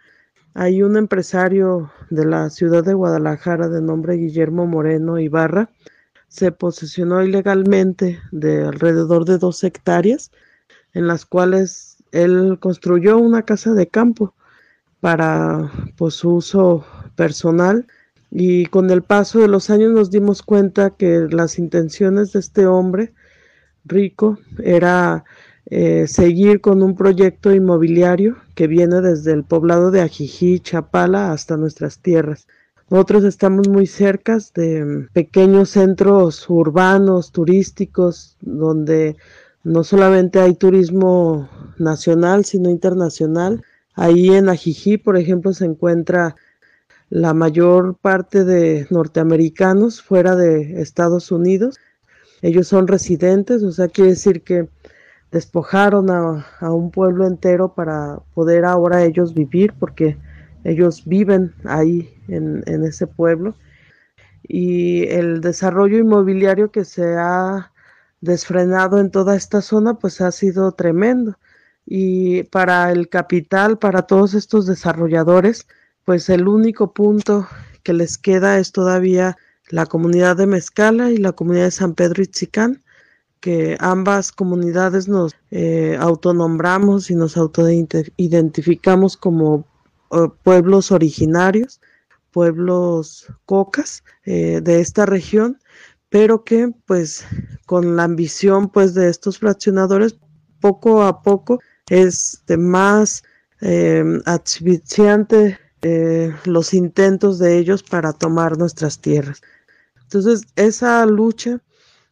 [0.59, 5.68] hay un empresario de la ciudad de Guadalajara de nombre Guillermo Moreno Ibarra.
[6.28, 10.30] Se posesionó ilegalmente de alrededor de dos hectáreas
[10.94, 14.34] en las cuales él construyó una casa de campo
[15.01, 16.86] para pues, su uso
[17.16, 17.86] personal
[18.30, 22.66] y con el paso de los años nos dimos cuenta que las intenciones de este
[22.66, 23.12] hombre
[23.87, 25.25] rico era
[25.67, 31.57] eh, seguir con un proyecto inmobiliario que viene desde el poblado de Ajijí, Chapala, hasta
[31.57, 32.47] nuestras tierras.
[32.89, 39.17] Nosotros estamos muy cerca de mm, pequeños centros urbanos, turísticos, donde
[39.65, 41.49] no solamente hay turismo
[41.79, 43.65] nacional, sino internacional.
[43.95, 46.37] Ahí en Ajijí, por ejemplo, se encuentra
[47.11, 51.79] la mayor parte de norteamericanos fuera de Estados Unidos.
[52.43, 54.69] Ellos son residentes, o sea, quiere decir que
[55.31, 60.17] despojaron a, a, un pueblo entero para poder ahora ellos vivir, porque
[60.65, 63.55] ellos viven ahí en, en ese pueblo.
[64.43, 67.73] Y el desarrollo inmobiliario que se ha
[68.21, 71.39] desfrenado en toda esta zona, pues ha sido tremendo.
[71.85, 75.67] Y para el capital, para todos estos desarrolladores,
[76.05, 77.47] pues el único punto
[77.83, 79.37] que les queda es todavía
[79.70, 82.82] la comunidad de Mezcala y la comunidad de San Pedro Itzicán,
[83.40, 89.66] que ambas comunidades nos eh, autonombramos y nos autoidentificamos como
[90.10, 91.80] uh, pueblos originarios,
[92.32, 95.59] pueblos cocas eh, de esta región,
[96.09, 97.24] pero que pues
[97.66, 100.16] con la ambición pues de estos fraccionadores
[100.60, 103.22] poco a poco es de más
[103.60, 109.43] eh, asfixiante eh, los intentos de ellos para tomar nuestras tierras.
[110.07, 111.61] Entonces, esa lucha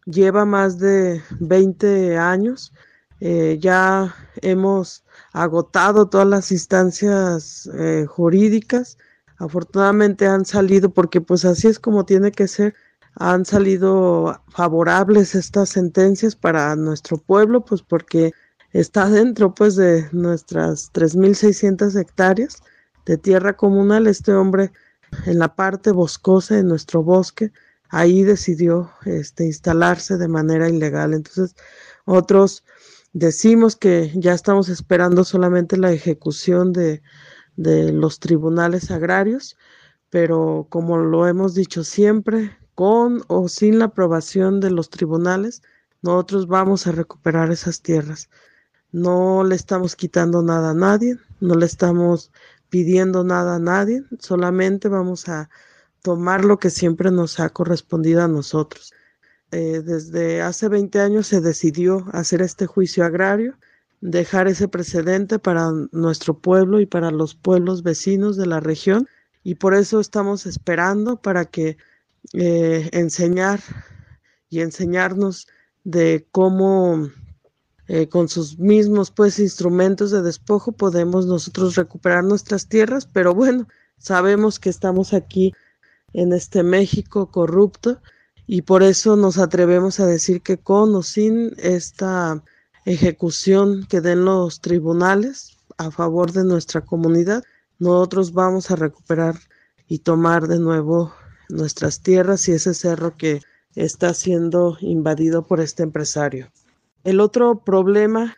[0.04, 2.72] lleva más de 20 años.
[3.20, 8.98] Eh, ya hemos agotado todas las instancias eh, jurídicas.
[9.38, 12.74] Afortunadamente han salido, porque pues así es como tiene que ser,
[13.14, 18.32] han salido favorables estas sentencias para nuestro pueblo, pues porque
[18.72, 22.60] está dentro pues de nuestras 3.600 hectáreas
[23.06, 24.08] de tierra comunal.
[24.08, 24.72] Este hombre
[25.26, 27.52] en la parte boscosa de nuestro bosque,
[27.94, 31.14] ahí decidió este, instalarse de manera ilegal.
[31.14, 31.54] Entonces,
[32.04, 32.64] otros
[33.12, 37.02] decimos que ya estamos esperando solamente la ejecución de,
[37.56, 39.56] de los tribunales agrarios,
[40.10, 45.62] pero como lo hemos dicho siempre, con o sin la aprobación de los tribunales,
[46.02, 48.28] nosotros vamos a recuperar esas tierras.
[48.90, 52.32] No le estamos quitando nada a nadie, no le estamos
[52.70, 55.48] pidiendo nada a nadie, solamente vamos a
[56.04, 58.92] tomar lo que siempre nos ha correspondido a nosotros.
[59.50, 63.56] Eh, desde hace 20 años se decidió hacer este juicio agrario,
[64.02, 69.08] dejar ese precedente para nuestro pueblo y para los pueblos vecinos de la región
[69.42, 71.78] y por eso estamos esperando para que
[72.34, 73.60] eh, enseñar
[74.50, 75.48] y enseñarnos
[75.84, 77.08] de cómo
[77.88, 83.68] eh, con sus mismos pues instrumentos de despojo podemos nosotros recuperar nuestras tierras, pero bueno,
[83.96, 85.54] sabemos que estamos aquí
[86.14, 88.00] en este México corrupto
[88.46, 92.42] y por eso nos atrevemos a decir que con o sin esta
[92.86, 97.42] ejecución que den los tribunales a favor de nuestra comunidad,
[97.78, 99.34] nosotros vamos a recuperar
[99.88, 101.12] y tomar de nuevo
[101.48, 103.40] nuestras tierras y ese cerro que
[103.74, 106.50] está siendo invadido por este empresario.
[107.02, 108.36] El otro problema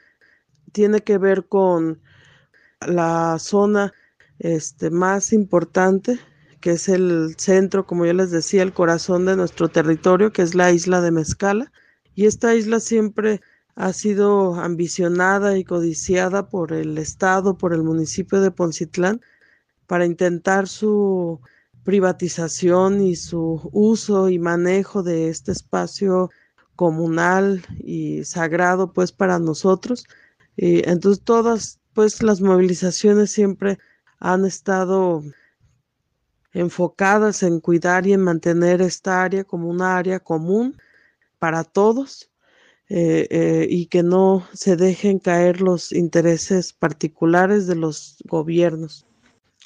[0.72, 2.00] tiene que ver con
[2.80, 3.92] la zona
[4.38, 6.18] este, más importante,
[6.66, 10.56] que es el centro, como yo les decía, el corazón de nuestro territorio, que es
[10.56, 11.70] la isla de Mezcala.
[12.16, 13.40] Y esta isla siempre
[13.76, 19.20] ha sido ambicionada y codiciada por el Estado, por el municipio de Poncitlán,
[19.86, 21.38] para intentar su
[21.84, 26.30] privatización y su uso y manejo de este espacio
[26.74, 30.04] comunal y sagrado pues para nosotros.
[30.56, 33.78] Y entonces todas pues las movilizaciones siempre
[34.18, 35.22] han estado
[36.56, 40.74] enfocadas en cuidar y en mantener esta área como una área común
[41.38, 42.30] para todos
[42.88, 49.04] eh, eh, y que no se dejen caer los intereses particulares de los gobiernos.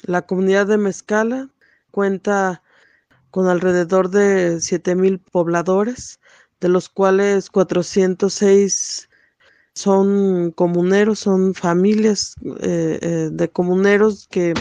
[0.03, 1.49] La comunidad de Mezcala
[1.91, 2.61] cuenta
[3.29, 4.59] con alrededor de
[4.97, 6.19] mil pobladores
[6.59, 9.07] de los cuales 406
[9.73, 14.53] son comuneros, son familias eh, de comuneros que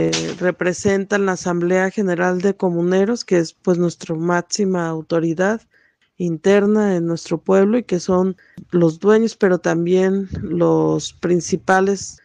[0.00, 5.60] eh, representan la Asamblea General de Comuneros, que es pues nuestra máxima autoridad
[6.16, 8.36] interna en nuestro pueblo y que son
[8.70, 12.18] los dueños, pero también los principales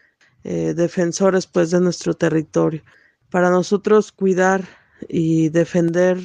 [0.44, 2.84] defensores pues de nuestro territorio.
[3.32, 4.64] Para nosotros cuidar
[5.10, 6.20] y defender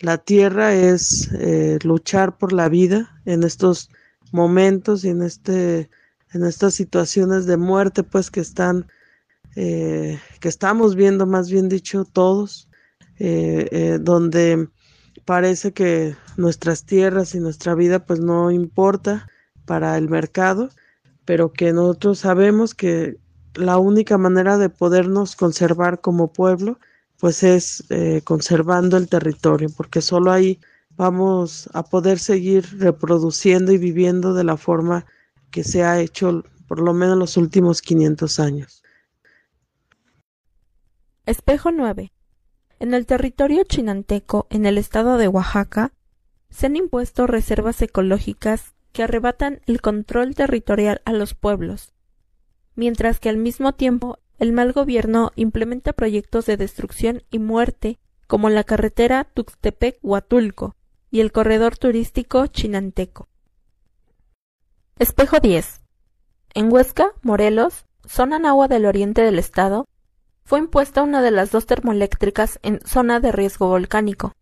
[0.00, 3.90] la tierra es eh, luchar por la vida en estos
[4.32, 5.88] momentos y en este
[6.32, 8.86] en estas situaciones de muerte pues que están
[9.56, 12.68] eh, que estamos viendo más bien dicho todos
[13.18, 14.68] eh, donde
[15.24, 19.28] parece que nuestras tierras y nuestra vida pues no importa
[19.64, 20.70] para el mercado
[21.24, 23.18] pero que nosotros sabemos que
[23.54, 26.78] la única manera de podernos conservar como pueblo
[27.18, 30.60] pues es eh, conservando el territorio, porque solo ahí
[30.96, 35.06] vamos a poder seguir reproduciendo y viviendo de la forma
[35.50, 38.83] que se ha hecho por lo menos los últimos 500 años.
[41.26, 42.12] Espejo 9.
[42.80, 45.94] En el territorio chinanteco, en el estado de Oaxaca,
[46.50, 51.94] se han impuesto reservas ecológicas que arrebatan el control territorial a los pueblos,
[52.74, 58.50] mientras que al mismo tiempo el mal gobierno implementa proyectos de destrucción y muerte como
[58.50, 60.74] la carretera Tuxtepec-Huatulco
[61.10, 63.28] y el corredor turístico chinanteco.
[64.98, 65.80] Espejo 10.
[66.52, 69.86] En Huesca, Morelos, zona agua del oriente del estado,
[70.44, 74.32] fue impuesta una de las dos termoeléctricas en zona de riesgo volcánico,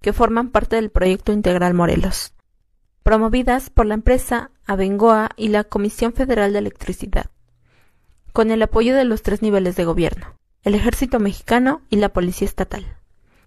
[0.00, 2.34] que forman parte del proyecto integral Morelos,
[3.02, 7.26] promovidas por la empresa Abengoa y la Comisión Federal de Electricidad,
[8.32, 12.46] con el apoyo de los tres niveles de gobierno, el Ejército Mexicano y la Policía
[12.46, 12.96] Estatal.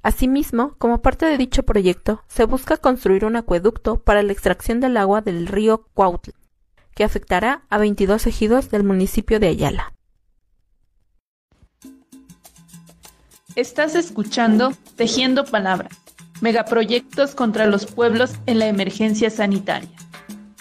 [0.03, 4.97] Asimismo, como parte de dicho proyecto, se busca construir un acueducto para la extracción del
[4.97, 6.35] agua del río Cuautla,
[6.93, 9.94] que afectará a 22 ejidos del municipio de Ayala.
[13.55, 15.97] Estás escuchando Tejiendo Palabras,
[16.41, 19.87] megaproyectos contra los pueblos en la emergencia sanitaria.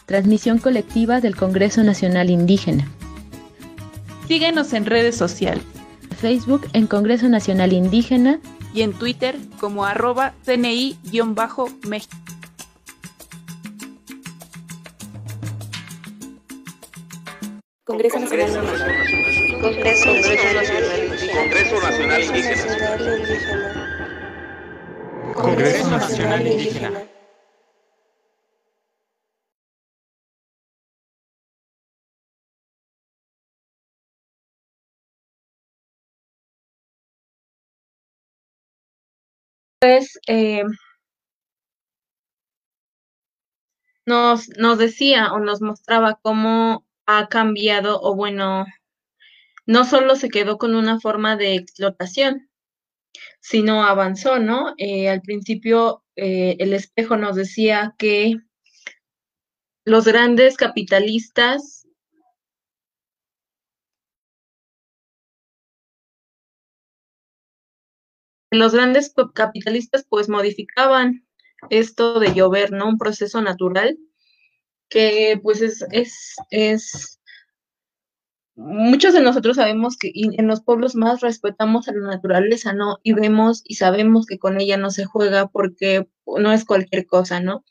[0.06, 2.88] Transmisión colectiva del Congreso Nacional Indígena.
[4.28, 5.64] Síguenos en redes sociales.
[6.20, 8.38] Facebook en Congreso Nacional Indígena
[8.72, 12.23] y en Twitter como arroba CNI-México.
[17.84, 19.60] Congreso Nacional Indígena.
[19.60, 20.12] Congreso
[21.80, 22.78] Nacional Indígena.
[25.34, 27.10] Congreso Nacional Indígena.
[39.80, 40.64] Pues eh,
[44.06, 48.66] nos, nos decía o nos mostraba cómo ha cambiado o bueno,
[49.66, 52.50] no solo se quedó con una forma de explotación,
[53.40, 54.74] sino avanzó, ¿no?
[54.78, 58.34] Eh, al principio eh, el espejo nos decía que
[59.84, 61.86] los grandes capitalistas
[68.50, 71.26] los grandes capitalistas pues modificaban
[71.70, 72.88] esto de llover, ¿no?
[72.88, 73.98] Un proceso natural
[74.88, 77.20] que pues es, es, es,
[78.56, 82.98] muchos de nosotros sabemos que en los pueblos más respetamos a la naturaleza, ¿no?
[83.02, 87.40] Y vemos y sabemos que con ella no se juega porque no es cualquier cosa,
[87.40, 87.64] ¿no?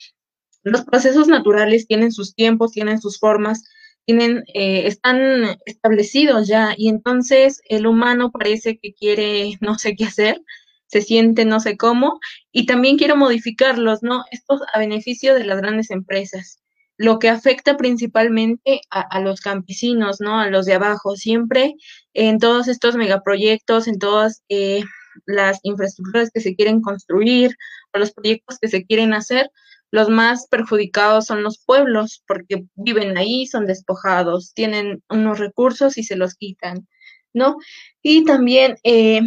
[0.64, 3.64] Los procesos naturales tienen sus tiempos, tienen sus formas,
[4.06, 10.06] tienen, eh, están establecidos ya, y entonces el humano parece que quiere no sé qué
[10.06, 10.42] hacer,
[10.88, 12.20] se siente no sé cómo,
[12.52, 14.26] y también quiere modificarlos, ¿no?
[14.32, 16.63] Esto a beneficio de las grandes empresas
[16.98, 20.40] lo que afecta principalmente a, los campesinos, ¿no?
[20.40, 21.16] A los de abajo.
[21.16, 21.76] Siempre
[22.14, 24.84] en todos estos megaproyectos, en todas eh,
[25.26, 27.56] las infraestructuras que se quieren construir
[27.94, 29.50] o los proyectos que se quieren hacer,
[29.92, 36.04] los más perjudicados son los pueblos, porque viven ahí, son despojados, tienen unos recursos y
[36.04, 36.88] se los quitan,
[37.32, 37.58] ¿no?
[38.02, 39.22] Y también eh,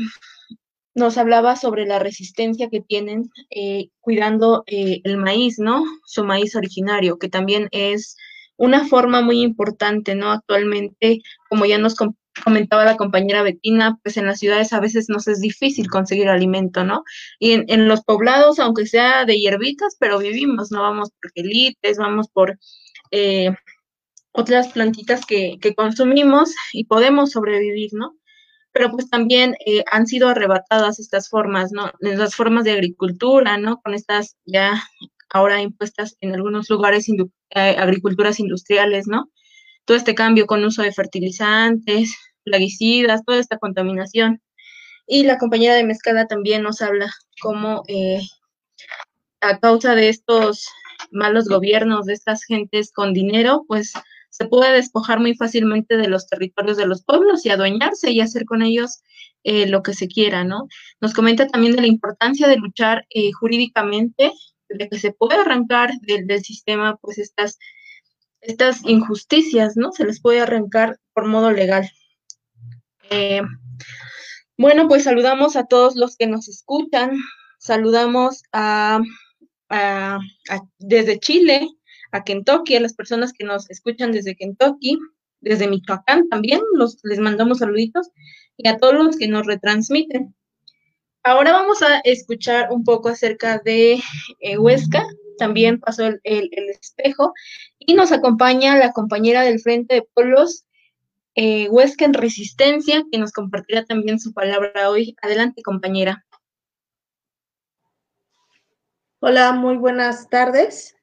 [0.96, 5.84] nos hablaba sobre la resistencia que tienen eh, cuidando eh, el maíz, ¿no?
[6.06, 8.16] Su maíz originario, que también es
[8.56, 10.30] una forma muy importante, ¿no?
[10.32, 11.20] Actualmente,
[11.50, 11.96] como ya nos
[12.42, 16.82] comentaba la compañera Betina, pues en las ciudades a veces nos es difícil conseguir alimento,
[16.82, 17.04] ¿no?
[17.38, 20.80] Y en, los poblados, aunque sea de hierbitas, pero vivimos, ¿no?
[20.80, 22.58] Vamos por gelites, vamos por
[23.10, 23.50] eh,
[24.32, 28.16] otras plantitas que, que consumimos y podemos sobrevivir, ¿no?
[28.76, 31.92] Pero pues también eh, han sido arrebatadas estas formas, ¿no?
[31.98, 33.80] Las formas de agricultura, ¿no?
[33.80, 34.84] Con estas ya
[35.30, 37.14] ahora impuestas en algunos lugares eh,
[37.54, 39.30] agriculturas industriales, ¿no?
[39.86, 44.42] Todo este cambio con uso de fertilizantes, plaguicidas, toda esta contaminación.
[45.06, 48.20] Y la compañera de Mezcala también nos habla cómo eh,
[49.40, 50.68] a causa de estos
[51.10, 53.94] malos gobiernos, de estas gentes con dinero, pues
[54.36, 58.44] se puede despojar muy fácilmente de los territorios de los pueblos y adueñarse y hacer
[58.44, 59.02] con ellos
[59.44, 60.68] eh, lo que se quiera, ¿no?
[61.00, 64.32] Nos comenta también de la importancia de luchar eh, jurídicamente,
[64.68, 67.58] de que se puede arrancar del, sistema, pues estas,
[68.42, 69.90] estas injusticias, ¿no?
[69.92, 71.90] Se les puede arrancar por modo legal.
[73.08, 73.40] Eh,
[74.58, 77.16] bueno, pues saludamos a todos los que nos escuchan,
[77.58, 79.00] saludamos a,
[80.78, 81.66] desde Chile,
[82.16, 84.98] a Kentucky, a las personas que nos escuchan desde Kentucky,
[85.40, 88.10] desde Michoacán también, los, les mandamos saluditos,
[88.56, 90.34] y a todos los que nos retransmiten.
[91.22, 94.00] Ahora vamos a escuchar un poco acerca de
[94.40, 95.04] eh, Huesca,
[95.38, 97.32] también pasó el, el- espejo.
[97.78, 100.64] Y nos acompaña la compañera del Frente de Pueblos,
[101.34, 105.14] eh, Huesca en Resistencia, que nos compartirá también su palabra hoy.
[105.20, 106.24] Adelante, compañera.
[109.20, 110.95] Hola, muy buenas tardes.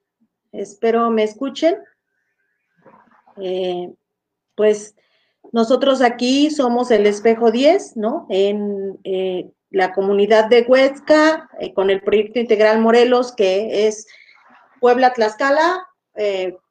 [0.53, 1.75] Espero me escuchen.
[3.37, 3.91] Eh,
[4.55, 4.95] pues
[5.51, 8.27] nosotros aquí somos el Espejo 10, ¿no?
[8.29, 14.07] En eh, la comunidad de Huesca, eh, con el proyecto integral Morelos, que es
[14.79, 15.87] Puebla, Tlaxcala,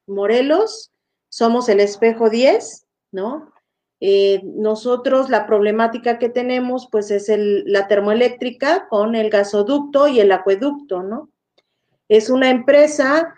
[0.07, 0.91] Morelos.
[1.27, 3.51] Somos el Espejo 10, ¿no?
[4.43, 11.03] Nosotros la problemática que tenemos, pues es la termoeléctrica con el gasoducto y el acueducto,
[11.03, 11.29] ¿no?
[12.07, 13.33] Es una empresa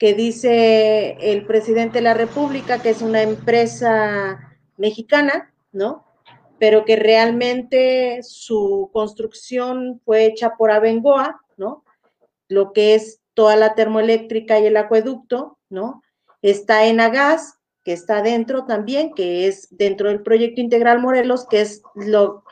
[0.00, 6.06] que dice el presidente de la República que es una empresa mexicana, ¿no?
[6.58, 11.84] Pero que realmente su construcción fue hecha por Abengoa, ¿no?
[12.48, 16.02] Lo que es toda la termoeléctrica y el acueducto, ¿no?
[16.40, 21.60] Está en Agas, que está dentro también, que es dentro del proyecto integral Morelos, que
[21.60, 22.44] es lo,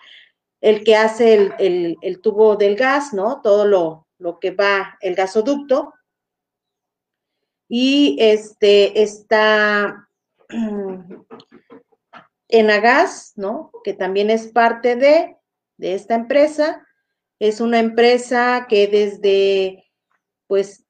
[0.60, 3.40] el que hace el, el- el tubo del gas, ¿no?
[3.42, 5.94] Todo lo, lo que va, el gasoducto.
[7.68, 10.08] Y este está
[12.48, 13.70] en Agas, ¿no?
[13.84, 15.36] Que también es parte de,
[15.76, 16.86] de esta empresa.
[17.38, 19.84] Es una empresa que desde,
[20.46, 20.84] pues,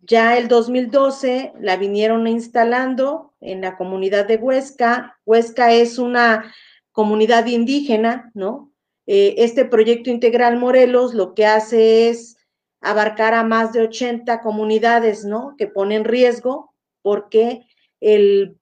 [0.00, 5.18] ya el 2012 la vinieron instalando en la comunidad de Huesca.
[5.24, 6.52] Huesca es una
[6.90, 8.72] comunidad indígena, ¿no?
[9.06, 12.36] Eh, este proyecto integral Morelos lo que hace es
[12.82, 15.54] abarcar a más de 80 comunidades, ¿no?
[15.56, 17.66] Que pone en riesgo porque
[18.00, 18.58] el,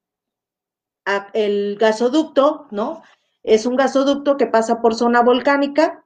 [1.33, 3.03] el gasoducto, ¿no?
[3.43, 6.05] Es un gasoducto que pasa por zona volcánica,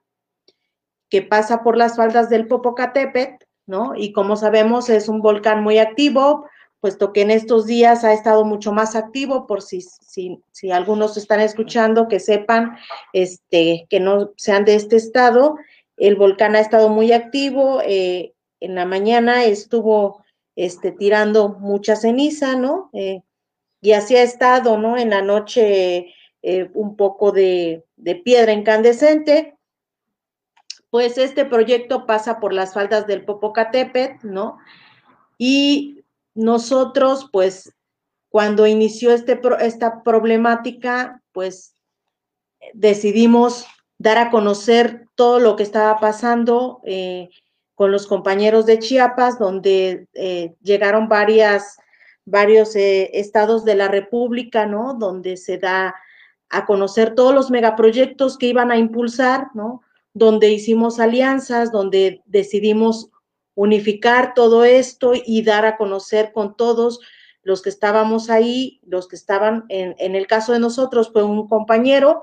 [1.09, 3.93] que pasa por las faldas del Popocatépetl, ¿no?
[3.95, 6.47] Y como sabemos es un volcán muy activo,
[6.79, 11.17] puesto que en estos días ha estado mucho más activo, por si, si, si algunos
[11.17, 12.77] están escuchando, que sepan
[13.11, 15.55] este, que no sean de este estado.
[15.97, 20.23] El volcán ha estado muy activo, eh, en la mañana estuvo
[20.55, 22.89] este, tirando mucha ceniza, ¿no?
[22.93, 23.21] Eh,
[23.81, 24.97] y así ha estado, ¿no?
[24.97, 27.85] En la noche eh, un poco de,
[28.23, 29.57] piedra incandescente,
[30.89, 34.57] pues este proyecto pasa por las faldas del Popocatépetl, ¿no?
[35.37, 36.03] Y
[36.33, 37.73] nosotros, pues,
[38.29, 41.75] cuando inició este, esta problemática, pues,
[42.73, 43.65] decidimos
[44.05, 47.29] dar a conocer todo lo que estaba pasando eh,
[47.73, 54.93] con los compañeros de Chiapas, donde eh, llegaron varios eh, estados de la República, ¿no?
[54.93, 55.95] Donde se da
[56.49, 59.81] a conocer todos los megaproyectos que iban a impulsar, ¿no?
[60.13, 63.09] Donde hicimos alianzas, donde decidimos
[63.55, 66.99] unificar todo esto y dar a conocer con todos
[67.41, 71.47] los que estábamos ahí, los que estaban, en, en el caso de nosotros, fue un
[71.47, 72.21] compañero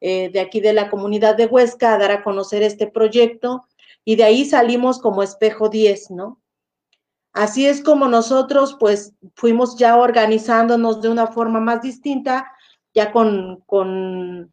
[0.00, 3.66] eh, de aquí de la comunidad de Huesca a dar a conocer este proyecto
[4.04, 6.40] y de ahí salimos como espejo 10, ¿no?
[7.32, 12.50] Así es como nosotros pues fuimos ya organizándonos de una forma más distinta,
[12.94, 14.52] ya con, con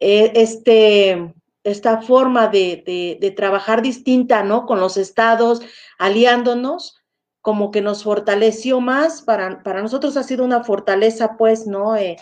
[0.00, 4.66] eh, este, esta forma de, de, trabajar distinta, ¿no?
[4.66, 5.60] Con los estados,
[5.98, 7.00] aliándonos,
[7.40, 11.96] como que nos fortaleció más, para, para nosotros ha sido una fortaleza, pues, ¿no?
[11.96, 12.16] Eh,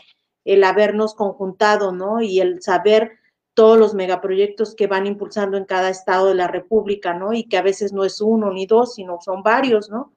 [0.48, 2.22] el habernos conjuntado, ¿no?
[2.22, 3.18] Y el saber
[3.54, 7.32] todos los megaproyectos que van impulsando en cada estado de la República, ¿no?
[7.32, 10.12] Y que a veces no es uno ni dos, sino son varios, ¿no?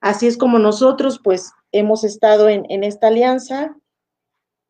[0.00, 3.76] Así es como nosotros, pues, hemos estado en, en esta alianza.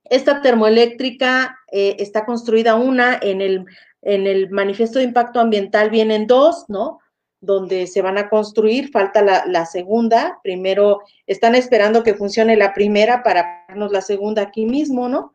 [0.04, 3.66] Esta termoeléctrica eh, está construida una en el,
[4.02, 6.98] en el manifiesto de impacto ambiental, vienen dos, ¿no?
[7.40, 10.40] Donde se van a construir, falta la, segunda.
[10.42, 15.34] Primero, están esperando que funcione la primera para darnos la segunda aquí mismo, ¿no?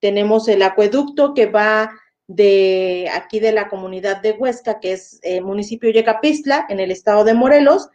[0.00, 1.92] Tenemos el acueducto que va
[2.26, 7.24] de aquí de la comunidad de Huesca, que es el municipio Yecapistla, en el estado
[7.24, 7.88] de Morelos,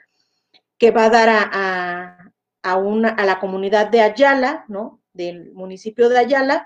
[0.78, 2.32] que va a dar a, a,
[2.64, 5.02] a una, a la comunidad de Ayala, ¿no?
[5.14, 6.66] Del municipio de Ayala,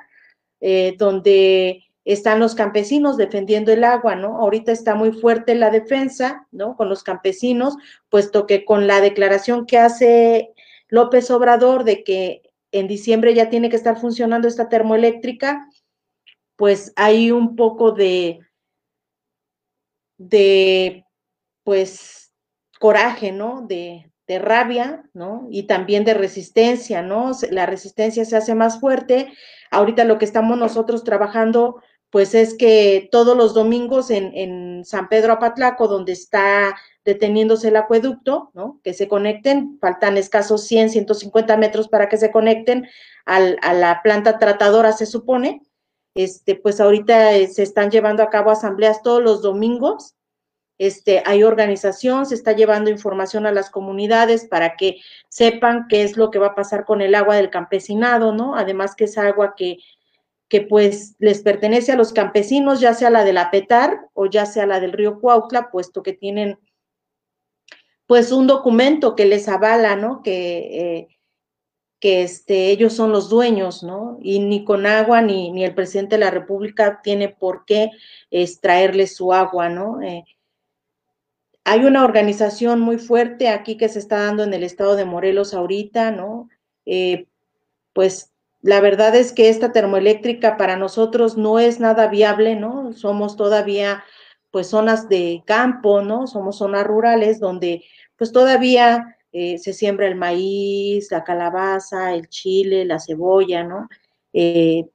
[0.62, 4.38] eh, donde están los campesinos defendiendo el agua, ¿no?
[4.38, 6.76] Ahorita está muy fuerte la defensa, ¿no?
[6.78, 7.76] Con los campesinos,
[8.10, 10.54] puesto que con la declaración que hace
[10.88, 15.68] López Obrador de que en diciembre ya tiene que estar funcionando esta termoeléctrica,
[16.56, 18.40] pues hay un poco de,
[20.18, 21.06] de,
[21.64, 22.32] pues,
[22.80, 23.66] coraje, ¿no?
[23.68, 25.48] De, de rabia, ¿no?
[25.50, 27.32] Y también de resistencia, ¿no?
[27.52, 29.34] La resistencia se hace más fuerte.
[29.72, 35.10] Ahorita lo que estamos nosotros trabajando, pues es que todos los domingos en, en San
[35.10, 38.80] Pedro Apatlaco, donde está deteniéndose el acueducto, ¿no?
[38.84, 42.88] Que se conecten, faltan escasos 100, 150 metros para que se conecten
[43.26, 45.62] al, a la planta tratadora, se supone.
[46.16, 50.16] Este, pues ahorita eh, se están llevando a cabo asambleas todos los domingos.
[50.78, 54.98] Este, hay organización, se está llevando información a las comunidades para que
[55.30, 58.56] sepan qué es lo que va a pasar con el agua del campesinado, ¿no?
[58.56, 59.78] Además que es agua que
[60.48, 64.46] que pues les pertenece a los campesinos, ya sea la de la Petar o ya
[64.46, 66.60] sea la del río Cuautla, puesto que tienen
[68.06, 70.22] pues un documento que les avala, ¿no?
[70.22, 70.58] Que,
[70.98, 71.08] eh,
[72.00, 74.20] que este, ellos son los dueños, ¿no?
[74.22, 77.90] Y ni con agua ni, ni el presidente de la República tiene por qué
[78.30, 80.02] extraerles su agua, ¿no?
[80.04, 80.24] Eh,
[81.64, 85.56] hay una organización muy fuerte aquí que se está dando en el estado de Morelos
[85.56, 86.48] ahorita, ¿no?
[86.86, 87.26] Eh,
[87.92, 88.35] pues
[88.66, 92.94] la verdad es que esta termoeléctrica para nosotros no es nada viable, ¿no?
[92.94, 94.04] Somos todavía
[94.50, 96.26] pues zonas de campo, ¿no?
[96.26, 97.84] Somos zonas rurales donde
[98.16, 103.88] pues todavía eh, se siembra el maíz, la calabaza, el chile, la cebolla, ¿no?
[104.34, 104.90] Eh,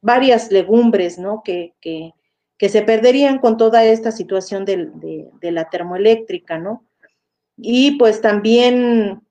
[0.00, 1.42] varias legumbres, ¿no?
[1.44, 2.14] Que, que,
[2.56, 6.86] que, se perderían con toda esta situación de, de, de la termoeléctrica, ¿no?
[7.58, 9.25] Y pues también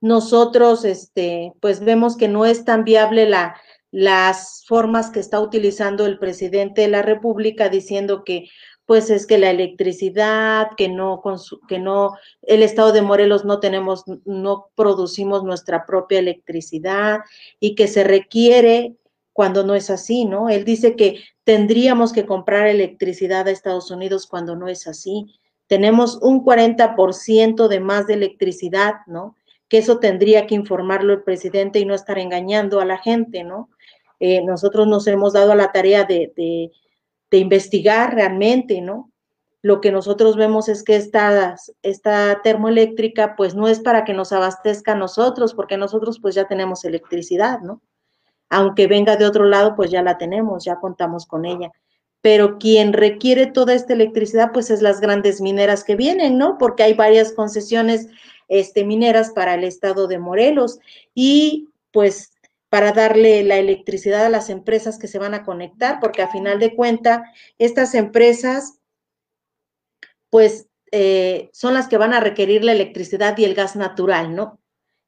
[0.00, 3.56] nosotros, este, pues vemos que no es tan viable la,
[3.90, 8.48] las formas que está utilizando el presidente de la República diciendo que
[8.84, 11.20] pues es que la electricidad, que no,
[11.66, 12.12] que no,
[12.42, 17.20] el estado de Morelos no tenemos, no producimos nuestra propia electricidad
[17.58, 18.94] y que se requiere
[19.32, 20.48] cuando no es así, ¿no?
[20.48, 25.26] Él dice que tendríamos que comprar electricidad a Estados Unidos cuando no es así.
[25.66, 29.36] Tenemos un 40% de más de electricidad, ¿no?
[29.68, 33.70] Que eso tendría que informarlo el presidente y no estar engañando a la gente, ¿no?
[34.20, 36.70] Eh, nosotros nos hemos dado a la tarea de,
[37.32, 39.10] investigar realmente, ¿no?
[39.60, 44.32] Lo que nosotros vemos es que esta, esta termoeléctrica, pues no es para que nos
[44.32, 47.82] abastezca a nosotros, porque nosotros pues ya tenemos electricidad, ¿no?
[48.48, 51.72] Aunque venga de otro lado, pues ya la tenemos, ya contamos con ella.
[52.22, 56.56] Pero quien requiere toda esta electricidad, pues es las grandes mineras que vienen, ¿no?
[56.58, 58.08] Porque hay varias concesiones
[58.48, 60.78] este, mineras para el estado de Morelos
[61.14, 62.32] y pues
[62.68, 66.58] para darle la electricidad a las empresas que se van a conectar, porque a final
[66.58, 67.24] de cuenta
[67.58, 68.80] estas empresas
[70.30, 74.60] pues eh, son las que van a requerir la electricidad y el gas natural, ¿no?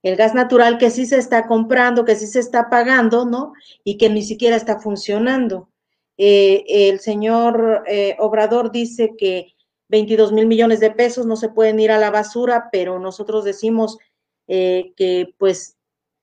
[0.03, 3.53] El gas natural que sí se está comprando, que sí se está pagando, ¿no?
[3.85, 5.71] Y que ni siquiera está funcionando.
[6.17, 9.55] Eh, el señor eh, Obrador dice que
[9.89, 13.99] 22 mil millones de pesos no se pueden ir a la basura, pero nosotros decimos
[14.47, 15.77] eh, que pues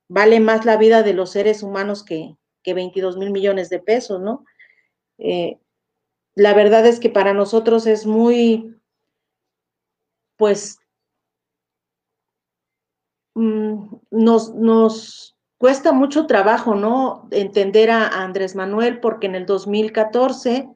[0.07, 4.21] vale más la vida de los seres humanos que, que 22 mil millones de pesos,
[4.21, 4.45] ¿no?
[5.17, 5.59] Eh,
[6.35, 8.75] la verdad es que para nosotros es muy,
[10.37, 10.79] pues,
[13.35, 17.27] mm, nos, nos cuesta mucho trabajo, ¿no?
[17.31, 20.69] Entender a Andrés Manuel, porque en el 2014,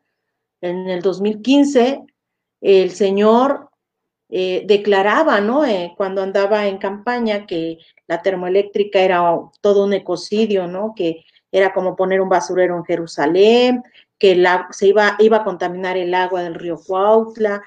[0.61, 2.06] en el 2015,
[2.61, 3.69] el señor
[4.30, 5.65] eh, declaraba, ¿no?
[5.65, 9.23] Eh, cuando andaba en campaña que la termoeléctrica era
[9.61, 10.94] todo un ecocidio, ¿no?
[10.95, 13.84] Que era como poner un basurero en Jerusalén,
[14.19, 17.64] que se iba, iba a contaminar el agua del río Cuautla,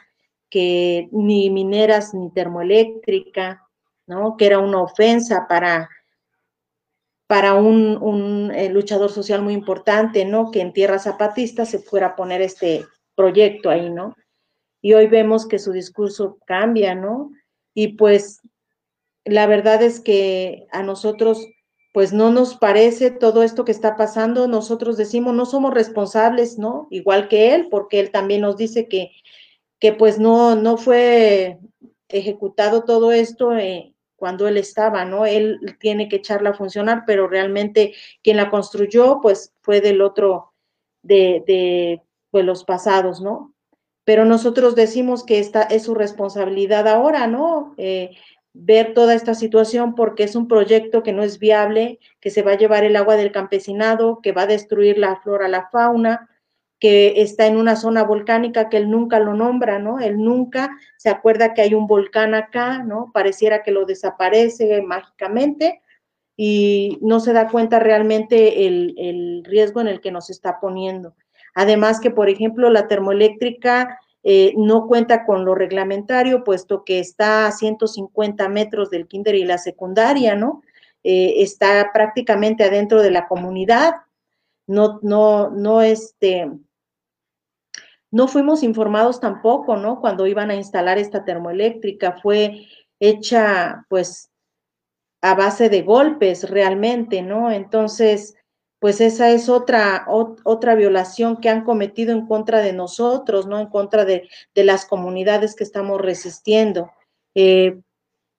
[0.49, 3.67] que ni mineras ni termoeléctrica,
[4.07, 4.37] ¿no?
[4.37, 5.89] Que era una ofensa para,
[7.27, 10.51] para un, eh, luchador social muy importante, ¿no?
[10.51, 12.85] Que en tierra zapatista se fuera a poner este
[13.17, 14.15] proyecto ahí, ¿no?
[14.83, 17.31] Y hoy vemos que su discurso cambia, ¿no?
[17.73, 18.43] Y pues
[19.25, 21.47] la verdad es que a nosotros
[21.93, 26.89] pues no nos parece todo esto que está pasando, nosotros decimos no somos responsables, ¿no?
[26.91, 29.13] Igual que él, porque él también nos dice que,
[29.79, 31.59] que pues no, no fue
[32.09, 35.27] ejecutado todo esto eh, cuando él estaba, ¿no?
[35.27, 40.55] Él tiene que echarla a funcionar, pero realmente quien la construyó pues fue del otro,
[41.03, 43.52] de, de pues, los pasados, ¿no?
[44.05, 47.75] Pero nosotros decimos que esta es su responsabilidad ahora, ¿no?
[47.77, 48.17] Eh,
[48.55, 52.53] ver toda esta situación porque es un proyecto que no es viable, que se va
[52.53, 56.29] a llevar el agua del campesinado, que va a destruir la flora, la fauna,
[56.79, 60.01] que está en una zona volcánica que él nunca lo nombra, ¿no?
[60.01, 63.11] Él nunca se acuerda que hay un volcán acá, ¿no?
[63.15, 65.81] Pareciera que lo desaparece mágicamente
[66.37, 71.15] y no se da cuenta realmente el, el riesgo en el que nos está poniendo.
[71.55, 77.47] Además que, por ejemplo, la termoeléctrica eh, no cuenta con lo reglamentario, puesto que está
[77.47, 80.63] a 150 metros del kinder y la secundaria, ¿no?
[81.03, 83.95] Eh, está prácticamente adentro de la comunidad,
[84.69, 86.49] no, no, no, este,
[88.13, 90.01] no fuimos informados tampoco, ¿no?
[90.01, 92.67] Cuando iban a instalar esta termoeléctrica, fue
[93.01, 94.31] hecha pues
[95.23, 97.51] a base de golpes realmente, ¿no?
[97.51, 98.37] Entonces,
[98.83, 103.61] pues esa es otra, otra violación que han cometido en contra de nosotros, ¿no?
[103.61, 106.91] En contra de, las comunidades que estamos resistiendo.
[107.37, 107.79] Eh,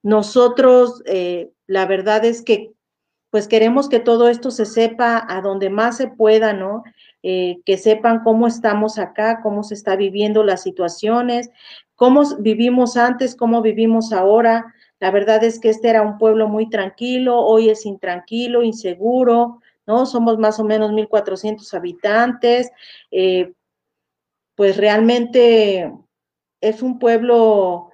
[0.03, 2.73] nosotros, eh, la verdad es que,
[3.29, 6.83] pues queremos que todo esto se sepa a donde más se pueda, ¿no?
[7.23, 11.51] Eh, que sepan cómo estamos acá, cómo se está viviendo las situaciones,
[11.95, 14.75] cómo vivimos antes, cómo vivimos ahora.
[14.99, 20.05] La verdad es que este era un pueblo muy tranquilo, hoy es intranquilo, inseguro, ¿no?
[20.05, 22.71] Somos más o menos 1.400 habitantes.
[23.11, 23.53] Eh,
[24.55, 25.91] pues realmente
[26.61, 27.89] es un pueblo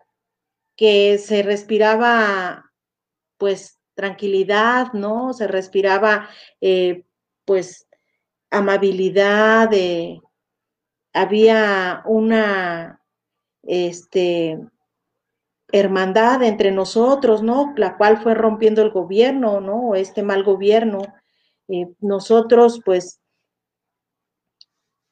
[0.76, 2.72] que se respiraba,
[3.38, 5.34] pues, tranquilidad, ¿no?
[5.34, 6.30] Se respiraba,
[6.61, 7.06] eh,
[7.45, 7.88] pues,
[8.52, 10.22] amabilidad, eh,
[11.14, 13.02] había una,
[13.64, 14.60] este,
[15.72, 17.74] hermandad entre nosotros, ¿no?
[17.78, 19.95] La cual fue rompiendo el gobierno, ¿no?
[19.95, 21.02] Este mal gobierno.
[21.70, 23.20] Eh, nosotros, pues,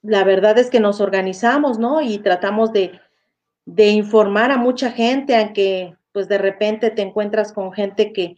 [0.02, 2.02] la verdad es que nos organizamos, ¿no?
[2.02, 3.00] Y tratamos de,
[3.66, 8.38] de informar a mucha gente, aunque pues de repente te encuentras con gente que,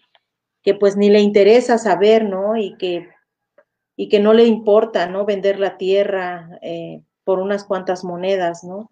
[0.64, 2.58] que pues ni le interesa saber, ¿no?
[2.58, 3.08] Y que,
[3.96, 5.26] y que no le importa, ¿no?
[5.26, 8.92] Vender la tierra eh, por unas cuantas monedas, ¿no?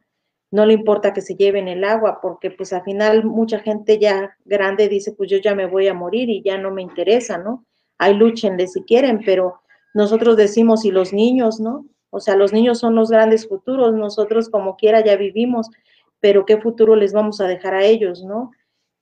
[0.52, 4.38] No le importa que se lleven el agua, porque pues al final mucha gente ya
[4.46, 7.66] grande dice, pues yo ya me voy a morir y ya no me interesa, ¿no?
[7.98, 9.62] Hay lúchenle si quieren, pero
[9.94, 11.86] nosotros decimos, y los niños, ¿no?
[12.10, 15.70] O sea, los niños son los grandes futuros, nosotros como quiera ya vivimos,
[16.20, 18.52] pero ¿qué futuro les vamos a dejar a ellos, ¿no?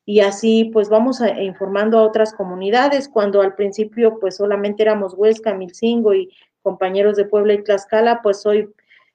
[0.06, 5.14] Y así pues vamos a, informando a otras comunidades, cuando al principio pues solamente éramos
[5.16, 6.32] Huesca, Milcingo y
[6.62, 8.70] compañeros de Puebla y Tlaxcala, pues hoy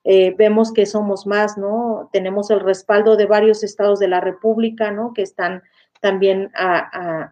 [0.04, 2.08] eh, vemos que somos más, ¿no?
[2.12, 5.12] Tenemos el respaldo de varios estados de la República, ¿no?
[5.12, 5.62] Que están
[6.00, 6.50] también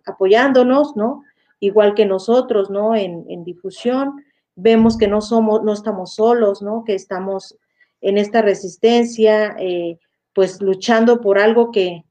[0.05, 1.25] apoyándonos, ¿no?
[1.61, 2.95] Igual que nosotros, ¿no?
[2.95, 4.25] En, difusión,
[4.55, 6.85] vemos que no somos, no estamos solos, ¿no?
[6.85, 7.57] Que estamos
[8.01, 9.99] en esta resistencia, eh,
[10.33, 12.05] pues luchando por algo que,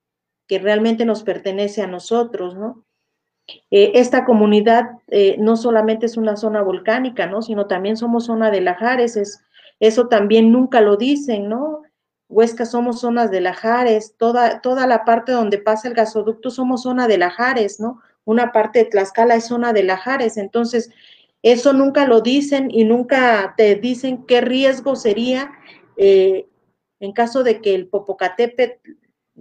[0.47, 2.83] que, realmente nos pertenece a nosotros, ¿no?
[3.71, 7.41] Eh, esta comunidad eh, no solamente es una zona volcánica, ¿no?
[7.41, 9.41] Sino también somos zona de lajares, es,
[9.79, 11.83] eso también nunca lo dicen, ¿no?
[12.29, 17.07] Huesca somos zonas de lajares, toda, toda la parte donde pasa el gasoducto somos zona
[17.07, 18.01] de lajares, ¿no?
[18.27, 20.91] Una parte de Tlaxcala es zona de lajares, entonces
[21.41, 25.53] eso nunca lo dicen y nunca te dicen qué riesgo sería
[25.95, 26.45] eh,
[26.99, 28.91] en caso de que el Popocatépetl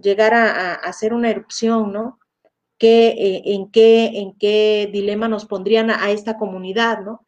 [0.01, 2.21] llegara a, hacer una erupción, ¿no?
[2.79, 7.27] Eh, en, qué, ¿En qué dilema nos pondrían a, esta comunidad, ¿no?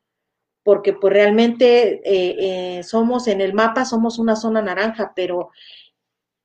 [0.63, 5.51] Porque pues realmente eh, somos en el mapa, somos una zona naranja, pero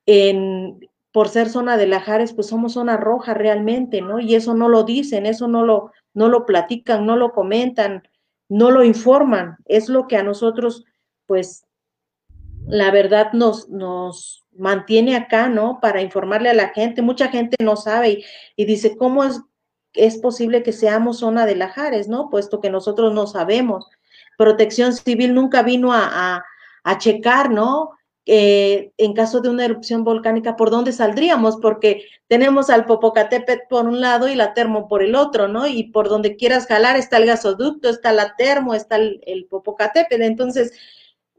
[0.06, 0.80] en,
[1.14, 4.18] por ser zona de Lajares, pues somos zona roja realmente, ¿no?
[4.18, 8.08] Y eso no lo dicen, eso no lo, no lo platican, no lo comentan,
[8.48, 9.58] no lo informan.
[9.66, 10.84] Es lo que a nosotros,
[11.26, 11.66] pues,
[12.66, 15.78] la verdad nos, nos mantiene acá, ¿no?
[15.80, 17.00] Para informarle a la gente.
[17.00, 18.24] Mucha gente no sabe
[18.56, 19.40] y, dice, ¿cómo es,
[19.92, 22.28] es posible que seamos zona de Lajares, ¿no?
[22.28, 23.86] Puesto que nosotros no sabemos.
[24.36, 26.44] Protección Civil nunca vino a, a,
[26.82, 27.92] a checar, ¿no?
[28.26, 31.58] Eh, en caso de una erupción volcánica, ¿por dónde saldríamos?
[31.58, 35.66] Porque tenemos al Popocatépetl por un lado y la termo por el otro, ¿no?
[35.66, 40.22] Y por donde quieras jalar está el gasoducto, está la termo, está el, Popocatépetl.
[40.22, 40.72] Entonces,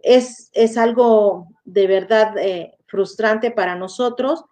[0.04, 4.46] es, es, algo de verdad eh, frustrante para nosotros.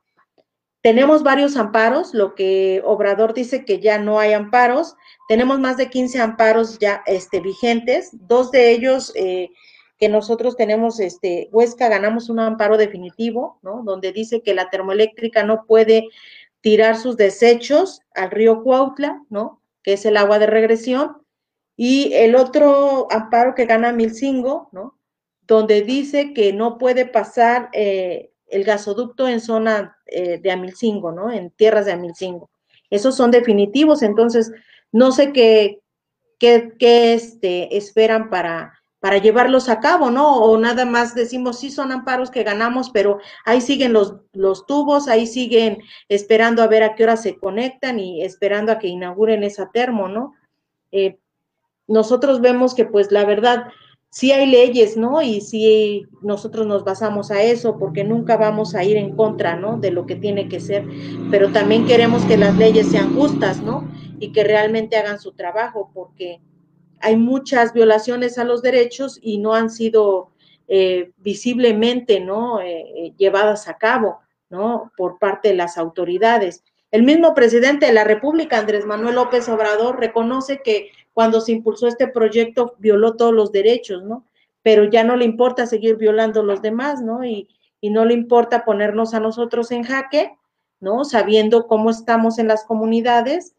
[0.81, 4.95] Tenemos varios amparos, lo que Obrador dice que ya no hay amparos.
[5.27, 9.11] Tenemos más de 15 amparos ya este, vigentes, dos de ellos...
[9.15, 9.49] Eh,
[10.03, 13.83] que nosotros tenemos, este, Huesca, ganamos un amparo definitivo, ¿no?
[13.85, 16.09] Donde dice que la termoeléctrica no puede
[16.59, 19.61] tirar sus desechos al río Cuautla, ¿no?
[19.81, 21.21] Que es el agua de regresión.
[21.77, 24.99] Y el otro amparo que gana Milcingo, ¿no?
[25.47, 31.31] Donde dice que no puede pasar eh, el gasoducto en zona eh, de Amilcingo, ¿no?
[31.31, 32.49] En tierras de Amilcingo.
[32.89, 34.51] Esos son definitivos, entonces
[34.91, 35.79] no sé qué,
[36.39, 40.37] qué, qué este, esperan para para llevarlos a cabo, ¿no?
[40.37, 45.09] O nada más decimos, sí son amparos que ganamos, pero ahí siguen los, los tubos,
[45.09, 49.43] ahí siguen esperando a ver a qué hora se conectan y esperando a que inauguren
[49.43, 50.35] esa termo, ¿no?
[50.93, 51.17] Eh,
[51.85, 53.65] nosotros vemos que pues la verdad,
[54.09, 55.21] sí hay leyes, ¿no?
[55.21, 59.79] Y sí nosotros nos basamos a eso porque nunca vamos a ir en contra, ¿no?
[59.79, 60.87] De lo que tiene que ser,
[61.29, 63.85] pero también queremos que las leyes sean justas, ¿no?
[64.21, 66.39] Y que realmente hagan su trabajo porque
[67.03, 70.31] hay muchas violaciones a los derechos y no han sido
[70.69, 72.61] eh, visiblemente, ¿no?
[72.61, 74.19] Eh, llevadas a cabo,
[74.49, 74.91] ¿no?
[74.95, 76.63] Por parte de las autoridades.
[76.91, 81.87] El mismo presidente de la República, Andrés Manuel López Obrador, reconoce que cuando se impulsó
[81.87, 84.25] este proyecto violó todos los derechos, ¿no?
[84.61, 87.25] Pero ya no le importa seguir violando los demás, ¿no?
[87.25, 87.49] Y,
[87.81, 90.37] y no le importa ponernos a nosotros en jaque,
[90.79, 91.03] ¿no?
[91.03, 93.55] Sabiendo cómo estamos en las comunidades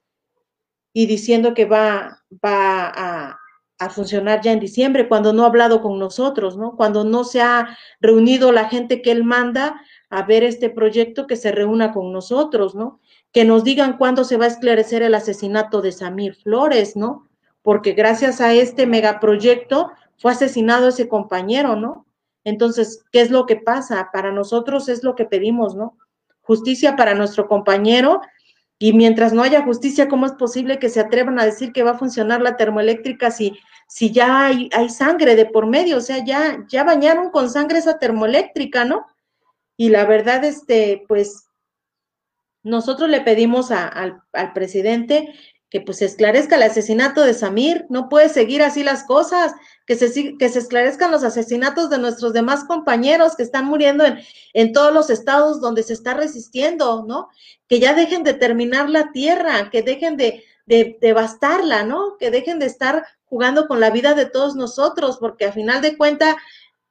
[0.95, 3.39] y diciendo que va, va a,
[3.79, 6.77] a funcionar ya en diciembre, cuando no ha hablado con nosotros, ¿no?
[6.77, 11.37] Cuando no se ha reunido la gente que él manda a ver este proyecto, que
[11.37, 13.01] se reúna con nosotros, ¿no?
[13.33, 17.29] Que nos digan cuándo se va a esclarecer el asesinato de Samir Flores, ¿no?
[17.63, 22.07] Porque gracias a este megaproyecto fue asesinado ese compañero, ¿no?
[22.45, 24.11] Entonces, ¿qué es lo que pasa?
[24.13, 25.97] Para nosotros es lo que pedimos, ¿no?
[26.43, 28.21] Justicia para nuestro compañero
[28.79, 31.93] y mientras no haya justicia, ¿cómo es posible que se atrevan a decir que va
[31.93, 33.57] a funcionar la termoeléctrica si,
[33.89, 35.99] si ya hay, hay sangre de por medio?
[35.99, 39.07] O sea, ya, ya bañaron con sangre esa termoeléctrica, ¿no?
[39.77, 41.47] Y la verdad, este, pues,
[42.63, 45.35] nosotros le pedimos al, al presidente
[45.71, 49.55] que pues esclarezca el asesinato de Samir, no puede seguir así las cosas,
[49.87, 54.19] que se, que se esclarezcan los asesinatos de nuestros demás compañeros que están muriendo en,
[54.53, 57.29] en todos los estados donde se está resistiendo, ¿no?
[57.69, 62.17] Que ya dejen de terminar la tierra, que dejen de, de devastarla, ¿no?
[62.19, 65.97] Que dejen de estar jugando con la vida de todos nosotros, porque a final de
[65.97, 66.37] cuentas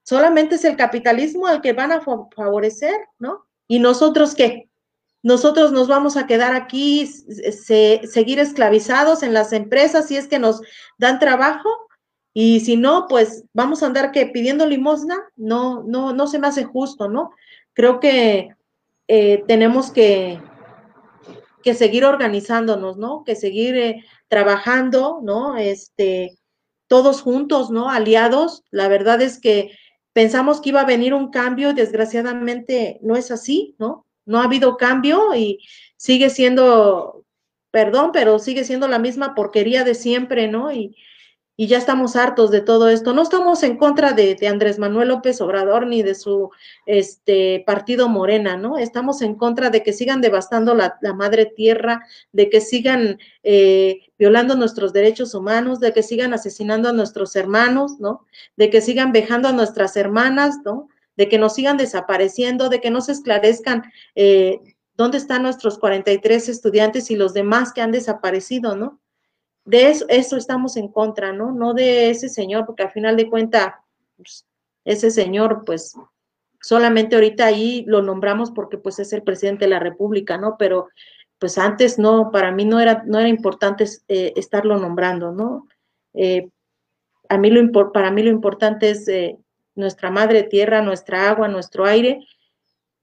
[0.03, 3.45] solamente es el capitalismo al que van a favorecer, ¿no?
[3.67, 4.69] ¿Y nosotros qué?
[5.23, 10.37] nosotros nos vamos a quedar aquí, se, seguir esclavizados en las empresas si es que
[10.37, 10.61] nos
[10.97, 11.69] dan trabajo
[12.33, 16.47] y si no, pues vamos a andar que pidiendo limosna, no, no, no se me
[16.47, 17.31] hace justo, ¿no?
[17.73, 18.49] Creo que
[19.07, 20.39] eh, tenemos que,
[21.61, 23.23] que seguir organizándonos, ¿no?
[23.23, 25.57] Que seguir eh, trabajando, ¿no?
[25.57, 26.37] Este,
[26.87, 27.89] todos juntos, ¿no?
[27.89, 28.63] Aliados.
[28.71, 29.71] La verdad es que
[30.13, 34.05] pensamos que iba a venir un cambio desgraciadamente no es así, ¿no?
[34.25, 35.59] no ha habido cambio y
[35.97, 37.25] sigue siendo,
[37.71, 40.71] perdón, pero sigue siendo la misma porquería de siempre, ¿no?
[41.55, 43.13] Y ya estamos hartos de todo esto.
[43.13, 46.49] No estamos en contra de, de, Andrés Manuel López Obrador ni de su
[46.85, 48.77] este, partido Morena, ¿no?
[48.77, 53.99] Estamos en contra de que sigan devastando la, la madre tierra, de que sigan eh,
[54.17, 58.25] violando nuestros derechos humanos, de que sigan asesinando a nuestros hermanos, ¿no?
[58.57, 60.87] De que sigan vejando a nuestras hermanas, ¿no?
[61.15, 63.83] de que nos sigan desapareciendo, de que no se esclarezcan
[64.15, 64.59] eh,
[64.95, 68.99] dónde están nuestros 43 estudiantes y los demás que han desaparecido, ¿no?
[69.65, 71.51] De eso, eso estamos en contra, ¿no?
[71.51, 73.73] No de ese señor, porque al final de cuentas,
[74.17, 74.45] pues,
[74.83, 75.95] ese señor, pues,
[76.63, 80.55] solamente ahorita ahí lo nombramos porque pues es el presidente de la República, ¿no?
[80.57, 80.87] Pero
[81.37, 85.67] pues antes no, para mí no era, no era importante eh, estarlo nombrando, ¿no?
[86.13, 86.49] Eh,
[87.27, 89.37] a mí lo, para mí lo importante es eh,
[89.75, 92.25] nuestra madre tierra, nuestra agua, nuestro aire,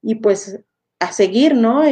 [0.00, 0.58] y pues
[0.98, 1.82] a seguir, ¿no?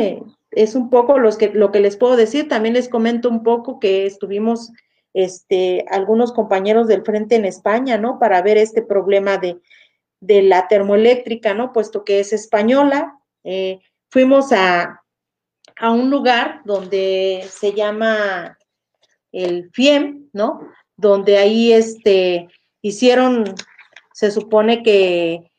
[0.51, 2.49] Es un poco los que, lo que les puedo decir.
[2.49, 4.73] También les comento un poco que estuvimos,
[5.15, 8.19] este, algunos compañeros del frente en España, ¿no?
[8.19, 9.59] Para ver este problema de,
[10.21, 11.73] de la termoeléctrica, ¿no?
[11.73, 13.19] Puesto que es española.
[13.45, 13.81] Eh,
[14.11, 15.03] fuimos a,
[15.79, 18.59] a un lugar donde se llama
[19.33, 20.61] el FIEM, ¿no?
[20.97, 22.49] Donde ahí, este,
[22.83, 23.55] hicieron
[24.19, 25.53] se supone que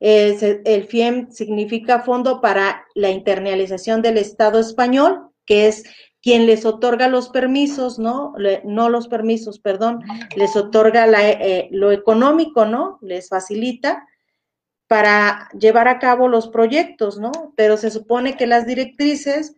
[0.00, 5.84] el FIEM significa Fondo para la Internalización del Estado Español, que es
[6.22, 8.34] quien les otorga los permisos, ¿no?
[8.64, 10.02] no los permisos, perdón,
[10.36, 12.98] les otorga eh, lo económico, ¿no?
[13.00, 14.06] Les facilita
[14.86, 17.30] para llevar a cabo los proyectos, ¿no?
[17.56, 19.56] Pero se supone que las directrices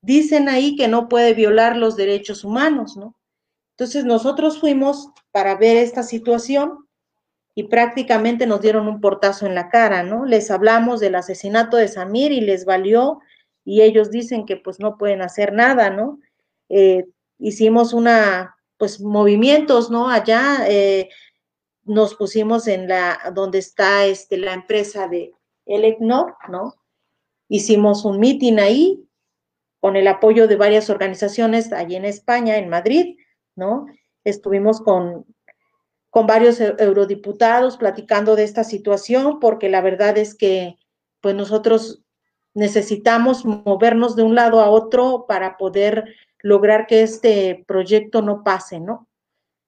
[0.00, 3.16] dicen ahí que no puede violar los derechos humanos, ¿no?
[3.70, 6.85] Entonces nosotros fuimos para ver esta situación
[7.58, 10.26] y prácticamente nos dieron un portazo en la cara, ¿no?
[10.26, 13.20] Les hablamos del asesinato de Samir y les valió
[13.64, 16.20] y ellos dicen que pues no pueden hacer nada, ¿no?
[16.68, 17.06] Eh,
[17.38, 20.10] hicimos una, pues movimientos, ¿no?
[20.10, 21.08] Allá eh,
[21.84, 25.32] nos pusimos en la, donde está este, la empresa de
[25.64, 26.74] Elecnor, ¿no?
[27.48, 29.02] Hicimos un meeting ahí
[29.80, 33.16] con el apoyo de varias organizaciones allí en España, en Madrid,
[33.54, 33.86] ¿no?
[34.24, 35.24] Estuvimos con
[36.16, 40.78] con varios eurodiputados platicando de esta situación, porque la verdad es que
[41.20, 42.04] pues nosotros
[42.54, 48.80] necesitamos movernos de un lado a otro para poder lograr que este proyecto no pase,
[48.80, 49.06] ¿no?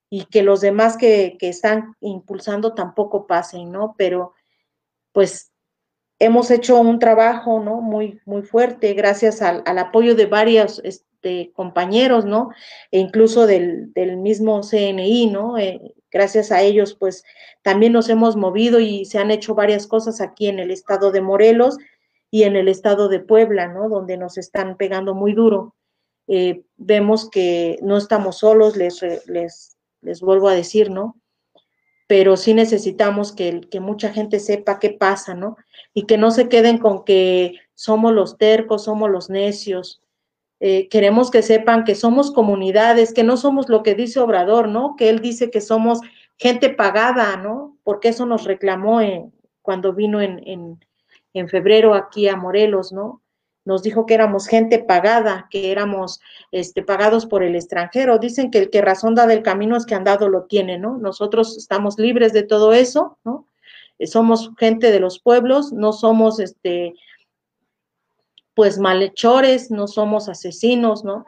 [0.08, 3.94] Y que los demás que, que están impulsando tampoco pasen, ¿no?
[3.98, 4.32] Pero
[5.12, 5.52] pues
[6.18, 7.82] hemos hecho un trabajo, ¿no?
[7.82, 12.52] Muy, muy fuerte, gracias al, al apoyo de varios este, compañeros, ¿no?
[12.90, 15.58] E incluso del, del mismo CNI, ¿no?
[15.58, 17.24] Eh, gracias a ellos, pues
[17.62, 21.20] también nos hemos movido y se han hecho varias cosas aquí en el estado de
[21.20, 21.78] Morelos
[22.30, 23.88] y en el estado de Puebla, ¿no?
[23.88, 25.74] Donde nos están pegando muy duro.
[26.26, 31.16] Eh, vemos que no estamos solos, les, les, les vuelvo a decir, ¿no?
[32.06, 35.56] Pero sí necesitamos que, que mucha gente sepa qué pasa, ¿no?
[35.94, 40.02] Y que no se queden con que somos los tercos, somos los necios,
[40.60, 44.96] eh, queremos que sepan que somos comunidades, que no somos lo que dice Obrador, ¿no?
[44.96, 46.00] Que él dice que somos
[46.36, 47.76] gente pagada, ¿no?
[47.84, 49.00] Porque eso nos reclamó
[49.62, 50.84] cuando vino en, en,
[51.32, 53.22] en, febrero aquí a Morelos, ¿no?
[53.64, 56.20] Nos dijo que éramos gente pagada, que éramos
[56.50, 58.18] este, pagados por el extranjero.
[58.18, 60.96] Dicen que el que razón da del camino es que andado lo tiene, ¿no?
[60.98, 63.46] Nosotros estamos libres de todo eso, ¿no?
[64.06, 66.94] Somos gente de los pueblos, no somos este,
[68.58, 71.26] pues malhechores, no somos asesinos, ¿no?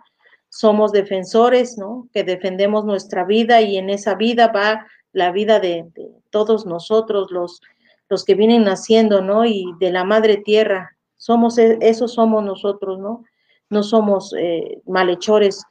[0.48, 2.08] Somos defensores, ¿no?
[2.12, 5.86] Que defendemos nuestra vida y en esa vida va la vida de,
[6.30, 7.60] todos nosotros, los,
[8.08, 9.44] los que vienen naciendo, ¿no?
[9.44, 10.96] Y de la madre tierra.
[11.18, 13.22] Somos, e, eso somos nosotros, ¿no?
[13.68, 15.62] No somos eh, malhechores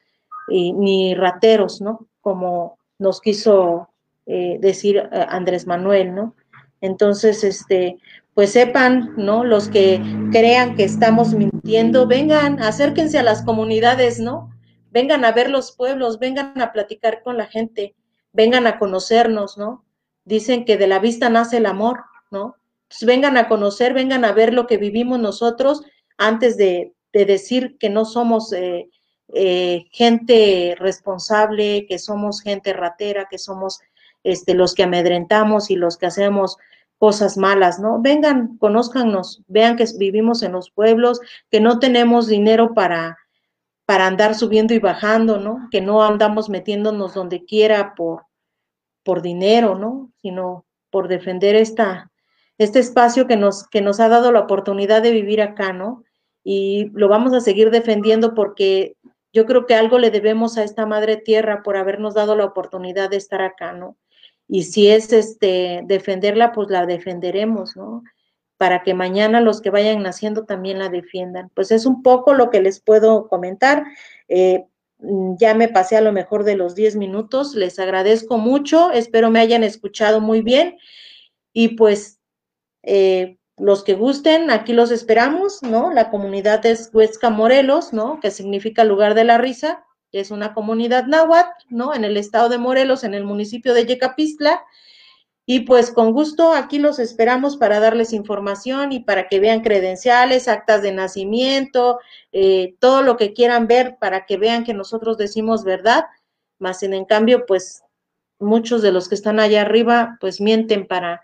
[0.47, 2.07] ni rateros, ¿no?
[2.21, 3.89] Como nos quiso
[4.27, 6.35] eh, decir eh, Andrés Manuel, ¿no?
[6.79, 7.97] Entonces, este,
[8.39, 9.43] pues sepan, ¿no?
[9.43, 10.01] Los que
[10.31, 14.49] crean que estamos mintiendo, vengan, acérquense a las comunidades, ¿no?
[14.91, 17.97] Vengan a ver los pueblos, vengan a platicar con la gente,
[18.31, 19.83] vengan a conocernos, ¿no?
[20.23, 22.55] Dicen que de la vista nace el amor, ¿no?
[22.83, 25.83] Entonces vengan a conocer, vengan a ver lo que vivimos nosotros
[26.17, 28.87] antes de, decir que no somos eh,
[29.33, 33.81] eh, gente responsable, que somos gente ratera, que somos
[34.23, 36.55] este, los que amedrentamos y los que hacemos
[36.99, 38.01] cosas malas, ¿no?
[38.01, 43.17] Vengan, conózcanos, vean que vivimos en los pueblos, que no tenemos dinero para,
[43.85, 45.69] para andar subiendo y bajando, ¿no?
[45.71, 48.25] Que no andamos metiéndonos donde quiera por,
[49.03, 50.11] por dinero, ¿no?
[50.21, 52.11] Sino por defender esta,
[52.57, 56.03] este espacio que nos, que nos ha dado la oportunidad de vivir acá, ¿no?
[56.43, 58.97] Y lo vamos a seguir defendiendo porque
[59.31, 63.09] yo creo que algo le debemos a esta madre tierra por habernos dado la oportunidad
[63.09, 63.95] de estar acá, ¿no?
[64.51, 68.03] Y si es este defenderla, pues la defenderemos, ¿no?
[68.57, 71.51] Para que mañana los que vayan naciendo también la defiendan.
[71.53, 73.85] Pues es un poco lo que les puedo comentar.
[74.27, 74.65] Eh,
[74.97, 77.53] mm, ya me pasé a lo mejor de los 10 minutos.
[77.53, 78.91] Les agradezco mucho.
[78.91, 80.77] Espero me hayan escuchado muy bien.
[81.53, 82.19] Y pues
[82.81, 85.93] eh, los que gusten, aquí los esperamos, ¿no?
[85.93, 88.19] La comunidad es Huesca Morelos, ¿no?
[88.19, 91.93] Que significa lugar de la risa es una comunidad náhuatl, ¿no?
[91.93, 94.63] En el estado de Morelos, en el municipio de Yecapistla.
[95.45, 100.47] Y pues con gusto aquí los esperamos para darles información y para que vean credenciales,
[100.47, 101.99] actas de nacimiento,
[102.31, 106.05] eh, todo lo que quieran ver para que vean que nosotros decimos verdad,
[106.59, 107.83] más en, en cambio, pues
[108.39, 111.21] muchos de los que están allá arriba, pues mienten para,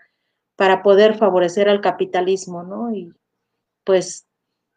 [0.56, 2.92] para poder favorecer al capitalismo, ¿no?
[2.92, 3.12] Y
[3.84, 4.26] pues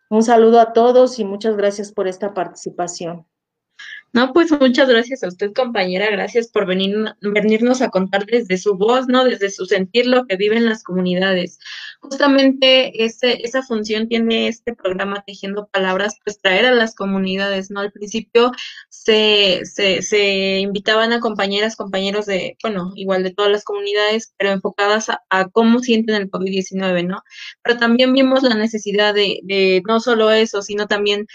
[0.10, 3.26] un saludo a todos y muchas gracias por esta participación.
[4.11, 6.10] No, pues muchas gracias a usted, compañera.
[6.10, 9.23] Gracias por venir, venirnos a contar desde su voz, ¿no?
[9.23, 11.60] Desde su sentir lo que viven las comunidades.
[12.01, 17.81] Justamente ese, esa función tiene este programa Tejiendo Palabras, pues traer a las comunidades, ¿no?
[17.81, 18.51] Al principio
[18.88, 24.51] se, se, se invitaban a compañeras, compañeros de, bueno, igual de todas las comunidades, pero
[24.51, 27.21] enfocadas a, cómo sienten el COVID-19, ¿no?
[27.63, 31.27] Pero también vimos la necesidad de, de no solo eso, sino también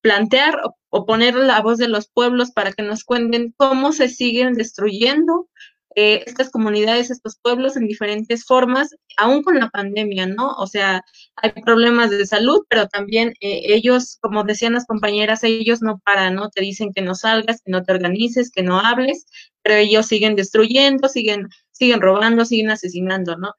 [0.00, 4.54] plantear o, poner la voz de los pueblos para que nos cuenten cómo se siguen
[4.54, 5.48] destruyendo
[5.96, 10.52] eh, estas comunidades, estos pueblos en diferentes formas, aún con la pandemia, ¿no?
[10.58, 11.02] O sea,
[11.36, 16.34] hay problemas de salud, pero también eh, ellos, como decían las compañeras, ellos no paran,
[16.34, 16.50] ¿no?
[16.50, 19.26] Te dicen que no salgas, que no te organices, que no hables,
[19.62, 23.54] pero ellos siguen destruyendo, siguen, siguen robando, siguen asesinando, ¿no?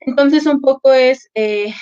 [0.00, 1.72] Entonces, un poco es eh,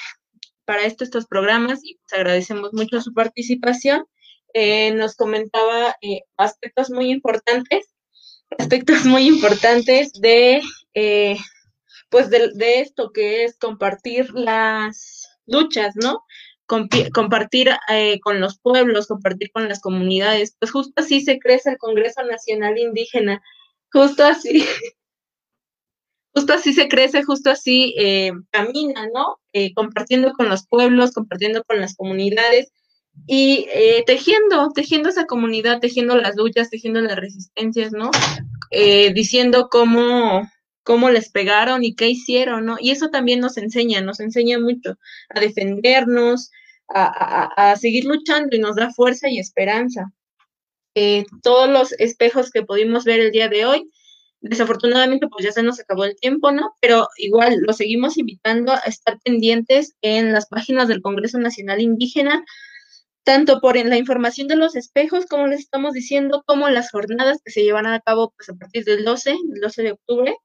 [0.67, 4.05] para esto estos programas y pues agradecemos mucho su participación.
[4.55, 7.93] Eh, nos comentaba eh, aspectos muy importantes,
[8.59, 10.63] aspectos muy importantes de,
[10.95, 11.37] eh,
[12.11, 16.23] pues de, esto que es compartir las luchas, ¿no?
[16.67, 17.13] compartir
[18.23, 22.77] con los pueblos, compartir con las comunidades, pues justo así se crece el Congreso Nacional
[22.77, 23.41] Indígena,
[23.93, 24.65] justo así
[26.35, 29.39] justo así se crece, justo así eh, camina, ¿no?
[29.55, 32.73] Eh, compartiendo con los pueblos, compartiendo con las comunidades
[33.27, 38.11] y eh, tejiendo, tejiendo esa comunidad, tejiendo las luchas, tejiendo las resistencias, ¿no?
[39.15, 40.51] diciendo cómo,
[40.83, 42.77] cómo les pegaron y qué hicieron, ¿no?
[42.79, 44.99] Y eso también nos enseña, nos enseña mucho
[45.31, 46.51] a defendernos,
[46.89, 50.13] a, a seguir luchando y nos da fuerza y esperanza.
[51.43, 53.91] todos los espejos que pudimos ver el día de hoy
[54.41, 56.75] Desafortunadamente, pues ya se nos acabó el tiempo, ¿no?
[56.81, 62.45] Pero igual lo seguimos invitando a estar pendientes en las páginas del Congreso Nacional Indígena,
[63.27, 67.51] tanto por la información de los espejos, como les estamos diciendo, como las jornadas que
[67.51, 70.37] se llevan a cabo pues, a partir del 12, el 12 de octubre,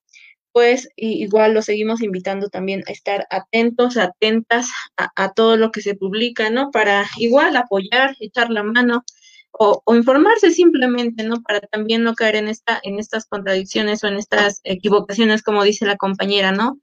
[0.51, 5.81] pues igual lo seguimos invitando también a estar atentos, atentas a, a, todo lo que
[5.81, 6.71] se publica, ¿no?
[6.71, 9.03] Para igual apoyar, echar la mano
[9.51, 11.43] o, o, informarse simplemente, ¿no?
[11.43, 15.85] Para también no caer en, esta, en estas contradicciones o en estas equivocaciones, como dice
[15.85, 16.79] la compañera, ¿no?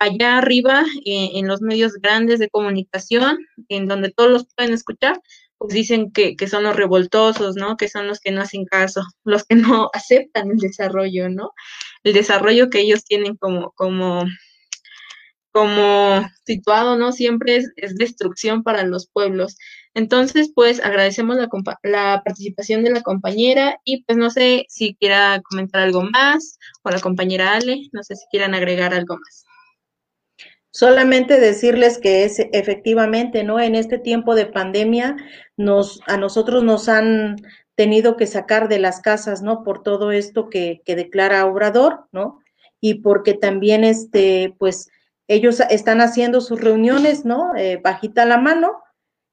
[0.00, 3.38] Allá arriba, eh, en los medios grandes de comunicación,
[3.68, 5.20] en donde todos los pueden escuchar,
[5.58, 7.76] pues dicen que, que, son los revoltosos, ¿no?
[7.76, 11.52] Que son los que no hacen caso, los que no aceptan el desarrollo, ¿no?
[12.02, 14.24] El desarrollo que ellos tienen como, como,
[15.52, 17.12] como situado, ¿no?
[17.12, 19.56] Siempre es, es destrucción para los pueblos.
[19.94, 21.48] Entonces, pues agradecemos la,
[21.84, 26.90] la, participación de la compañera y pues no sé si quiera comentar algo más o
[26.90, 29.43] la compañera Ale, no sé si quieran agregar algo más.
[30.76, 33.60] Solamente decirles que es efectivamente, ¿no?
[33.60, 35.14] En este tiempo de pandemia,
[35.56, 37.36] nos, a nosotros nos han
[37.76, 39.62] tenido que sacar de las casas, ¿no?
[39.62, 42.40] Por todo esto que, declara Obrador, ¿no?
[42.80, 44.90] Y porque también, este, pues,
[45.28, 47.54] ellos están haciendo sus reuniones, ¿no?
[47.54, 48.82] Eh, bajita la mano,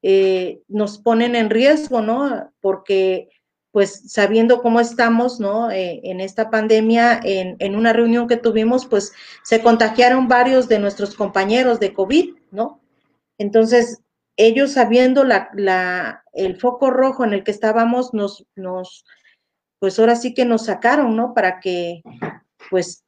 [0.03, 2.51] eh, nos ponen en riesgo, ¿no?
[2.61, 3.29] Porque
[3.71, 5.71] pues sabiendo cómo estamos, ¿no?
[5.71, 10.79] Eh, en esta pandemia, en, en, una reunión que tuvimos, pues se contagiaron varios de
[10.79, 12.81] nuestros compañeros de COVID, ¿no?
[13.37, 14.01] Entonces,
[14.35, 19.05] ellos sabiendo la, la, el foco rojo en el que estábamos, nos, nos,
[19.79, 21.33] pues ahora sí que nos sacaron, ¿no?
[21.33, 22.01] Para que,
[22.69, 23.05] pues,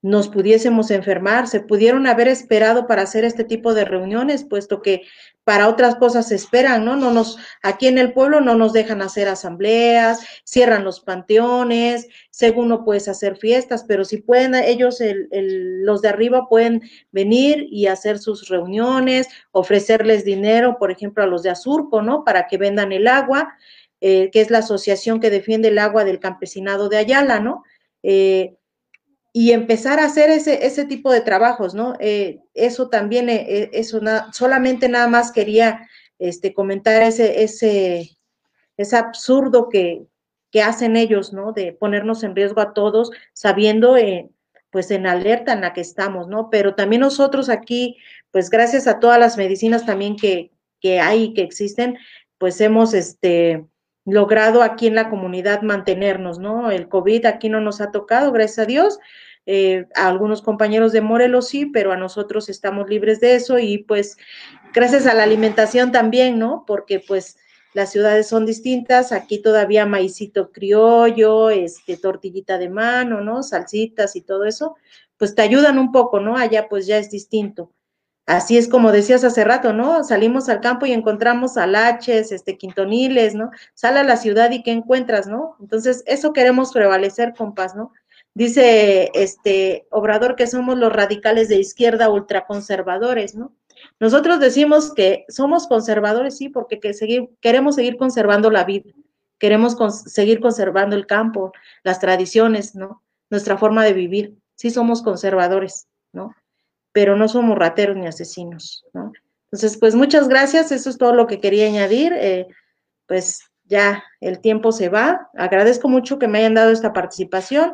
[0.00, 5.02] nos pudiésemos enfermar, se pudieron haber esperado para hacer este tipo de reuniones, puesto que
[5.42, 6.94] para otras cosas se esperan, ¿no?
[6.94, 12.68] No nos, aquí en el pueblo no nos dejan hacer asambleas, cierran los panteones, según
[12.68, 15.28] no puedes hacer fiestas, pero si pueden, ellos, el,
[15.82, 21.42] los de arriba pueden venir y hacer sus reuniones, ofrecerles dinero, por ejemplo, a los
[21.42, 22.24] de Azurco, ¿no?
[22.24, 23.56] Para que vendan el agua,
[24.00, 27.64] eh, que es la asociación que defiende el agua del campesinado de Ayala, ¿no?
[28.04, 28.57] Eh,
[29.32, 31.94] y empezar a hacer ese, ese tipo de trabajos, ¿no?
[32.00, 35.88] Eh, eso también, eh, eso na solamente nada más quería
[36.18, 38.16] este, comentar ese, ese,
[38.76, 40.06] ese absurdo que,
[40.50, 41.52] que hacen ellos, ¿no?
[41.52, 44.28] De ponernos en riesgo a todos, sabiendo, eh,
[44.70, 46.50] pues, en alerta en la que estamos, ¿no?
[46.50, 47.96] Pero también nosotros aquí,
[48.30, 51.98] pues, gracias a todas las medicinas también que, que hay, que existen,
[52.38, 53.66] pues, hemos, este,
[54.10, 56.70] logrado aquí en la comunidad mantenernos, ¿no?
[56.70, 58.98] El COVID aquí no nos ha tocado, gracias a Dios.
[59.50, 63.78] Eh, a algunos compañeros de Morelos sí, pero a nosotros estamos libres de eso y
[63.78, 64.18] pues
[64.74, 66.64] gracias a la alimentación también, ¿no?
[66.66, 67.38] Porque pues
[67.72, 73.42] las ciudades son distintas, aquí todavía maicito criollo, este, tortillita de mano, ¿no?
[73.42, 74.76] Salsitas y todo eso,
[75.16, 76.36] pues te ayudan un poco, ¿no?
[76.36, 77.72] Allá pues ya es distinto.
[78.28, 80.04] Así es como decías hace rato, ¿no?
[80.04, 83.50] Salimos al campo y encontramos alaches, este, quintoniles, ¿no?
[83.72, 85.56] Sale a la ciudad y ¿qué encuentras, no?
[85.60, 87.90] Entonces, eso queremos prevalecer, compas, ¿no?
[88.34, 93.56] Dice este Obrador que somos los radicales de izquierda ultraconservadores, ¿no?
[93.98, 96.80] Nosotros decimos que somos conservadores, sí, porque
[97.40, 98.92] queremos seguir conservando la vida,
[99.38, 99.74] queremos
[100.04, 101.52] seguir conservando el campo,
[101.82, 103.02] las tradiciones, ¿no?
[103.30, 104.36] Nuestra forma de vivir.
[104.54, 106.34] Sí somos conservadores, ¿no?
[106.92, 109.12] Pero no somos rateros ni asesinos, ¿no?
[109.50, 112.12] Entonces, pues muchas gracias, eso es todo lo que quería añadir.
[112.14, 112.48] Eh,
[113.06, 115.30] pues ya el tiempo se va.
[115.34, 117.72] Agradezco mucho que me hayan dado esta participación.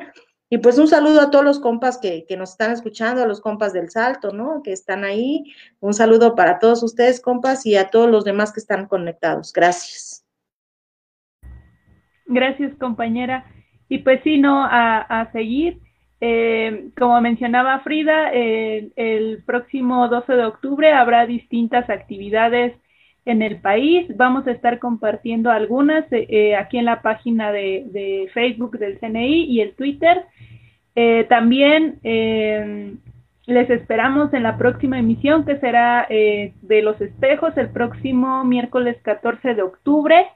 [0.51, 3.41] Y pues un saludo a todos los compas que, que, nos están escuchando, a los
[3.41, 4.63] compas del Salto, ¿no?
[4.63, 5.53] Que están ahí.
[5.81, 9.53] Un saludo para todos ustedes, compas, y a todos los demás que están conectados.
[9.53, 10.25] Gracias.
[12.27, 13.47] Gracias, compañera.
[13.89, 15.81] Y pues sí, no, a, a seguir.
[16.27, 22.73] Eh, como mencionaba Frida, eh, el próximo 12 de octubre habrá distintas actividades
[23.27, 24.07] en el país.
[24.17, 29.61] Vamos a estar compartiendo algunas eh, aquí en la página de, Facebook del CNI y
[29.61, 30.25] el Twitter.
[31.29, 38.97] También les esperamos en la próxima emisión que será de los espejos el próximo miércoles
[39.03, 40.27] 14 de octubre.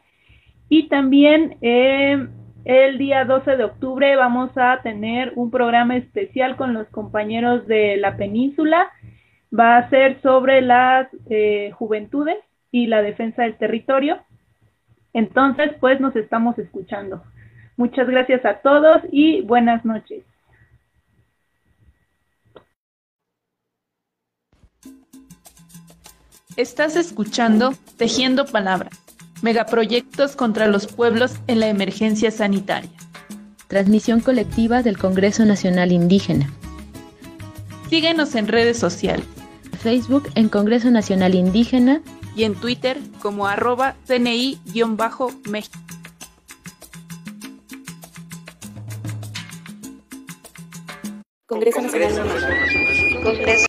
[0.68, 1.56] Y también
[2.68, 7.96] el día 12 de octubre vamos a tener un programa especial con los compañeros de
[7.96, 8.90] la península.
[9.58, 12.36] Va a ser sobre las eh, juventudes
[12.70, 14.18] y la defensa del territorio.
[15.14, 17.22] Entonces, pues nos estamos escuchando.
[17.78, 20.22] Muchas gracias a todos y buenas noches.
[26.58, 29.07] Estás escuchando Tejiendo Palabras
[29.42, 32.90] Megaproyectos contra los pueblos en la emergencia sanitaria.
[33.68, 36.50] Transmisión colectiva del Congreso Nacional Indígena.
[37.88, 39.26] Síguenos en redes sociales.
[39.80, 42.02] Facebook en Congreso Nacional Indígena
[42.34, 45.32] y en Twitter como arroba CNI-México.
[51.46, 52.12] Congreso Nacional
[53.22, 53.66] Congreso